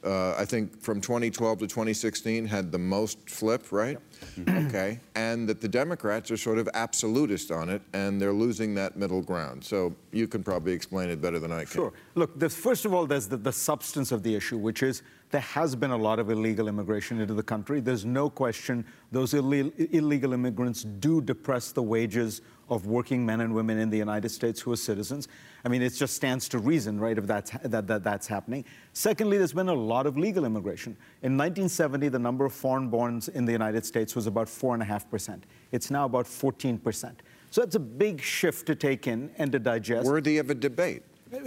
Uh, 0.03 0.33
I 0.35 0.45
think 0.45 0.81
from 0.81 0.99
2012 0.99 1.59
to 1.59 1.67
2016 1.67 2.45
had 2.45 2.71
the 2.71 2.77
most 2.79 3.29
flip, 3.29 3.71
right? 3.71 3.97
Okay, 4.47 4.99
and 5.15 5.49
that 5.49 5.59
the 5.59 5.67
Democrats 5.67 6.31
are 6.31 6.37
sort 6.37 6.57
of 6.57 6.69
absolutist 6.73 7.51
on 7.51 7.69
it, 7.69 7.81
and 7.93 8.21
they're 8.21 8.33
losing 8.33 8.73
that 8.75 8.95
middle 8.95 9.21
ground. 9.21 9.63
So 9.63 9.93
you 10.11 10.27
can 10.27 10.43
probably 10.43 10.71
explain 10.71 11.09
it 11.09 11.21
better 11.21 11.39
than 11.39 11.51
I 11.51 11.65
can. 11.65 11.73
Sure. 11.73 11.93
Look, 12.15 12.39
there's, 12.39 12.55
first 12.55 12.85
of 12.85 12.93
all, 12.93 13.05
there's 13.05 13.27
the, 13.27 13.37
the 13.37 13.51
substance 13.51 14.11
of 14.11 14.23
the 14.23 14.33
issue, 14.33 14.57
which 14.57 14.83
is 14.83 15.01
there 15.31 15.41
has 15.41 15.75
been 15.75 15.91
a 15.91 15.97
lot 15.97 16.19
of 16.19 16.29
illegal 16.29 16.67
immigration 16.67 17.19
into 17.19 17.33
the 17.33 17.43
country. 17.43 17.79
There's 17.79 18.05
no 18.05 18.29
question 18.29 18.85
those 19.11 19.33
ille- 19.33 19.73
illegal 19.93 20.33
immigrants 20.33 20.83
do 20.83 21.21
depress 21.21 21.71
the 21.71 21.81
wages 21.81 22.41
of 22.69 22.85
working 22.85 23.25
men 23.25 23.41
and 23.41 23.53
women 23.53 23.77
in 23.77 23.89
the 23.89 23.97
United 23.97 24.29
States 24.29 24.61
who 24.61 24.71
are 24.71 24.77
citizens. 24.77 25.27
I 25.65 25.69
mean, 25.69 25.81
it 25.81 25.89
just 25.89 26.15
stands 26.15 26.47
to 26.49 26.59
reason, 26.59 26.99
right, 26.99 27.17
if 27.17 27.27
that's, 27.27 27.51
that, 27.63 27.87
that, 27.87 28.03
that's 28.03 28.27
happening. 28.27 28.63
Secondly, 28.93 29.37
there's 29.37 29.53
been 29.53 29.69
a 29.69 29.73
lot 29.73 30.05
of 30.05 30.17
legal 30.17 30.45
immigration. 30.45 30.93
In 31.21 31.37
1970, 31.37 32.09
the 32.09 32.19
number 32.19 32.45
of 32.45 32.53
foreign-borns 32.53 33.27
in 33.29 33.45
the 33.45 33.51
United 33.51 33.85
States 33.85 34.15
was 34.15 34.27
about 34.27 34.47
4.5%. 34.47 35.41
It's 35.71 35.91
now 35.91 36.05
about 36.05 36.25
14%. 36.25 37.13
So 37.49 37.61
that's 37.61 37.75
a 37.75 37.79
big 37.79 38.21
shift 38.21 38.65
to 38.67 38.75
take 38.75 39.07
in 39.07 39.31
and 39.37 39.51
to 39.51 39.59
digest 39.59 40.07
Worthy 40.07 40.37
of 40.37 40.49
a 40.49 40.55
debate. 40.55 41.03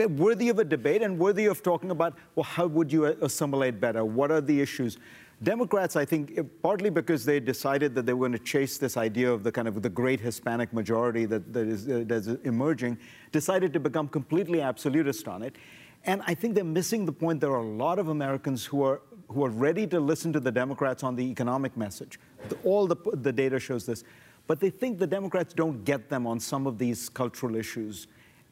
Worthy 0.08 0.48
of 0.48 0.58
a 0.58 0.64
debate 0.64 1.02
and 1.02 1.18
worthy 1.18 1.46
of 1.46 1.62
talking 1.62 1.90
about 1.90 2.14
well 2.34 2.44
how 2.44 2.66
would 2.66 2.92
you 2.92 3.04
assimilate 3.04 3.80
better? 3.80 4.04
What 4.04 4.30
are 4.30 4.40
the 4.40 4.60
issues? 4.60 4.98
Democrats 5.42 5.96
i 5.96 6.04
think 6.04 6.38
eh, 6.38 6.42
partly 6.62 6.90
because 6.90 7.24
they 7.24 7.40
decided 7.40 7.94
that 7.94 8.06
they 8.06 8.12
were 8.12 8.28
going 8.28 8.38
to 8.38 8.44
chase 8.44 8.78
this 8.78 8.96
idea 8.96 9.30
of 9.30 9.42
the 9.42 9.50
kind 9.52 9.66
of 9.66 9.82
the 9.82 9.90
great 9.90 10.20
hispanic 10.20 10.72
majority 10.72 11.24
that, 11.26 11.52
that 11.52 11.66
is 11.66 11.88
uh, 11.88 12.04
that's 12.06 12.28
emerging 12.44 12.96
decided 13.32 13.72
to 13.72 13.80
become 13.80 14.08
completely 14.08 14.60
absolutist 14.60 15.28
on 15.28 15.42
it. 15.42 15.56
And 16.04 16.22
i 16.26 16.34
think 16.34 16.54
they're 16.54 16.64
missing 16.64 17.04
the 17.04 17.12
point 17.12 17.40
there 17.40 17.50
are 17.50 17.66
a 17.66 17.76
lot 17.84 17.98
of 17.98 18.08
americans 18.08 18.64
who 18.64 18.82
are 18.84 19.02
who 19.28 19.44
are 19.44 19.50
ready 19.50 19.86
to 19.88 19.98
listen 19.98 20.32
to 20.32 20.40
the 20.40 20.52
democrats 20.52 21.02
on 21.02 21.16
the 21.16 21.24
economic 21.24 21.76
message. 21.76 22.20
The- 22.48 22.56
all 22.64 22.86
the, 22.86 22.96
the 23.14 23.32
data 23.32 23.58
shows 23.58 23.84
this. 23.86 24.04
But 24.46 24.60
they 24.60 24.70
think 24.70 24.98
the 24.98 25.06
democrats 25.06 25.52
don't 25.54 25.84
get 25.84 26.08
them 26.08 26.26
on 26.26 26.38
some 26.38 26.66
of 26.66 26.78
these 26.78 27.08
cultural 27.08 27.56
issues 27.56 28.06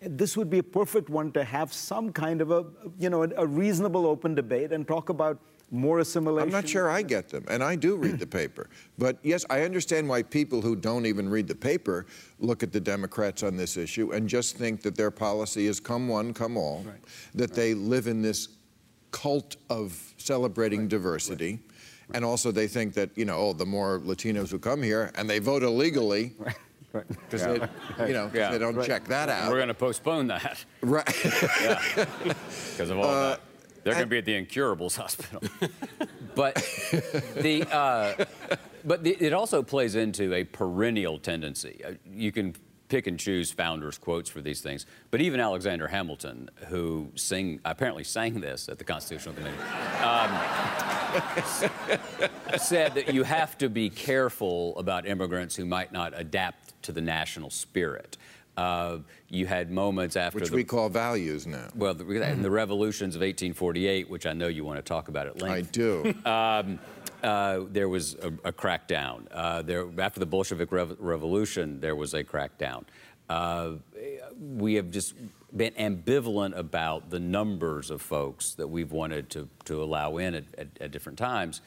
this 0.05 0.36
would 0.36 0.50
be 0.50 0.59
a 0.59 0.62
perfect 0.62 1.09
one 1.09 1.32
to 1.32 1.44
have 1.44 1.72
some 1.72 2.12
kind 2.12 2.40
of 2.40 2.50
a, 2.50 2.64
you 2.98 3.11
know, 3.11 3.22
a, 3.24 3.28
a 3.36 3.46
reasonable 3.46 4.07
open 4.07 4.34
debate 4.34 4.72
and 4.72 4.86
talk 4.86 5.09
about 5.09 5.38
more 5.70 6.00
assimilation? 6.00 6.48
I'm 6.48 6.53
not 6.53 6.68
sure 6.68 6.90
I 6.90 7.03
get 7.03 7.28
them, 7.30 7.44
and 7.48 7.62
I 7.62 7.76
do 7.76 7.96
read 7.96 8.18
the 8.18 8.26
paper. 8.26 8.68
But 8.98 9.18
yes, 9.22 9.44
I 9.48 9.62
understand 9.62 10.09
why 10.09 10.22
people 10.22 10.61
who 10.61 10.76
don't 10.76 11.07
even 11.07 11.28
read 11.28 11.48
the 11.48 11.55
paper 11.55 12.07
look 12.40 12.62
at 12.62 12.72
the 12.72 12.80
Democrats 12.80 13.42
on 13.42 13.57
this 13.57 13.76
issue 13.76 14.12
and 14.12 14.28
just 14.28 14.57
think 14.57 14.82
that 14.82 14.96
their 14.96 15.11
policy 15.11 15.66
is 15.66 15.80
come 15.80 16.09
one, 16.09 16.34
come 16.34 16.57
all, 16.57 16.82
Right. 16.86 16.96
that 17.34 17.50
Right. 17.50 17.57
they 17.57 17.74
live 17.74 18.07
in 18.07 18.20
this 18.22 18.48
cult 19.12 19.57
of 19.70 20.14
celebrating 20.16 20.88
diversity. 20.88 21.61
And 22.14 22.24
also 22.24 22.50
they 22.53 22.66
think 22.68 22.92
that, 22.94 23.11
you 23.16 23.24
know, 23.24 23.36
oh, 23.38 23.53
the 23.55 23.64
more 23.64 23.98
Latinos 24.00 24.50
who 24.50 24.59
come 24.59 24.82
here 24.82 25.11
and 25.14 25.30
they 25.30 25.38
vote 25.38 25.62
illegally, 25.62 26.34
Right. 26.93 27.09
because 27.09 27.43
they, 27.43 27.55
you 28.07 28.12
know, 28.12 28.26
'cause 28.26 28.34
Yeah. 28.34 28.51
they 28.51 28.59
don't 28.59 28.74
Right. 28.74 28.86
check 28.86 29.05
that 29.07 29.28
out. 29.28 29.51
We're 29.51 29.57
going 29.57 29.68
to 29.68 29.74
postpone 29.74 30.26
that 30.28 30.64
Right. 30.82 31.07
because 31.07 32.90
of 32.90 32.99
all 32.99 33.05
that. 33.12 33.40
They're 33.84 33.95
going 33.95 34.05
to 34.07 34.11
be 34.11 34.18
at 34.18 34.24
the 34.24 34.36
Incurables 34.36 34.95
Hospital. 34.97 35.43
but 36.36 36.55
the, 37.36 37.64
uh, 37.74 38.24
but 38.84 39.03
the, 39.03 39.16
it 39.18 39.32
also 39.32 39.62
plays 39.62 39.97
into 39.97 40.32
a 40.34 40.45
perennial 40.45 41.18
tendency. 41.18 41.80
Uh, 41.84 41.95
You 42.09 42.30
can 42.30 42.55
pick 42.88 43.07
and 43.09 43.18
choose 43.18 43.51
founders' 43.51 43.99
quotes 43.99 44.28
for 44.30 44.40
these 44.43 44.61
things, 44.61 44.86
but 45.11 45.20
even 45.20 45.40
Alexander 45.40 45.88
Hamilton, 45.88 46.49
who 46.68 47.11
sing, 47.16 47.59
apparently 47.64 48.05
sang 48.05 48.40
this 48.40 48.68
at 48.68 48.76
the 48.78 48.84
Constitutional 48.84 49.34
Committee, 49.34 49.57
um, 50.03 50.30
said 52.59 52.95
that 52.95 53.12
you 53.12 53.22
have 53.24 53.57
to 53.59 53.68
be 53.68 53.88
careful 53.90 54.78
about 54.78 55.07
immigrants 55.07 55.57
who 55.57 55.64
might 55.64 55.90
not 55.90 56.12
adapt 56.18 56.71
to 56.83 56.93
the 56.93 57.01
national 57.01 57.51
spirit. 57.51 58.16
Uh, 58.57 58.99
you 59.30 59.47
had 59.47 59.70
moments 59.70 60.14
after 60.14 60.39
Which 60.39 60.51
the, 60.51 60.57
we 60.57 60.64
call 60.64 60.91
values 60.91 61.47
now. 61.47 61.68
well, 61.74 61.95
the, 61.95 62.05
in 62.30 62.43
the 62.43 62.51
revolutions 62.51 63.14
of 63.16 63.20
1848, 63.20 64.11
which 64.11 64.26
I 64.26 64.35
know 64.35 64.49
you 64.49 64.62
want 64.62 64.76
to 64.78 64.83
talk 64.83 65.09
about 65.09 65.26
at 65.26 65.41
length. 65.41 65.68
I 65.68 65.70
do. 65.70 66.14
Um, 66.26 66.78
uh, 67.22 67.61
there 67.70 67.89
was 67.89 68.16
a, 68.16 68.28
a 68.49 68.53
crackdown. 68.53 69.26
Uh, 69.30 69.62
there, 69.62 69.87
after 69.99 70.18
the 70.18 70.26
Bolshevik 70.26 70.72
Rev- 70.72 70.97
Revolution, 70.99 71.80
there 71.80 71.95
was 71.95 72.14
a 72.14 72.24
crackdown. 72.24 72.85
Uh, 73.28 73.74
we 74.41 74.74
have 74.74 74.91
just 74.91 75.14
been 75.57 75.72
ambivalent 75.74 76.57
about 76.57 77.11
the 77.11 77.20
numbers 77.20 77.91
of 77.91 78.03
folks 78.03 78.55
that 78.55 78.66
we've 78.66 78.91
wanted 78.91 79.30
to, 79.30 79.49
to 79.66 79.83
allow 79.83 80.16
in 80.16 80.35
at, 80.35 80.45
at, 80.59 80.68
at 80.80 80.91
different 80.91 81.16
times. 81.16 81.61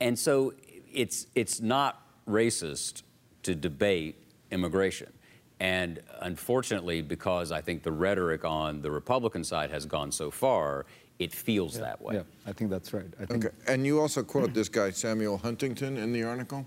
And 0.00 0.18
so 0.18 0.52
it's, 0.92 1.26
it's 1.34 1.60
not 1.60 2.06
racist 2.28 3.02
to 3.44 3.54
debate 3.54 4.19
immigration. 4.50 5.12
And 5.60 6.00
unfortunately, 6.20 7.02
because 7.02 7.52
I 7.52 7.60
think 7.60 7.82
the 7.82 7.92
rhetoric 7.92 8.44
on 8.44 8.80
the 8.80 8.90
Republican 8.90 9.44
side 9.44 9.70
has 9.70 9.84
gone 9.84 10.10
so 10.10 10.30
far, 10.30 10.86
it 11.18 11.32
feels 11.32 11.78
that 11.78 12.00
way. 12.00 12.14
Yeah, 12.14 12.22
I 12.46 12.52
think 12.52 12.70
that's 12.70 12.94
right. 12.94 13.12
I 13.20 13.26
think 13.26 13.44
Okay. 13.44 13.54
And 13.66 13.84
you 13.84 14.00
also 14.00 14.22
quote 14.22 14.54
this 14.54 14.70
guy, 14.70 14.90
Samuel 14.90 15.36
Huntington, 15.36 15.98
in 15.98 16.12
the 16.12 16.22
article, 16.22 16.66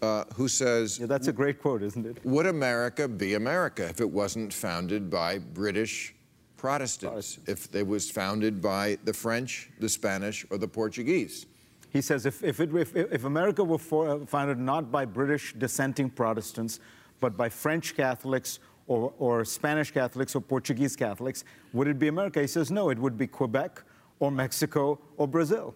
uh, 0.00 0.24
who 0.34 0.48
says, 0.48 0.98
yeah, 0.98 1.06
that's 1.06 1.28
a 1.28 1.32
great 1.32 1.60
quote, 1.60 1.82
isn't 1.82 2.06
it? 2.06 2.24
Would 2.24 2.46
America 2.46 3.06
be 3.06 3.34
America 3.34 3.86
if 3.86 4.00
it 4.00 4.10
wasn't 4.10 4.54
founded 4.54 5.10
by 5.10 5.38
British 5.38 6.14
Protestants, 6.56 7.38
if 7.46 7.74
it 7.74 7.86
was 7.86 8.10
founded 8.10 8.62
by 8.62 8.96
the 9.04 9.12
French, 9.12 9.68
the 9.80 9.88
Spanish, 9.88 10.46
or 10.48 10.56
the 10.56 10.68
Portuguese? 10.68 11.44
He 11.90 12.00
says 12.00 12.24
if, 12.24 12.42
if, 12.42 12.58
it, 12.58 12.74
if, 12.74 12.96
if 12.96 13.24
America 13.24 13.62
were 13.62 13.78
for, 13.78 14.24
founded 14.26 14.58
not 14.58 14.90
by 14.90 15.04
British 15.04 15.52
dissenting 15.58 16.08
Protestants, 16.08 16.80
but 17.24 17.38
by 17.38 17.48
French 17.48 17.96
Catholics 17.96 18.58
or, 18.86 19.10
or 19.18 19.46
Spanish 19.46 19.90
Catholics 19.90 20.34
or 20.36 20.42
Portuguese 20.42 20.94
Catholics, 20.94 21.42
would 21.72 21.88
it 21.88 21.98
be 21.98 22.08
America? 22.08 22.38
He 22.38 22.46
says 22.46 22.70
no, 22.70 22.90
it 22.90 22.98
would 22.98 23.16
be 23.16 23.26
Quebec 23.26 23.82
or 24.20 24.30
Mexico 24.30 24.98
or 25.16 25.26
Brazil. 25.26 25.74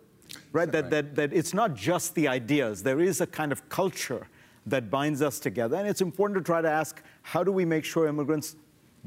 Right? 0.53 0.71
That, 0.71 0.91
that, 0.91 1.15
that 1.15 1.33
it's 1.33 1.55
not 1.55 1.73
just 1.75 2.15
the 2.15 2.29
ideas, 2.29 2.83
there 2.83 3.01
is 3.01 3.23
a 3.23 3.27
kind 3.27 3.51
of 3.51 3.67
culture 3.71 4.27
that 4.67 4.91
binds 4.91 5.23
us 5.23 5.41
together. 5.41 5.77
And 5.79 5.89
it's 5.89 6.03
important 6.03 6.37
to 6.41 6.45
try 6.45 6.61
to 6.61 6.69
ask 6.71 7.03
how 7.23 7.43
do 7.43 7.51
we 7.51 7.65
make 7.65 7.87
sure 7.87 8.07
immigrants 8.07 8.57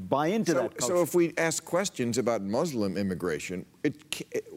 buy 0.08 0.26
into 0.26 0.50
So, 0.50 0.58
that 0.62 0.78
culture? 0.78 0.96
so 0.96 1.02
if 1.02 1.14
we 1.14 1.32
ask 1.38 1.64
questions 1.64 2.18
about 2.18 2.42
Muslim 2.42 2.96
immigration, 2.96 3.64
it, 3.84 3.94
it- 4.32 4.48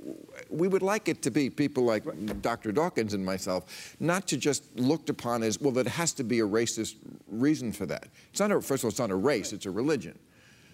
we 0.49 0.67
would 0.67 0.81
like 0.81 1.09
it 1.09 1.21
to 1.23 1.31
be 1.31 1.49
people 1.49 1.83
like 1.83 2.03
Dr. 2.41 2.71
Dawkins 2.71 3.13
and 3.13 3.25
myself, 3.25 3.95
not 3.99 4.27
to 4.27 4.37
just 4.37 4.63
looked 4.77 5.09
upon 5.09 5.43
as, 5.43 5.59
well, 5.59 5.71
there 5.71 5.83
has 5.85 6.13
to 6.13 6.23
be 6.23 6.39
a 6.39 6.45
racist 6.47 6.95
reason 7.27 7.71
for 7.71 7.85
that. 7.85 8.07
It's 8.31 8.39
not 8.39 8.51
a, 8.51 8.61
first 8.61 8.81
of 8.81 8.85
all, 8.85 8.89
it's 8.89 8.99
not 8.99 9.11
a 9.11 9.15
race, 9.15 9.53
it's 9.53 9.65
a 9.65 9.71
religion. 9.71 10.17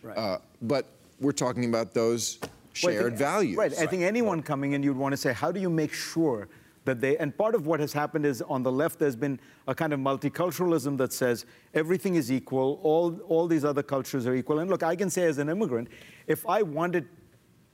Right. 0.03 0.17
Uh, 0.17 0.37
but 0.61 0.87
we're 1.19 1.31
talking 1.31 1.65
about 1.65 1.93
those 1.93 2.39
Well, 2.41 2.49
shared 2.93 3.05
think- 3.13 3.17
values. 3.19 3.57
Right. 3.57 3.73
I 3.77 3.85
think 3.85 4.03
anyone 4.03 4.41
coming 4.41 4.73
in, 4.73 4.83
you'd 4.83 4.97
want 4.97 5.13
to 5.13 5.17
say, 5.17 5.33
how 5.33 5.51
do 5.51 5.59
you 5.59 5.69
make 5.69 5.93
sure 5.93 6.47
that 6.83 6.99
they, 6.99 7.15
and 7.17 7.37
part 7.37 7.53
of 7.53 7.67
what 7.67 7.79
has 7.79 7.93
happened 7.93 8.25
is 8.25 8.41
on 8.41 8.63
the 8.63 8.71
left, 8.71 8.97
there's 8.97 9.15
been 9.15 9.39
a 9.67 9.75
kind 9.75 9.93
of 9.93 9.99
multiculturalism 9.99 10.97
that 10.97 11.13
says 11.13 11.45
everything 11.75 12.15
is 12.15 12.31
equal, 12.31 12.79
all, 12.81 13.19
all 13.27 13.47
these 13.47 13.63
other 13.63 13.83
cultures 13.83 14.25
are 14.25 14.33
equal. 14.33 14.59
And 14.59 14.69
look, 14.69 14.81
I 14.81 14.95
can 14.95 15.09
say 15.09 15.23
as 15.23 15.37
an 15.37 15.47
immigrant, 15.47 15.89
if 16.25 16.43
I 16.47 16.63
wanted 16.63 17.07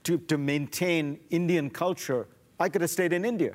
to, 0.04 0.18
to 0.18 0.38
maintain 0.38 1.18
Indian 1.30 1.70
culture, 1.70 2.26
I 2.58 2.68
could 2.68 2.80
have 2.82 2.90
stayed 2.90 3.12
in 3.12 3.24
India. 3.24 3.54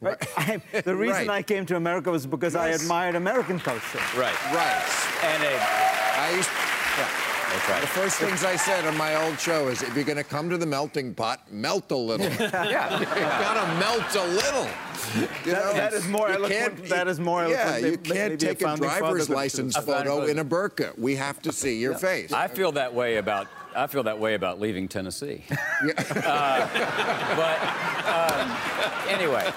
Right? 0.00 0.16
I, 0.36 0.62
the 0.84 0.94
reason 1.04 1.26
Right. 1.26 1.38
I 1.38 1.42
came 1.42 1.66
to 1.66 1.76
America 1.76 2.10
was 2.10 2.26
because 2.26 2.54
I 2.54 2.68
admired 2.68 3.14
American 3.16 3.58
culture. 3.58 3.98
Right. 4.16 4.36
Right. 4.52 4.84
And 5.24 5.42
a, 5.42 6.20
I 6.20 6.30
used, 6.36 6.48
yeah. 6.96 7.08
that's 7.50 7.68
right. 7.68 7.80
The 7.80 7.86
first 7.88 8.18
things 8.18 8.44
I 8.44 8.54
said 8.54 8.86
on 8.86 8.96
my 8.96 9.16
old 9.24 9.40
show 9.40 9.66
is 9.68 9.82
if 9.82 9.94
you're 9.96 10.04
going 10.04 10.18
to 10.18 10.22
come 10.24 10.48
to 10.50 10.56
the 10.56 10.66
melting 10.66 11.14
pot, 11.14 11.50
melt 11.52 11.90
a 11.90 11.96
little. 11.96 12.26
yeah. 12.40 12.98
you 13.00 13.06
gotta 13.06 13.74
melt 13.80 14.14
a 14.14 14.26
little. 14.34 14.68
You 15.44 15.52
That- 15.52 15.64
know, 15.64 15.72
that 15.74 15.92
is 15.94 16.06
more 16.06 16.28
you 16.28 16.34
eloquent- 16.34 16.76
can't- 16.76 16.88
that 16.90 17.08
is 17.08 17.18
more 17.18 17.48
Yeah, 17.48 17.62
eloquent 17.78 17.84
you 17.84 17.96
than 18.14 18.16
can't 18.28 18.40
take 18.40 18.62
a 18.62 18.76
driver's 18.76 19.28
license 19.28 19.76
photo 19.76 20.18
father. 20.20 20.30
in 20.30 20.38
a 20.38 20.44
burqa. 20.44 20.96
We 20.98 21.16
have 21.16 21.40
to 21.42 21.52
see 21.52 21.78
your 21.80 21.94
face. 21.94 22.32
I 22.32 22.46
feel 22.46 22.70
that 22.72 22.94
way 22.94 23.16
about 23.16 23.48
I 23.74 23.86
feel 23.86 24.02
that 24.04 24.18
way 24.18 24.34
about 24.34 24.60
leaving 24.60 24.88
Tennessee. 24.88 25.44
Uh, 26.28 26.68
but 27.36 27.58
um, 28.08 28.56
anyway, 29.08 29.48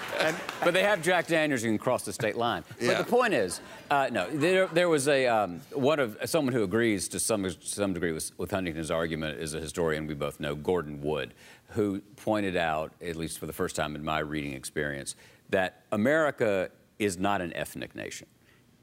but 0.64 0.74
they 0.74 0.84
have 0.84 1.02
Jack 1.02 1.26
Daniels. 1.26 1.64
You 1.64 1.70
can 1.70 1.80
cross 1.80 2.04
the 2.04 2.14
state 2.14 2.36
line. 2.36 2.64
But 2.80 3.00
the 3.00 3.04
point 3.04 3.34
is, 3.34 3.60
uh, 3.90 4.10
no, 4.12 4.30
there, 4.30 4.68
there 4.68 4.88
was 4.88 5.08
a 5.08 5.26
um, 5.28 5.62
one 5.74 6.00
of 6.00 6.18
someone 6.26 6.54
who 6.54 6.64
agrees 6.64 7.08
to 7.10 7.20
some 7.20 7.50
some 7.62 7.94
degree 7.94 8.12
with, 8.12 8.32
with 8.38 8.52
Huntington's 8.52 8.92
argument 8.92 9.40
is 9.40 9.56
a 9.56 9.60
historian 9.60 10.06
we 10.06 10.14
both 10.14 10.40
know, 10.40 10.54
Gordon 10.56 11.02
Wood, 11.02 11.34
who 11.70 12.02
pointed 12.18 12.56
out, 12.56 12.94
at 13.02 13.16
least 13.16 13.40
for 13.40 13.48
the 13.48 13.54
first 13.54 13.76
time 13.76 13.96
in 13.96 14.04
my 14.04 14.20
reading 14.20 14.54
experience, 14.54 15.16
that 15.50 15.82
America 15.92 16.70
is 17.00 17.18
not 17.18 17.42
an 17.42 17.52
ethnic 17.56 17.96
nation. 17.96 18.28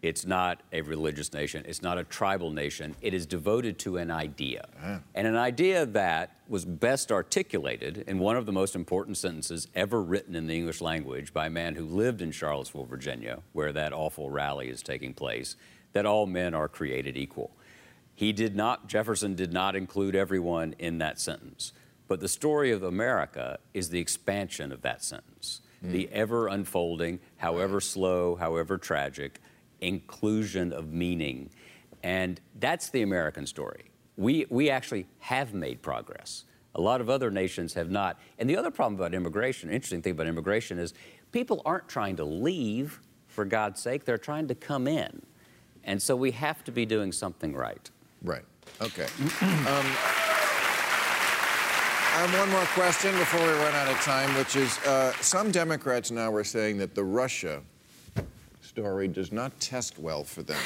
It's 0.01 0.25
not 0.25 0.63
a 0.73 0.83
religious 0.83 1.33
nation. 1.33 1.65
It's 1.67 1.83
not 1.83 1.99
a 1.99 2.05
tribal 2.05 2.53
nation. 2.53 2.95
It 3.01 3.15
is 3.15 3.27
devoted 3.27 3.79
to 3.81 3.97
an 3.97 4.11
idea. 4.11 4.69
And 5.15 5.27
an 5.27 5.37
idea 5.37 5.87
that 5.87 6.37
was 6.47 6.65
best 6.65 7.11
articulated 7.11 8.05
in 8.07 8.19
one 8.21 8.37
of 8.37 8.47
the 8.47 8.53
most 8.53 8.77
important 8.77 9.17
sentences 9.17 9.67
ever 9.75 10.01
written 10.01 10.37
in 10.37 10.47
the 10.47 10.55
English 10.55 10.81
language 10.81 11.33
by 11.33 11.47
a 11.47 11.51
man 11.51 11.75
who 11.75 11.85
lived 11.85 12.23
in 12.23 12.31
Charlottesville, 12.31 12.85
Virginia, 12.85 13.41
where 13.53 13.73
that 13.73 13.93
awful 13.93 14.31
rally 14.31 14.69
is 14.69 14.83
taking 14.83 15.15
place 15.15 15.57
that 15.93 16.07
all 16.07 16.27
men 16.27 16.55
are 16.55 16.69
created 16.69 17.17
equal. 17.17 17.51
He 18.15 18.33
did 18.33 18.55
not, 18.55 18.89
Jefferson 18.89 19.35
did 19.35 19.53
not 19.53 19.75
include 19.75 20.15
everyone 20.15 20.75
in 20.79 20.99
that 20.99 21.21
sentence. 21.21 21.73
But 22.07 22.21
the 22.21 22.29
story 22.29 22.73
of 22.73 22.83
America 22.83 23.59
is 23.75 23.91
the 23.91 24.01
expansion 24.01 24.73
of 24.73 24.83
that 24.83 25.05
sentence, 25.05 25.61
hmm. 25.81 25.93
the 25.93 26.09
ever 26.11 26.49
unfolding, 26.49 27.21
however 27.37 27.81
slow, 27.81 28.37
however 28.37 28.79
tragic, 28.79 29.41
inclusion 29.81 30.73
of 30.73 30.93
meaning. 30.93 31.51
And 32.03 32.41
that's 32.59 32.91
the 32.91 33.03
American 33.03 33.47
story. 33.47 33.91
We, 34.17 34.47
we 34.51 34.71
actually 34.71 35.07
have 35.21 35.55
made 35.55 35.83
progress. 35.83 36.45
A 36.75 36.81
lot 36.81 37.01
of 37.01 37.11
other 37.11 37.31
nations 37.31 37.75
have 37.75 37.91
not. 37.91 38.19
And 38.39 38.49
the 38.49 38.57
other 38.57 38.71
problem 38.71 38.95
about 38.95 39.15
immigration, 39.15 39.71
interesting 39.71 40.03
thing 40.03 40.13
about 40.13 40.27
immigration 40.27 40.79
is 40.79 40.95
people 41.33 41.63
aren't 41.65 41.89
trying 41.89 42.17
to 42.17 42.25
leave 42.25 43.01
for 43.27 43.45
God's 43.45 43.81
sake, 43.81 44.05
they're 44.05 44.19
trying 44.19 44.49
to 44.49 44.55
come 44.55 44.89
in. 44.89 45.23
And 45.85 46.03
so 46.03 46.17
we 46.17 46.33
have 46.33 46.65
to 46.65 46.73
be 46.73 46.85
doing 46.85 47.13
something 47.13 47.55
right. 47.55 47.91
Right. 48.23 48.45
Okay. 48.81 49.07
um, 49.41 49.87
I 52.19 52.23
have 52.23 52.37
one 52.37 52.51
more 52.51 52.65
question 52.75 53.17
before 53.17 53.41
we 53.41 53.53
run 53.53 53.75
out 53.75 53.89
of 53.89 53.97
time, 54.01 54.35
which 54.37 54.57
is 54.57 54.77
uh, 54.79 55.13
some 55.21 55.53
Democrats 55.53 56.11
now 56.11 56.33
are 56.33 56.43
saying 56.43 56.79
that 56.79 56.97
the 56.97 57.05
Russia 57.05 57.63
story 58.79 59.09
does 59.09 59.33
not 59.33 59.59
test 59.61 59.99
well 59.99 60.25
for 60.25 60.43
them. 60.43 60.59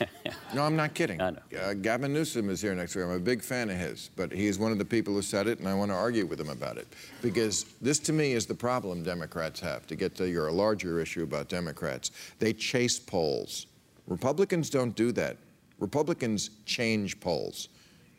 No, 0.54 0.62
I'm 0.62 0.76
not 0.76 0.94
kidding. 0.94 1.20
I 1.20 1.30
know. 1.30 1.40
Uh, 1.60 1.74
Gavin 1.74 2.12
Newsom 2.12 2.48
is 2.48 2.62
here 2.62 2.74
next 2.74 2.94
week. 2.94 3.04
I'm 3.04 3.10
a 3.10 3.18
big 3.18 3.42
fan 3.42 3.68
of 3.68 3.76
his, 3.76 4.10
but 4.16 4.32
he 4.32 4.46
is 4.46 4.58
one 4.58 4.70
of 4.72 4.78
the 4.78 4.84
people 4.84 5.12
who 5.12 5.20
said 5.20 5.48
it, 5.48 5.58
and 5.58 5.68
I 5.68 5.74
want 5.74 5.90
to 5.90 5.96
argue 5.96 6.24
with 6.24 6.40
him 6.40 6.48
about 6.48 6.78
it. 6.78 6.86
Because 7.20 7.64
this, 7.82 7.98
to 8.00 8.12
me, 8.12 8.32
is 8.32 8.46
the 8.46 8.54
problem 8.54 9.02
Democrats 9.02 9.58
have. 9.60 9.86
To 9.88 9.96
get 9.96 10.14
to 10.16 10.28
your 10.28 10.50
larger 10.50 11.00
issue 11.00 11.24
about 11.24 11.48
Democrats, 11.48 12.12
they 12.38 12.52
chase 12.52 12.98
polls. 12.98 13.66
Republicans 14.06 14.70
don't 14.70 14.94
do 14.94 15.10
that. 15.12 15.36
Republicans 15.80 16.50
change 16.64 17.18
polls. 17.18 17.68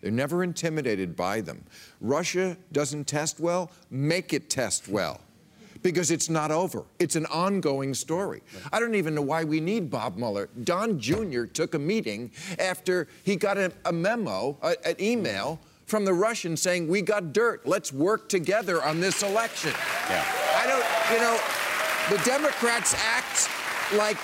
They're 0.01 0.11
never 0.11 0.43
intimidated 0.43 1.15
by 1.15 1.41
them. 1.41 1.63
Russia 2.01 2.57
doesn't 2.71 3.07
test 3.07 3.39
well, 3.39 3.71
make 3.89 4.33
it 4.33 4.49
test 4.49 4.89
well. 4.89 5.21
Because 5.81 6.11
it's 6.11 6.29
not 6.29 6.51
over. 6.51 6.83
It's 6.99 7.15
an 7.15 7.25
ongoing 7.27 7.93
story. 7.93 8.41
I 8.71 8.79
don't 8.79 8.95
even 8.95 9.15
know 9.15 9.21
why 9.21 9.43
we 9.43 9.59
need 9.59 9.89
Bob 9.89 10.17
Mueller. 10.17 10.49
Don 10.63 10.99
Jr. 10.99 11.45
took 11.45 11.73
a 11.73 11.79
meeting 11.79 12.31
after 12.59 13.07
he 13.23 13.35
got 13.35 13.57
a, 13.57 13.71
a 13.85 13.93
memo, 13.93 14.57
a, 14.61 14.75
an 14.87 14.95
email 14.99 15.59
from 15.85 16.05
the 16.05 16.13
Russians 16.13 16.61
saying, 16.61 16.87
We 16.87 17.01
got 17.01 17.33
dirt. 17.33 17.65
Let's 17.65 17.91
work 17.91 18.29
together 18.29 18.83
on 18.83 18.99
this 18.99 19.23
election. 19.23 19.71
Yeah. 20.09 20.25
I 20.55 20.67
don't, 20.67 21.13
you 21.13 21.21
know, 21.21 21.39
the 22.09 22.23
Democrats 22.23 22.95
act 23.05 23.49
like 23.93 24.17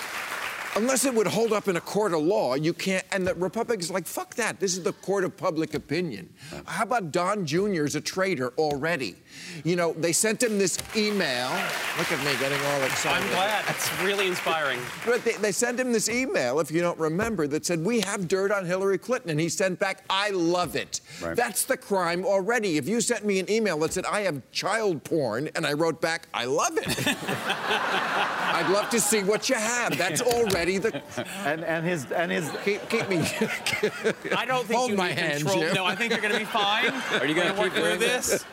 unless 0.76 1.04
it 1.04 1.14
would 1.14 1.26
hold 1.26 1.52
up 1.52 1.68
in 1.68 1.76
a 1.76 1.80
court 1.80 2.12
of 2.12 2.20
law, 2.20 2.54
you 2.54 2.72
can't. 2.72 3.04
And 3.12 3.26
the 3.26 3.34
Republicans 3.34 3.90
like, 3.90 4.06
fuck 4.06 4.34
that. 4.34 4.60
This 4.60 4.76
is 4.76 4.82
the 4.82 4.92
court 4.92 5.24
of 5.24 5.36
public 5.36 5.74
opinion. 5.74 6.32
How 6.66 6.84
about 6.84 7.12
Don 7.12 7.46
Jr. 7.46 7.84
is 7.84 7.94
a 7.94 8.00
traitor 8.00 8.52
already? 8.58 9.16
You 9.64 9.76
know, 9.76 9.92
they 9.92 10.12
sent 10.12 10.42
him 10.42 10.58
this 10.58 10.78
email. 10.96 11.50
Look 11.98 12.10
at 12.12 12.18
me 12.24 12.38
getting 12.38 12.60
all 12.66 12.82
excited. 12.82 13.24
I'm 13.24 13.30
glad. 13.30 13.64
That's 13.66 14.02
really 14.02 14.26
inspiring. 14.26 14.80
But 15.04 15.22
they, 15.24 15.32
they 15.32 15.52
sent 15.52 15.78
him 15.78 15.92
this 15.92 16.08
email, 16.08 16.60
if 16.60 16.70
you 16.70 16.80
don't 16.80 16.98
remember, 16.98 17.46
that 17.48 17.66
said, 17.66 17.84
We 17.84 18.00
have 18.00 18.26
dirt 18.26 18.50
on 18.50 18.64
Hillary 18.64 18.98
Clinton. 18.98 19.30
And 19.30 19.38
he 19.38 19.48
sent 19.48 19.78
back, 19.78 20.02
I 20.08 20.30
love 20.30 20.76
it. 20.76 21.00
Right. 21.22 21.36
That's 21.36 21.64
the 21.64 21.76
crime 21.76 22.24
already. 22.24 22.78
If 22.78 22.88
you 22.88 23.00
sent 23.00 23.24
me 23.24 23.38
an 23.38 23.50
email 23.50 23.78
that 23.80 23.92
said, 23.92 24.06
I 24.06 24.22
have 24.22 24.40
child 24.50 25.04
porn, 25.04 25.50
and 25.54 25.66
I 25.66 25.74
wrote 25.74 26.00
back, 26.00 26.26
I 26.32 26.46
love 26.46 26.72
it. 26.76 26.86
I'd 28.54 28.70
love 28.70 28.88
to 28.90 29.00
see 29.00 29.24
what 29.24 29.48
you 29.48 29.56
have. 29.56 29.98
That's 29.98 30.20
already 30.34 30.78
the. 30.78 31.02
And, 31.44 31.64
and 31.64 31.84
his 31.84 32.10
and 32.12 32.30
his 32.30 32.48
Keep, 32.64 32.88
keep 32.88 33.08
me. 33.08 33.18
I 34.36 34.44
don't 34.46 34.64
think 34.64 34.78
Hold 34.78 34.90
you 34.90 34.96
my 34.96 35.08
need 35.08 35.18
hand, 35.18 35.38
control. 35.42 35.60
Jim. 35.60 35.74
No, 35.74 35.84
I 35.84 35.96
think 35.96 36.12
you're 36.12 36.20
going 36.20 36.32
to 36.32 36.38
be 36.38 36.44
fine. 36.44 36.92
Are 37.20 37.26
you 37.26 37.34
gonna 37.34 37.52
We're 37.58 37.68
keep 37.70 37.74
work 37.82 37.98
through 37.98 37.98
this? 37.98 38.44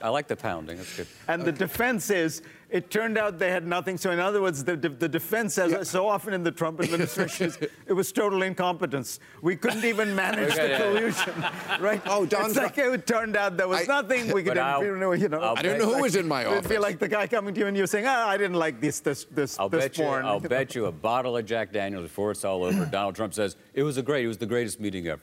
I 0.00 0.08
like 0.10 0.28
the 0.28 0.36
pounding. 0.36 0.76
That's 0.76 0.96
good. 0.96 1.08
and 1.26 1.42
the 1.42 1.50
defense 1.50 2.10
is 2.10 2.42
it 2.70 2.90
turned 2.90 3.16
out 3.16 3.38
they 3.38 3.50
had 3.50 3.66
nothing. 3.66 3.96
So 3.96 4.10
in 4.10 4.18
other 4.20 4.42
words, 4.42 4.62
the, 4.62 4.76
the 4.76 5.08
defense, 5.08 5.56
as 5.58 5.88
so 5.88 6.06
often 6.06 6.34
in 6.34 6.42
the 6.42 6.50
Trump 6.52 6.80
administration, 6.82 7.46
is, 7.46 7.58
it 7.86 7.92
was 7.94 8.12
total 8.12 8.42
incompetence. 8.42 9.20
We 9.40 9.56
couldn't 9.56 9.84
even 9.84 10.14
manage 10.14 10.52
Okay, 10.52 10.62
the 10.62 10.68
yeah. 10.68 10.78
collusion, 10.78 11.34
right? 11.80 12.02
Oh, 12.06 12.26
Don's 12.26 12.56
It's 12.56 12.56
like 12.58 12.76
it 12.78 13.06
turned 13.06 13.36
out 13.36 13.56
there 13.56 13.68
was 13.68 13.82
I- 13.88 14.00
nothing. 14.00 14.32
We 14.32 14.42
could, 14.42 14.58
I'll- 14.58 14.84
you 14.84 14.96
know, 14.96 15.12
you 15.12 15.28
know. 15.28 15.40
I'll 15.40 15.56
I 15.58 15.62
don't 15.62 15.78
know 15.78 15.94
who 15.94 16.02
was 16.02 16.14
in 16.16 16.28
my 16.28 16.44
office. 16.44 16.46
It 16.46 16.50
would 16.50 16.58
office. 16.58 16.70
be 16.70 16.78
like 16.78 16.98
the 16.98 17.08
guy 17.08 17.26
coming 17.26 17.54
to 17.54 17.60
you 17.60 17.66
and 17.68 17.76
you're 17.76 17.86
saying, 17.86 18.04
"Ah, 18.06 18.28
I 18.28 18.36
didn't 18.36 18.56
like 18.58 18.80
this, 18.80 19.00
this, 19.00 19.24
this, 19.30 19.58
I'll 19.58 19.68
this 19.68 19.84
bet 19.84 19.98
you. 19.98 20.04
I'll 20.04 20.40
bet 20.56 20.74
you 20.74 20.86
a 20.86 20.92
bottle 20.92 21.36
of 21.36 21.46
Jack 21.46 21.72
Daniels 21.72 22.02
before 22.02 22.30
it's 22.32 22.44
all 22.44 22.64
over. 22.64 22.84
Donald 22.90 23.14
Trump 23.16 23.32
says 23.34 23.56
it 23.72 23.82
was 23.82 23.96
a 23.96 24.02
great. 24.02 24.24
It 24.24 24.28
was 24.28 24.38
the 24.38 24.46
greatest 24.46 24.78
meeting 24.80 25.06
ever. 25.08 25.20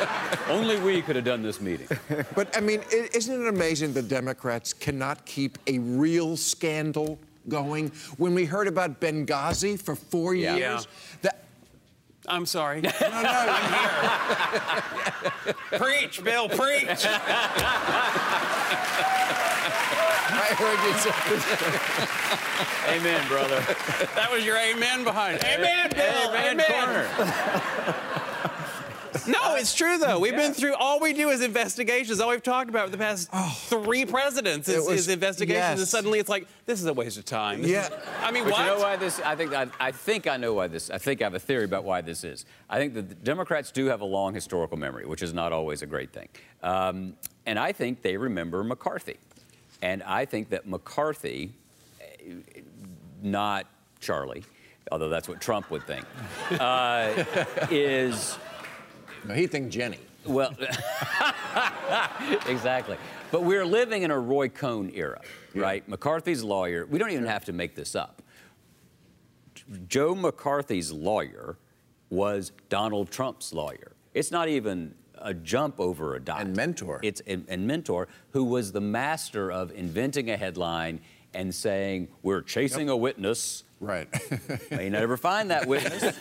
Only 0.48 0.78
we 0.80 1.02
could 1.02 1.16
have 1.16 1.24
done 1.24 1.42
this 1.42 1.60
meeting. 1.60 1.88
But 2.34 2.56
I 2.56 2.60
mean, 2.60 2.82
isn't 2.90 3.42
it 3.42 3.48
amazing 3.48 3.92
the 3.92 4.02
Democrats 4.02 4.72
cannot 4.72 5.24
keep 5.26 5.58
a 5.66 5.78
real 5.78 6.36
scandal 6.36 7.18
going? 7.48 7.90
When 8.16 8.34
we 8.34 8.44
heard 8.44 8.68
about 8.68 9.00
Benghazi 9.00 9.80
for 9.80 9.94
four 9.96 10.34
Yeah. 10.34 10.56
years, 10.56 10.86
that. 11.22 11.42
I'm 12.28 12.44
sorry. 12.46 12.80
No, 12.80 12.90
no, 13.00 13.06
I'm 13.08 13.72
here. 15.44 15.54
preach, 15.78 16.22
Bill, 16.24 16.48
preach. 16.48 17.06
I 20.28 20.54
heard 20.58 20.80
you 20.86 20.92
say. 20.98 21.12
Amen, 22.96 23.26
brother. 23.28 23.60
That 24.16 24.28
was 24.32 24.44
your 24.44 24.56
amen 24.56 25.04
behind. 25.04 25.42
Amen, 25.44 25.90
Bill. 25.94 26.34
Amen. 26.34 26.60
Amen. 26.60 28.22
Corner. 29.56 29.58
No, 29.58 29.60
it's 29.60 29.74
true 29.74 29.98
though. 29.98 30.18
We've 30.18 30.36
been 30.36 30.52
through 30.52 30.74
all 30.74 31.00
we 31.00 31.12
do 31.12 31.30
is 31.30 31.40
investigations. 31.40 32.20
All 32.20 32.30
we've 32.30 32.42
talked 32.42 32.68
about 32.70 32.86
for 32.86 32.90
the 32.92 32.98
past 32.98 33.30
three 33.68 34.04
presidents 34.04 34.68
is, 34.68 34.86
was- 34.86 35.00
is 35.00 35.08
investigations, 35.08 35.80
and 35.80 35.88
suddenly 35.88 36.18
it's 36.18 36.28
like 36.28 36.46
this 36.66 36.80
is 36.80 36.86
a 36.86 36.92
waste 36.92 37.16
of 37.18 37.24
time. 37.24 37.62
This 37.62 37.70
Yeah. 37.70 37.86
is- 37.86 37.92
I 38.22 38.30
mean, 38.30 38.44
But 38.44 38.52
what? 38.52 38.60
you 38.60 38.66
know 38.66 38.78
why 38.78 38.96
this? 38.96 39.20
I 39.20 39.34
think 39.36 39.52
I, 39.54 39.66
I 39.80 39.92
think 39.92 40.26
I 40.26 40.36
know 40.36 40.54
why 40.54 40.66
this. 40.68 40.90
I 40.90 40.98
think 40.98 41.20
I 41.22 41.24
have 41.24 41.34
a 41.34 41.38
theory 41.38 41.64
about 41.64 41.84
why 41.84 42.00
this 42.00 42.24
is. 42.24 42.44
I 42.68 42.78
think 42.78 42.94
the 42.94 43.02
Democrats 43.02 43.70
do 43.70 43.86
have 43.86 44.00
a 44.00 44.04
long 44.04 44.34
historical 44.34 44.76
memory, 44.76 45.06
which 45.06 45.22
is 45.22 45.32
not 45.32 45.52
always 45.52 45.82
a 45.82 45.86
great 45.86 46.12
thing. 46.12 46.28
Um, 46.62 47.14
and 47.46 47.58
I 47.58 47.72
think 47.72 48.02
they 48.02 48.16
remember 48.16 48.64
McCarthy, 48.64 49.16
and 49.82 50.02
I 50.02 50.24
think 50.24 50.50
that 50.50 50.66
McCarthy, 50.66 51.52
eh, 52.00 52.32
not 53.22 53.66
Charlie, 54.00 54.44
although 54.90 55.08
that's 55.08 55.28
what 55.28 55.40
Trump 55.40 55.70
would 55.70 55.86
think, 55.86 56.04
uh, 56.60 57.24
is. 57.70 58.36
No, 59.26 59.34
he 59.34 59.46
think 59.46 59.70
Jenny. 59.70 59.98
Well, 60.24 60.52
exactly. 62.46 62.96
But 63.30 63.44
we're 63.44 63.64
living 63.64 64.02
in 64.02 64.10
a 64.10 64.18
Roy 64.18 64.48
Cohn 64.48 64.90
era, 64.94 65.20
right? 65.54 65.88
McCarthy's 65.88 66.42
lawyer, 66.42 66.86
we 66.86 66.98
don't 66.98 67.10
even 67.10 67.26
have 67.26 67.44
to 67.46 67.52
make 67.52 67.74
this 67.74 67.94
up. 67.94 68.22
Joe 69.88 70.14
McCarthy's 70.14 70.92
lawyer 70.92 71.56
was 72.10 72.52
Donald 72.68 73.10
Trump's 73.10 73.52
lawyer. 73.52 73.92
It's 74.14 74.30
not 74.30 74.48
even 74.48 74.94
a 75.18 75.34
jump 75.34 75.80
over 75.80 76.14
a 76.14 76.20
dot. 76.20 76.40
And 76.40 76.56
mentor. 76.56 77.00
It's 77.02 77.20
and, 77.26 77.44
and 77.48 77.66
mentor 77.66 78.08
who 78.30 78.44
was 78.44 78.72
the 78.72 78.80
master 78.80 79.50
of 79.50 79.72
inventing 79.72 80.30
a 80.30 80.36
headline 80.36 81.00
and 81.36 81.54
saying 81.54 82.08
we're 82.22 82.42
chasing 82.42 82.88
a 82.88 82.96
witness. 82.96 83.62
Right. 83.78 84.08
May 84.70 84.88
never 84.88 85.16
find 85.16 85.50
that 85.50 85.66
witness, 85.66 86.18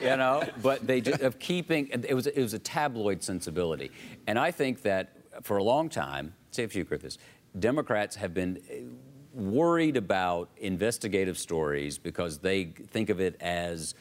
you 0.00 0.16
know. 0.16 0.44
But 0.62 0.86
they 0.86 1.00
just, 1.00 1.22
of 1.22 1.38
keeping 1.38 1.88
it 1.88 2.14
was 2.14 2.26
it 2.26 2.40
was 2.40 2.52
a 2.52 2.58
tabloid 2.58 3.22
sensibility, 3.22 3.90
and 4.26 4.38
I 4.38 4.50
think 4.50 4.82
that 4.82 5.16
for 5.42 5.56
a 5.56 5.62
long 5.62 5.88
time, 5.88 6.34
say 6.50 6.62
if 6.62 6.76
you 6.76 6.82
agree 6.82 6.96
with 6.96 7.02
this, 7.02 7.18
Democrats 7.58 8.16
have 8.16 8.34
been 8.34 8.60
eh, 8.70 8.80
worried 9.32 9.96
about 9.96 10.50
investigative 10.58 11.38
stories 11.38 11.98
because 11.98 12.38
they 12.38 12.66
think 12.66 13.08
of 13.08 13.20
it 13.20 13.36
as 13.40 13.94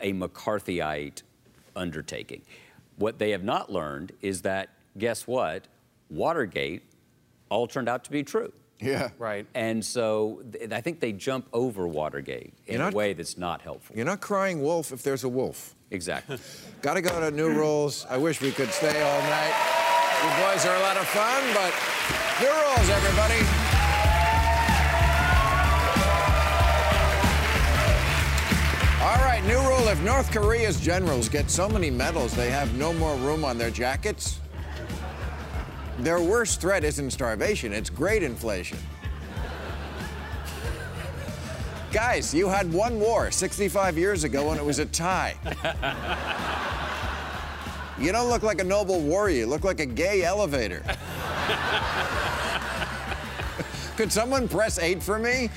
a 0.00 0.12
McCarthyite 0.12 1.22
undertaking. 1.74 2.42
What 2.96 3.18
they 3.18 3.30
have 3.30 3.42
not 3.42 3.72
learned 3.72 4.12
is 4.20 4.42
that 4.42 4.68
guess 4.98 5.26
what, 5.26 5.66
Watergate 6.10 6.82
all 7.48 7.66
turned 7.66 7.88
out 7.88 8.04
to 8.04 8.10
be 8.10 8.22
true. 8.22 8.52
Yeah. 8.80 9.10
right. 9.18 9.46
And 9.54 9.84
so 9.84 10.42
th- 10.52 10.70
I 10.72 10.80
think 10.80 11.00
they 11.00 11.12
jump 11.12 11.46
over 11.52 11.86
Watergate 11.86 12.54
in 12.66 12.80
You're 12.80 12.88
a 12.88 12.92
way 12.92 13.12
that's 13.12 13.38
not 13.38 13.62
helpful. 13.62 13.96
You're 13.96 14.06
not 14.06 14.20
crying 14.20 14.62
wolf 14.62 14.92
if 14.92 15.02
there's 15.02 15.24
a 15.24 15.28
wolf. 15.28 15.74
Exactly. 15.90 16.38
Got 16.82 16.94
to 16.94 17.00
go 17.00 17.20
to 17.20 17.30
new 17.30 17.48
rules. 17.48 18.06
I 18.08 18.16
wish 18.16 18.40
we 18.40 18.52
could 18.52 18.70
stay 18.70 19.02
all 19.02 19.20
night. 19.22 19.54
You 20.22 20.30
boys 20.44 20.64
are 20.66 20.76
a 20.76 20.80
lot 20.80 20.96
of 20.96 21.06
fun, 21.08 21.42
but 21.54 21.72
new 22.40 22.48
rules, 22.48 22.88
everybody. 22.90 23.46
All 29.02 29.22
right, 29.22 29.42
new 29.44 29.60
rule. 29.60 29.86
If 29.88 30.02
North 30.02 30.30
Korea's 30.32 30.80
generals 30.80 31.28
get 31.28 31.48
so 31.50 31.68
many 31.68 31.90
medals 31.90 32.34
they 32.34 32.50
have 32.50 32.74
no 32.76 32.92
more 32.94 33.14
room 33.16 33.44
on 33.44 33.56
their 33.56 33.70
jackets, 33.70 34.40
their 35.98 36.20
worst 36.20 36.60
threat 36.60 36.84
isn't 36.84 37.10
starvation, 37.10 37.72
it's 37.72 37.90
great 37.90 38.22
inflation. 38.22 38.78
Guys, 41.92 42.34
you 42.34 42.48
had 42.48 42.70
one 42.72 43.00
war 43.00 43.30
65 43.30 43.96
years 43.96 44.24
ago 44.24 44.50
and 44.50 44.60
it 44.60 44.64
was 44.64 44.78
a 44.78 44.86
tie. 44.86 45.34
You 47.98 48.12
don't 48.12 48.28
look 48.28 48.42
like 48.42 48.60
a 48.60 48.64
noble 48.64 49.00
warrior, 49.00 49.38
you 49.38 49.46
look 49.46 49.64
like 49.64 49.80
a 49.80 49.86
gay 49.86 50.22
elevator. 50.22 50.82
Could 53.96 54.12
someone 54.12 54.48
press 54.48 54.78
eight 54.78 55.02
for 55.02 55.18
me? 55.18 55.48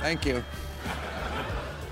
Thank 0.00 0.24
you. 0.24 0.44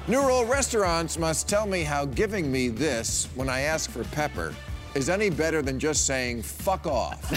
New 0.06 0.24
rule 0.24 0.44
restaurants 0.44 1.18
must 1.18 1.48
tell 1.48 1.66
me 1.66 1.82
how 1.82 2.04
giving 2.04 2.52
me 2.52 2.68
this 2.68 3.28
when 3.34 3.48
I 3.48 3.62
ask 3.62 3.90
for 3.90 4.04
pepper 4.04 4.54
is 4.94 5.08
any 5.08 5.30
better 5.30 5.62
than 5.62 5.78
just 5.78 6.06
saying 6.06 6.42
fuck 6.42 6.86
off. 6.86 7.32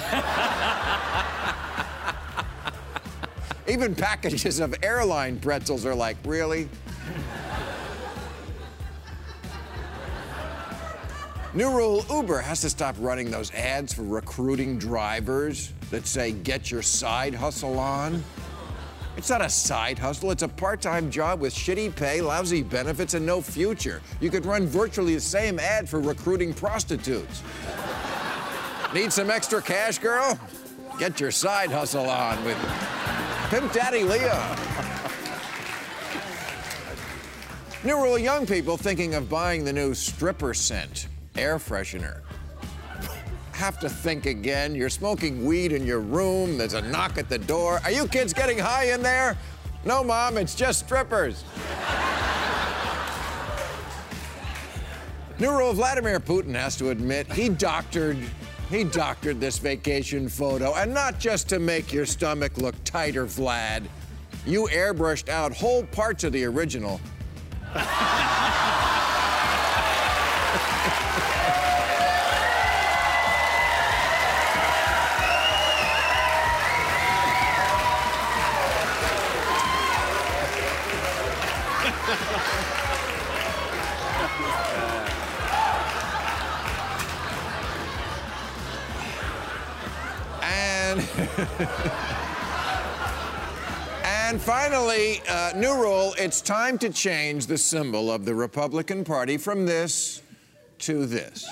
Even 3.67 3.95
packages 3.95 4.59
of 4.59 4.75
airline 4.83 5.39
pretzels 5.39 5.85
are 5.85 5.95
like, 5.95 6.17
really? 6.25 6.69
New 11.53 11.69
rule 11.71 12.05
Uber 12.09 12.39
has 12.41 12.59
to 12.61 12.69
stop 12.69 12.95
running 12.99 13.31
those 13.31 13.49
ads 13.53 13.93
for 13.93 14.03
recruiting 14.03 14.77
drivers 14.77 15.71
that 15.89 16.05
say, 16.05 16.33
get 16.33 16.69
your 16.69 16.81
side 16.81 17.33
hustle 17.33 17.79
on. 17.79 18.21
It's 19.17 19.29
not 19.29 19.41
a 19.41 19.49
side 19.49 19.97
hustle, 19.97 20.31
it's 20.31 20.43
a 20.43 20.47
part 20.47 20.81
time 20.81 21.09
job 21.09 21.39
with 21.39 21.53
shitty 21.53 21.95
pay, 21.95 22.21
lousy 22.21 22.61
benefits, 22.61 23.13
and 23.13 23.25
no 23.25 23.41
future. 23.41 24.01
You 24.19 24.29
could 24.29 24.45
run 24.45 24.67
virtually 24.67 25.15
the 25.15 25.21
same 25.21 25.57
ad 25.57 25.87
for 25.87 26.01
recruiting 26.01 26.53
prostitutes. 26.53 27.41
Need 28.93 29.13
some 29.13 29.29
extra 29.29 29.61
cash, 29.61 29.99
girl? 29.99 30.37
Get 30.99 31.19
your 31.19 31.31
side 31.31 31.71
hustle 31.71 32.09
on 32.09 32.43
with 32.43 32.57
Pimp 33.49 33.71
Daddy 33.71 34.03
Leo. 34.03 34.55
New 37.83 38.01
rule 38.01 38.17
young 38.17 38.45
people 38.45 38.77
thinking 38.77 39.15
of 39.15 39.29
buying 39.29 39.63
the 39.63 39.71
new 39.71 39.93
stripper 39.93 40.53
scent, 40.53 41.07
air 41.35 41.57
freshener. 41.57 42.21
Have 43.55 43.79
to 43.79 43.89
think 43.89 44.25
again. 44.25 44.75
You're 44.75 44.89
smoking 44.89 45.45
weed 45.45 45.71
in 45.71 45.85
your 45.85 46.01
room. 46.01 46.57
There's 46.57 46.73
a 46.73 46.81
knock 46.81 47.17
at 47.17 47.29
the 47.29 47.37
door. 47.37 47.79
Are 47.85 47.91
you 47.91 48.05
kids 48.07 48.33
getting 48.33 48.57
high 48.57 48.91
in 48.91 49.01
there? 49.01 49.37
No, 49.85 50.03
Mom, 50.03 50.37
it's 50.37 50.55
just 50.55 50.79
strippers. 50.85 51.43
New 55.39 55.73
Vladimir 55.73 56.19
Putin 56.19 56.53
has 56.53 56.75
to 56.77 56.89
admit 56.89 57.31
he 57.31 57.49
doctored 57.49 58.17
he 58.69 58.83
doctored 58.83 59.39
this 59.39 59.59
vacation 59.59 60.27
photo, 60.27 60.73
and 60.73 60.91
not 60.93 61.19
just 61.19 61.47
to 61.49 61.59
make 61.59 61.93
your 61.93 62.05
stomach 62.05 62.57
look 62.57 62.75
tighter, 62.83 63.25
Vlad. 63.25 63.83
You 64.45 64.67
airbrushed 64.71 65.29
out 65.29 65.53
whole 65.53 65.83
parts 65.83 66.23
of 66.23 66.33
the 66.33 66.45
original. 66.45 66.99
and 90.43 91.01
and 94.03 94.39
finally, 94.39 95.21
uh, 95.27 95.53
new 95.55 95.73
rule: 95.73 96.13
it's 96.19 96.41
time 96.41 96.77
to 96.77 96.91
change 96.91 97.47
the 97.47 97.57
symbol 97.57 98.11
of 98.11 98.25
the 98.25 98.35
Republican 98.35 99.03
Party 99.03 99.37
from 99.37 99.65
this 99.65 100.21
to 100.79 101.07
this. 101.07 101.47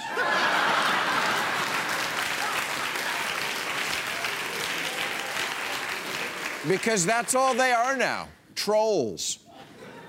because 6.67 7.05
that's 7.05 7.35
all 7.35 7.53
they 7.53 7.71
are 7.71 7.97
now 7.97 8.27
trolls. 8.55 9.39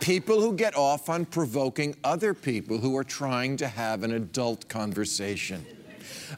People 0.05 0.38
who 0.42 0.52
get 0.52 0.76
off 0.76 1.09
on 1.09 1.24
provoking 1.24 1.96
other 2.05 2.34
people 2.34 2.76
who 2.76 2.94
are 2.94 3.05
trying 3.05 3.57
to 3.57 3.66
have 3.66 4.02
an 4.02 4.12
adult 4.12 4.68
conversation. 4.68 5.64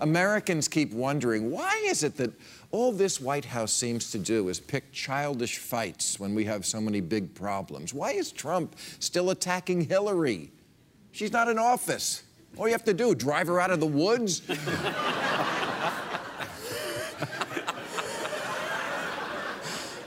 Americans 0.01 0.69
keep 0.69 0.93
wondering 0.93 1.51
why 1.51 1.83
is 1.87 2.05
it 2.05 2.17
that 2.19 2.33
all 2.71 2.93
this 2.93 3.21
White 3.21 3.45
House 3.45 3.73
seems 3.73 4.13
to 4.13 4.19
do 4.19 4.51
is 4.51 4.61
pick 4.61 4.93
childish 4.93 5.59
fights 5.59 6.21
when 6.21 6.33
we 6.33 6.45
have 6.45 6.65
so 6.65 6.81
many 6.81 7.01
big 7.01 7.35
problems? 7.35 7.93
Why 7.93 8.13
is 8.13 8.31
Trump 8.31 8.77
still 9.01 9.31
attacking 9.31 9.81
Hillary? 9.81 10.53
She's 11.11 11.33
not 11.33 11.49
in 11.49 11.59
office. 11.59 12.23
All 12.57 12.69
you 12.69 12.73
have 12.73 12.85
to 12.85 12.95
do, 12.95 13.17
drive 13.17 13.49
her 13.49 13.59
out 13.59 13.73
of 13.73 13.81
the 13.81 13.87
woods? 13.87 14.43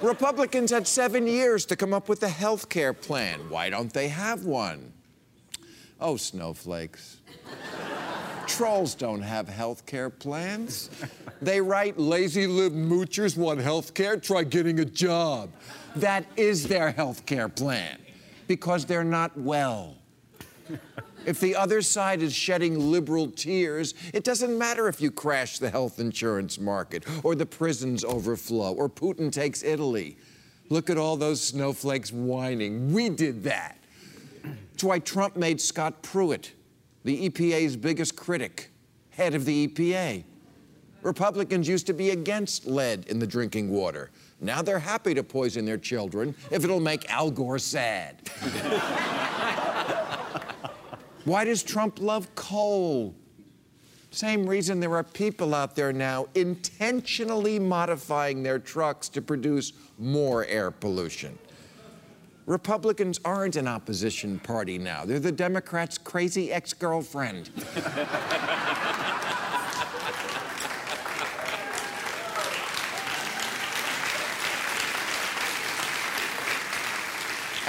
Republicans 0.01 0.71
had 0.71 0.87
seven 0.87 1.27
years 1.27 1.65
to 1.65 1.75
come 1.75 1.93
up 1.93 2.07
with 2.07 2.23
a 2.23 2.29
health 2.29 2.69
care 2.69 2.93
plan. 2.93 3.39
Why 3.49 3.69
don't 3.69 3.91
they 3.91 4.07
have 4.07 4.45
one? 4.45 4.93
Oh, 5.99 6.15
snowflakes. 6.15 7.17
Trolls 8.47 8.95
don't 8.95 9.21
have 9.21 9.49
health 9.49 9.85
care 9.85 10.09
plans. 10.09 10.89
They 11.41 11.61
write 11.61 11.99
lazy 11.99 12.47
lib 12.47 12.73
moochers 12.73 13.37
want 13.37 13.59
health 13.59 13.93
care, 13.93 14.17
try 14.17 14.43
getting 14.43 14.79
a 14.79 14.85
job. 14.85 15.51
That 15.95 16.25
is 16.37 16.67
their 16.67 16.91
health 16.91 17.25
care 17.25 17.49
plan 17.49 17.99
because 18.47 18.85
they're 18.85 19.03
not 19.03 19.37
well. 19.37 19.95
If 21.29 21.39
the 21.39 21.55
other 21.55 21.83
side 21.83 22.23
is 22.23 22.33
shedding 22.33 22.91
liberal 22.91 23.29
tears, 23.29 23.93
it 24.15 24.23
doesn't 24.23 24.57
matter 24.57 24.87
if 24.87 24.99
you 24.99 25.11
crash 25.11 25.59
the 25.59 25.69
health 25.69 25.99
insurance 25.99 26.59
market, 26.59 27.05
or 27.21 27.35
the 27.35 27.45
prisons 27.45 28.03
overflow, 28.03 28.73
or 28.73 28.89
Putin 28.89 29.31
takes 29.31 29.61
Italy. 29.61 30.17
Look 30.69 30.89
at 30.89 30.97
all 30.97 31.17
those 31.17 31.39
snowflakes 31.39 32.11
whining. 32.11 32.91
We 32.91 33.09
did 33.09 33.43
that. 33.43 33.77
That's 34.71 34.83
why 34.83 34.97
Trump 34.97 35.37
made 35.37 35.61
Scott 35.61 36.01
Pruitt 36.01 36.53
the 37.03 37.29
EPA's 37.29 37.77
biggest 37.77 38.15
critic, 38.15 38.71
head 39.11 39.35
of 39.35 39.45
the 39.45 39.67
EPA. 39.67 40.23
Republicans 41.03 41.67
used 41.67 41.85
to 41.85 41.93
be 41.93 42.09
against 42.09 42.65
lead 42.65 43.05
in 43.05 43.19
the 43.19 43.27
drinking 43.27 43.69
water. 43.69 44.09
Now 44.41 44.63
they're 44.63 44.79
happy 44.79 45.13
to 45.13 45.23
poison 45.23 45.63
their 45.63 45.77
children 45.77 46.33
if 46.49 46.63
it'll 46.63 46.79
make 46.79 47.07
Al 47.11 47.29
Gore 47.29 47.59
sad. 47.59 48.27
Why 51.29 51.45
does 51.45 51.61
Trump 51.61 52.01
love 52.01 52.33
coal? 52.33 53.13
Same 54.09 54.49
reason 54.49 54.79
there 54.79 54.95
are 54.95 55.03
people 55.03 55.53
out 55.53 55.75
there 55.75 55.93
now 55.93 56.25
intentionally 56.33 57.59
modifying 57.59 58.41
their 58.41 58.57
trucks 58.57 59.07
to 59.09 59.21
produce 59.21 59.73
more 59.99 60.43
air 60.45 60.71
pollution. 60.71 61.37
Republicans 62.47 63.19
aren't 63.23 63.57
an 63.57 63.67
opposition 63.67 64.39
party 64.39 64.79
now. 64.79 65.05
They're 65.05 65.19
the 65.19 65.31
Democrats' 65.31 65.99
crazy 65.99 66.51
ex 66.51 66.73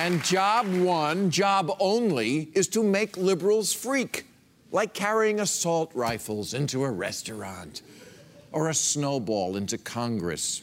and 0.00 0.24
job 0.24 0.66
one, 0.66 1.30
job 1.30 1.70
only, 1.78 2.48
is 2.54 2.68
to 2.68 2.82
make 2.82 3.18
liberals 3.18 3.74
freak, 3.74 4.24
like 4.72 4.94
carrying 4.94 5.40
assault 5.40 5.90
rifles 5.94 6.54
into 6.54 6.84
a 6.84 6.90
restaurant 6.90 7.82
or 8.50 8.70
a 8.70 8.74
snowball 8.74 9.56
into 9.56 9.76
Congress 9.76 10.62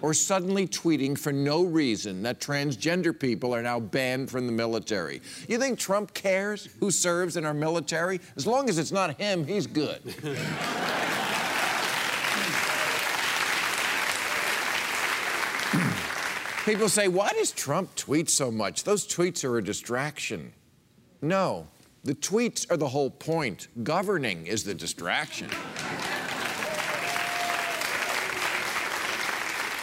or 0.00 0.14
suddenly 0.14 0.66
tweeting 0.66 1.18
for 1.18 1.32
no 1.32 1.62
reason 1.64 2.22
that 2.22 2.40
transgender 2.40 3.18
people 3.18 3.54
are 3.54 3.62
now 3.62 3.78
banned 3.78 4.30
from 4.30 4.46
the 4.46 4.52
military. 4.52 5.20
You 5.48 5.58
think 5.58 5.78
Trump 5.78 6.14
cares 6.14 6.70
who 6.80 6.90
serves 6.90 7.36
in 7.36 7.44
our 7.44 7.52
military? 7.52 8.20
As 8.36 8.46
long 8.46 8.70
as 8.70 8.78
it's 8.78 8.90
not 8.90 9.20
him, 9.20 9.46
he's 9.46 9.66
good. 9.66 10.00
People 16.64 16.88
say, 16.88 17.08
why 17.08 17.28
does 17.32 17.50
Trump 17.50 17.92
tweet 17.96 18.30
so 18.30 18.48
much? 18.52 18.84
Those 18.84 19.04
tweets 19.04 19.42
are 19.42 19.58
a 19.58 19.64
distraction. 19.64 20.52
No, 21.20 21.66
the 22.04 22.14
tweets 22.14 22.70
are 22.70 22.76
the 22.76 22.88
whole 22.88 23.10
point. 23.10 23.66
Governing 23.82 24.46
is 24.46 24.62
the 24.62 24.72
distraction. 24.72 25.50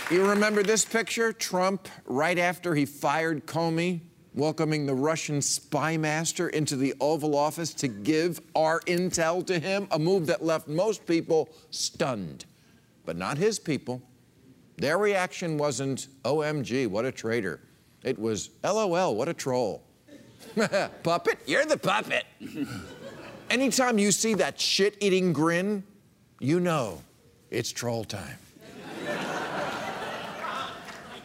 You 0.10 0.26
remember 0.26 0.64
this 0.64 0.86
picture? 0.86 1.34
Trump, 1.34 1.90
right 2.06 2.40
after 2.40 2.74
he 2.74 2.86
fired 2.86 3.46
Comey, 3.46 4.00
welcoming 4.34 4.86
the 4.86 4.96
Russian 4.96 5.42
spy 5.42 5.98
master 5.98 6.48
into 6.48 6.78
the 6.78 6.94
Oval 7.02 7.36
Office 7.36 7.74
to 7.74 7.90
give 7.90 8.40
our 8.56 8.80
intel 8.82 9.46
to 9.48 9.60
him, 9.60 9.90
a 9.92 10.00
move 10.00 10.28
that 10.28 10.46
left 10.46 10.70
most 10.70 11.06
people 11.06 11.50
stunned, 11.72 12.46
but 13.06 13.18
not 13.18 13.38
his 13.38 13.60
people. 13.60 14.02
Their 14.80 14.98
reaction 14.98 15.58
wasn't, 15.58 16.08
OMG, 16.24 16.88
what 16.88 17.04
a 17.04 17.12
traitor. 17.12 17.60
It 18.04 18.18
was, 18.18 18.52
LOL, 18.64 19.16
what 19.16 19.28
a 19.28 19.34
troll. 19.34 19.84
puppet? 21.04 21.40
You're 21.46 21.66
the 21.66 21.78
puppet. 21.78 22.24
Anytime 23.50 24.00
you 24.00 24.14
see 24.14 24.36
that 24.36 24.60
shit 24.60 24.96
eating 25.02 25.34
grin, 25.34 25.84
you 26.40 26.62
know 26.62 27.02
it's 27.52 27.72
troll 27.72 28.06
time. 28.06 28.38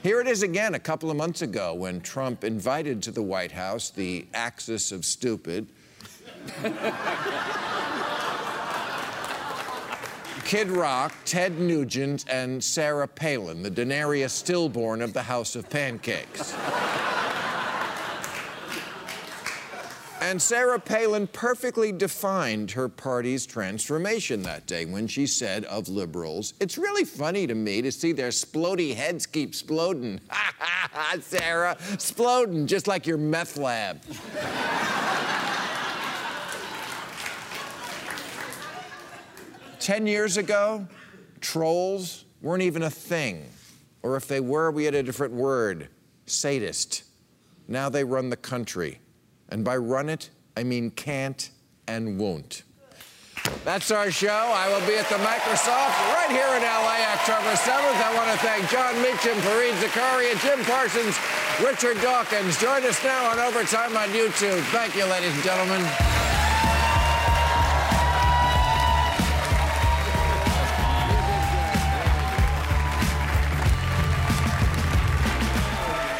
Here 0.03 0.21
it 0.21 0.27
is 0.27 0.43
again 0.43 0.75
a 0.75 0.81
couple 0.81 1.11
of 1.11 1.17
months 1.17 1.43
ago 1.43 1.75
when 1.75 2.01
Trump 2.01 2.43
invited 2.43 3.03
to 3.05 3.13
the 3.13 3.23
White 3.23 3.53
House 3.53 3.91
the 3.91 4.27
axis 4.35 4.91
of 4.91 5.05
stupid. 5.05 5.69
Kid 10.45 10.69
Rock, 10.69 11.15
Ted 11.25 11.59
Nugent, 11.59 12.27
and 12.29 12.63
Sarah 12.63 13.09
Palin, 13.09 13.63
the 13.63 13.71
Daenerys 13.71 14.31
stillborn 14.31 15.01
of 15.01 15.15
the 15.15 15.23
House 15.23 15.57
of 15.57 15.69
Pancakes. 15.71 16.55
And 20.21 20.41
Sarah 20.41 20.79
Palin 20.79 21.27
perfectly 21.27 21.93
defined 21.93 22.71
her 22.71 22.89
party's 22.89 23.47
transformation 23.47 24.43
that 24.43 24.67
day 24.67 24.85
when 24.85 25.07
she 25.07 25.27
said 25.27 25.65
of 25.67 25.89
liberals, 25.89 26.55
It's 26.61 26.79
really 26.79 27.05
funny 27.05 27.47
to 27.47 27.55
me 27.55 27.83
to 27.83 27.91
see 27.91 28.13
their 28.13 28.31
splody 28.31 28.95
heads 28.95 29.27
keep 29.27 29.53
sploding. 29.53 30.21
Ha 30.31 30.55
ha 30.59 30.89
ha, 30.93 31.17
Sarah, 31.21 31.77
sploding, 31.97 32.67
just 32.67 32.87
like 32.87 33.07
your 33.07 33.19
meth 33.19 33.57
lab. 33.57 34.01
Ten 39.85 40.07
years 40.07 40.39
ago, 40.39 40.89
trolls 41.43 42.25
weren't 42.41 42.63
even 42.63 42.85
a 42.85 42.91
thing. 42.91 43.45
Or 44.03 44.17
if 44.17 44.27
they 44.27 44.41
were, 44.41 44.71
we 44.71 44.87
had 44.87 44.95
a 44.95 45.03
different 45.03 45.35
word 45.35 45.89
sadist. 46.25 47.05
Now 47.69 47.91
they 47.91 48.03
run 48.03 48.31
the 48.31 48.37
country. 48.39 49.01
And 49.51 49.63
by 49.63 49.77
run 49.77 50.09
it, 50.09 50.31
I 50.57 50.63
mean 50.63 50.91
can't 50.91 51.51
and 51.87 52.19
won't. 52.19 52.63
That's 53.67 53.91
our 53.91 54.11
show. 54.11 54.55
I 54.57 54.73
will 54.73 54.87
be 54.87 54.97
at 54.97 55.07
the 55.11 55.21
Microsoft 55.21 55.93
right 56.17 56.31
here 56.31 56.49
in 56.57 56.63
LA 56.63 57.05
October 57.13 57.53
7th. 57.53 58.01
I 58.01 58.15
want 58.17 58.31
to 58.33 58.39
thank 58.39 58.67
Jon 58.71 58.97
Meacham, 59.03 59.37
Fareed 59.45 59.75
Zakaria, 59.85 60.41
Jim 60.41 60.65
Parsons, 60.65 61.15
Richard 61.63 62.01
Dawkins. 62.01 62.59
Join 62.59 62.83
us 62.85 63.05
now 63.05 63.31
on 63.31 63.39
Overtime 63.39 63.95
on 63.99 64.09
YouTube. 64.09 64.63
Thank 64.73 64.97
you, 64.97 65.05
ladies 65.05 65.35
and 65.35 65.43
gentlemen. 65.43 66.14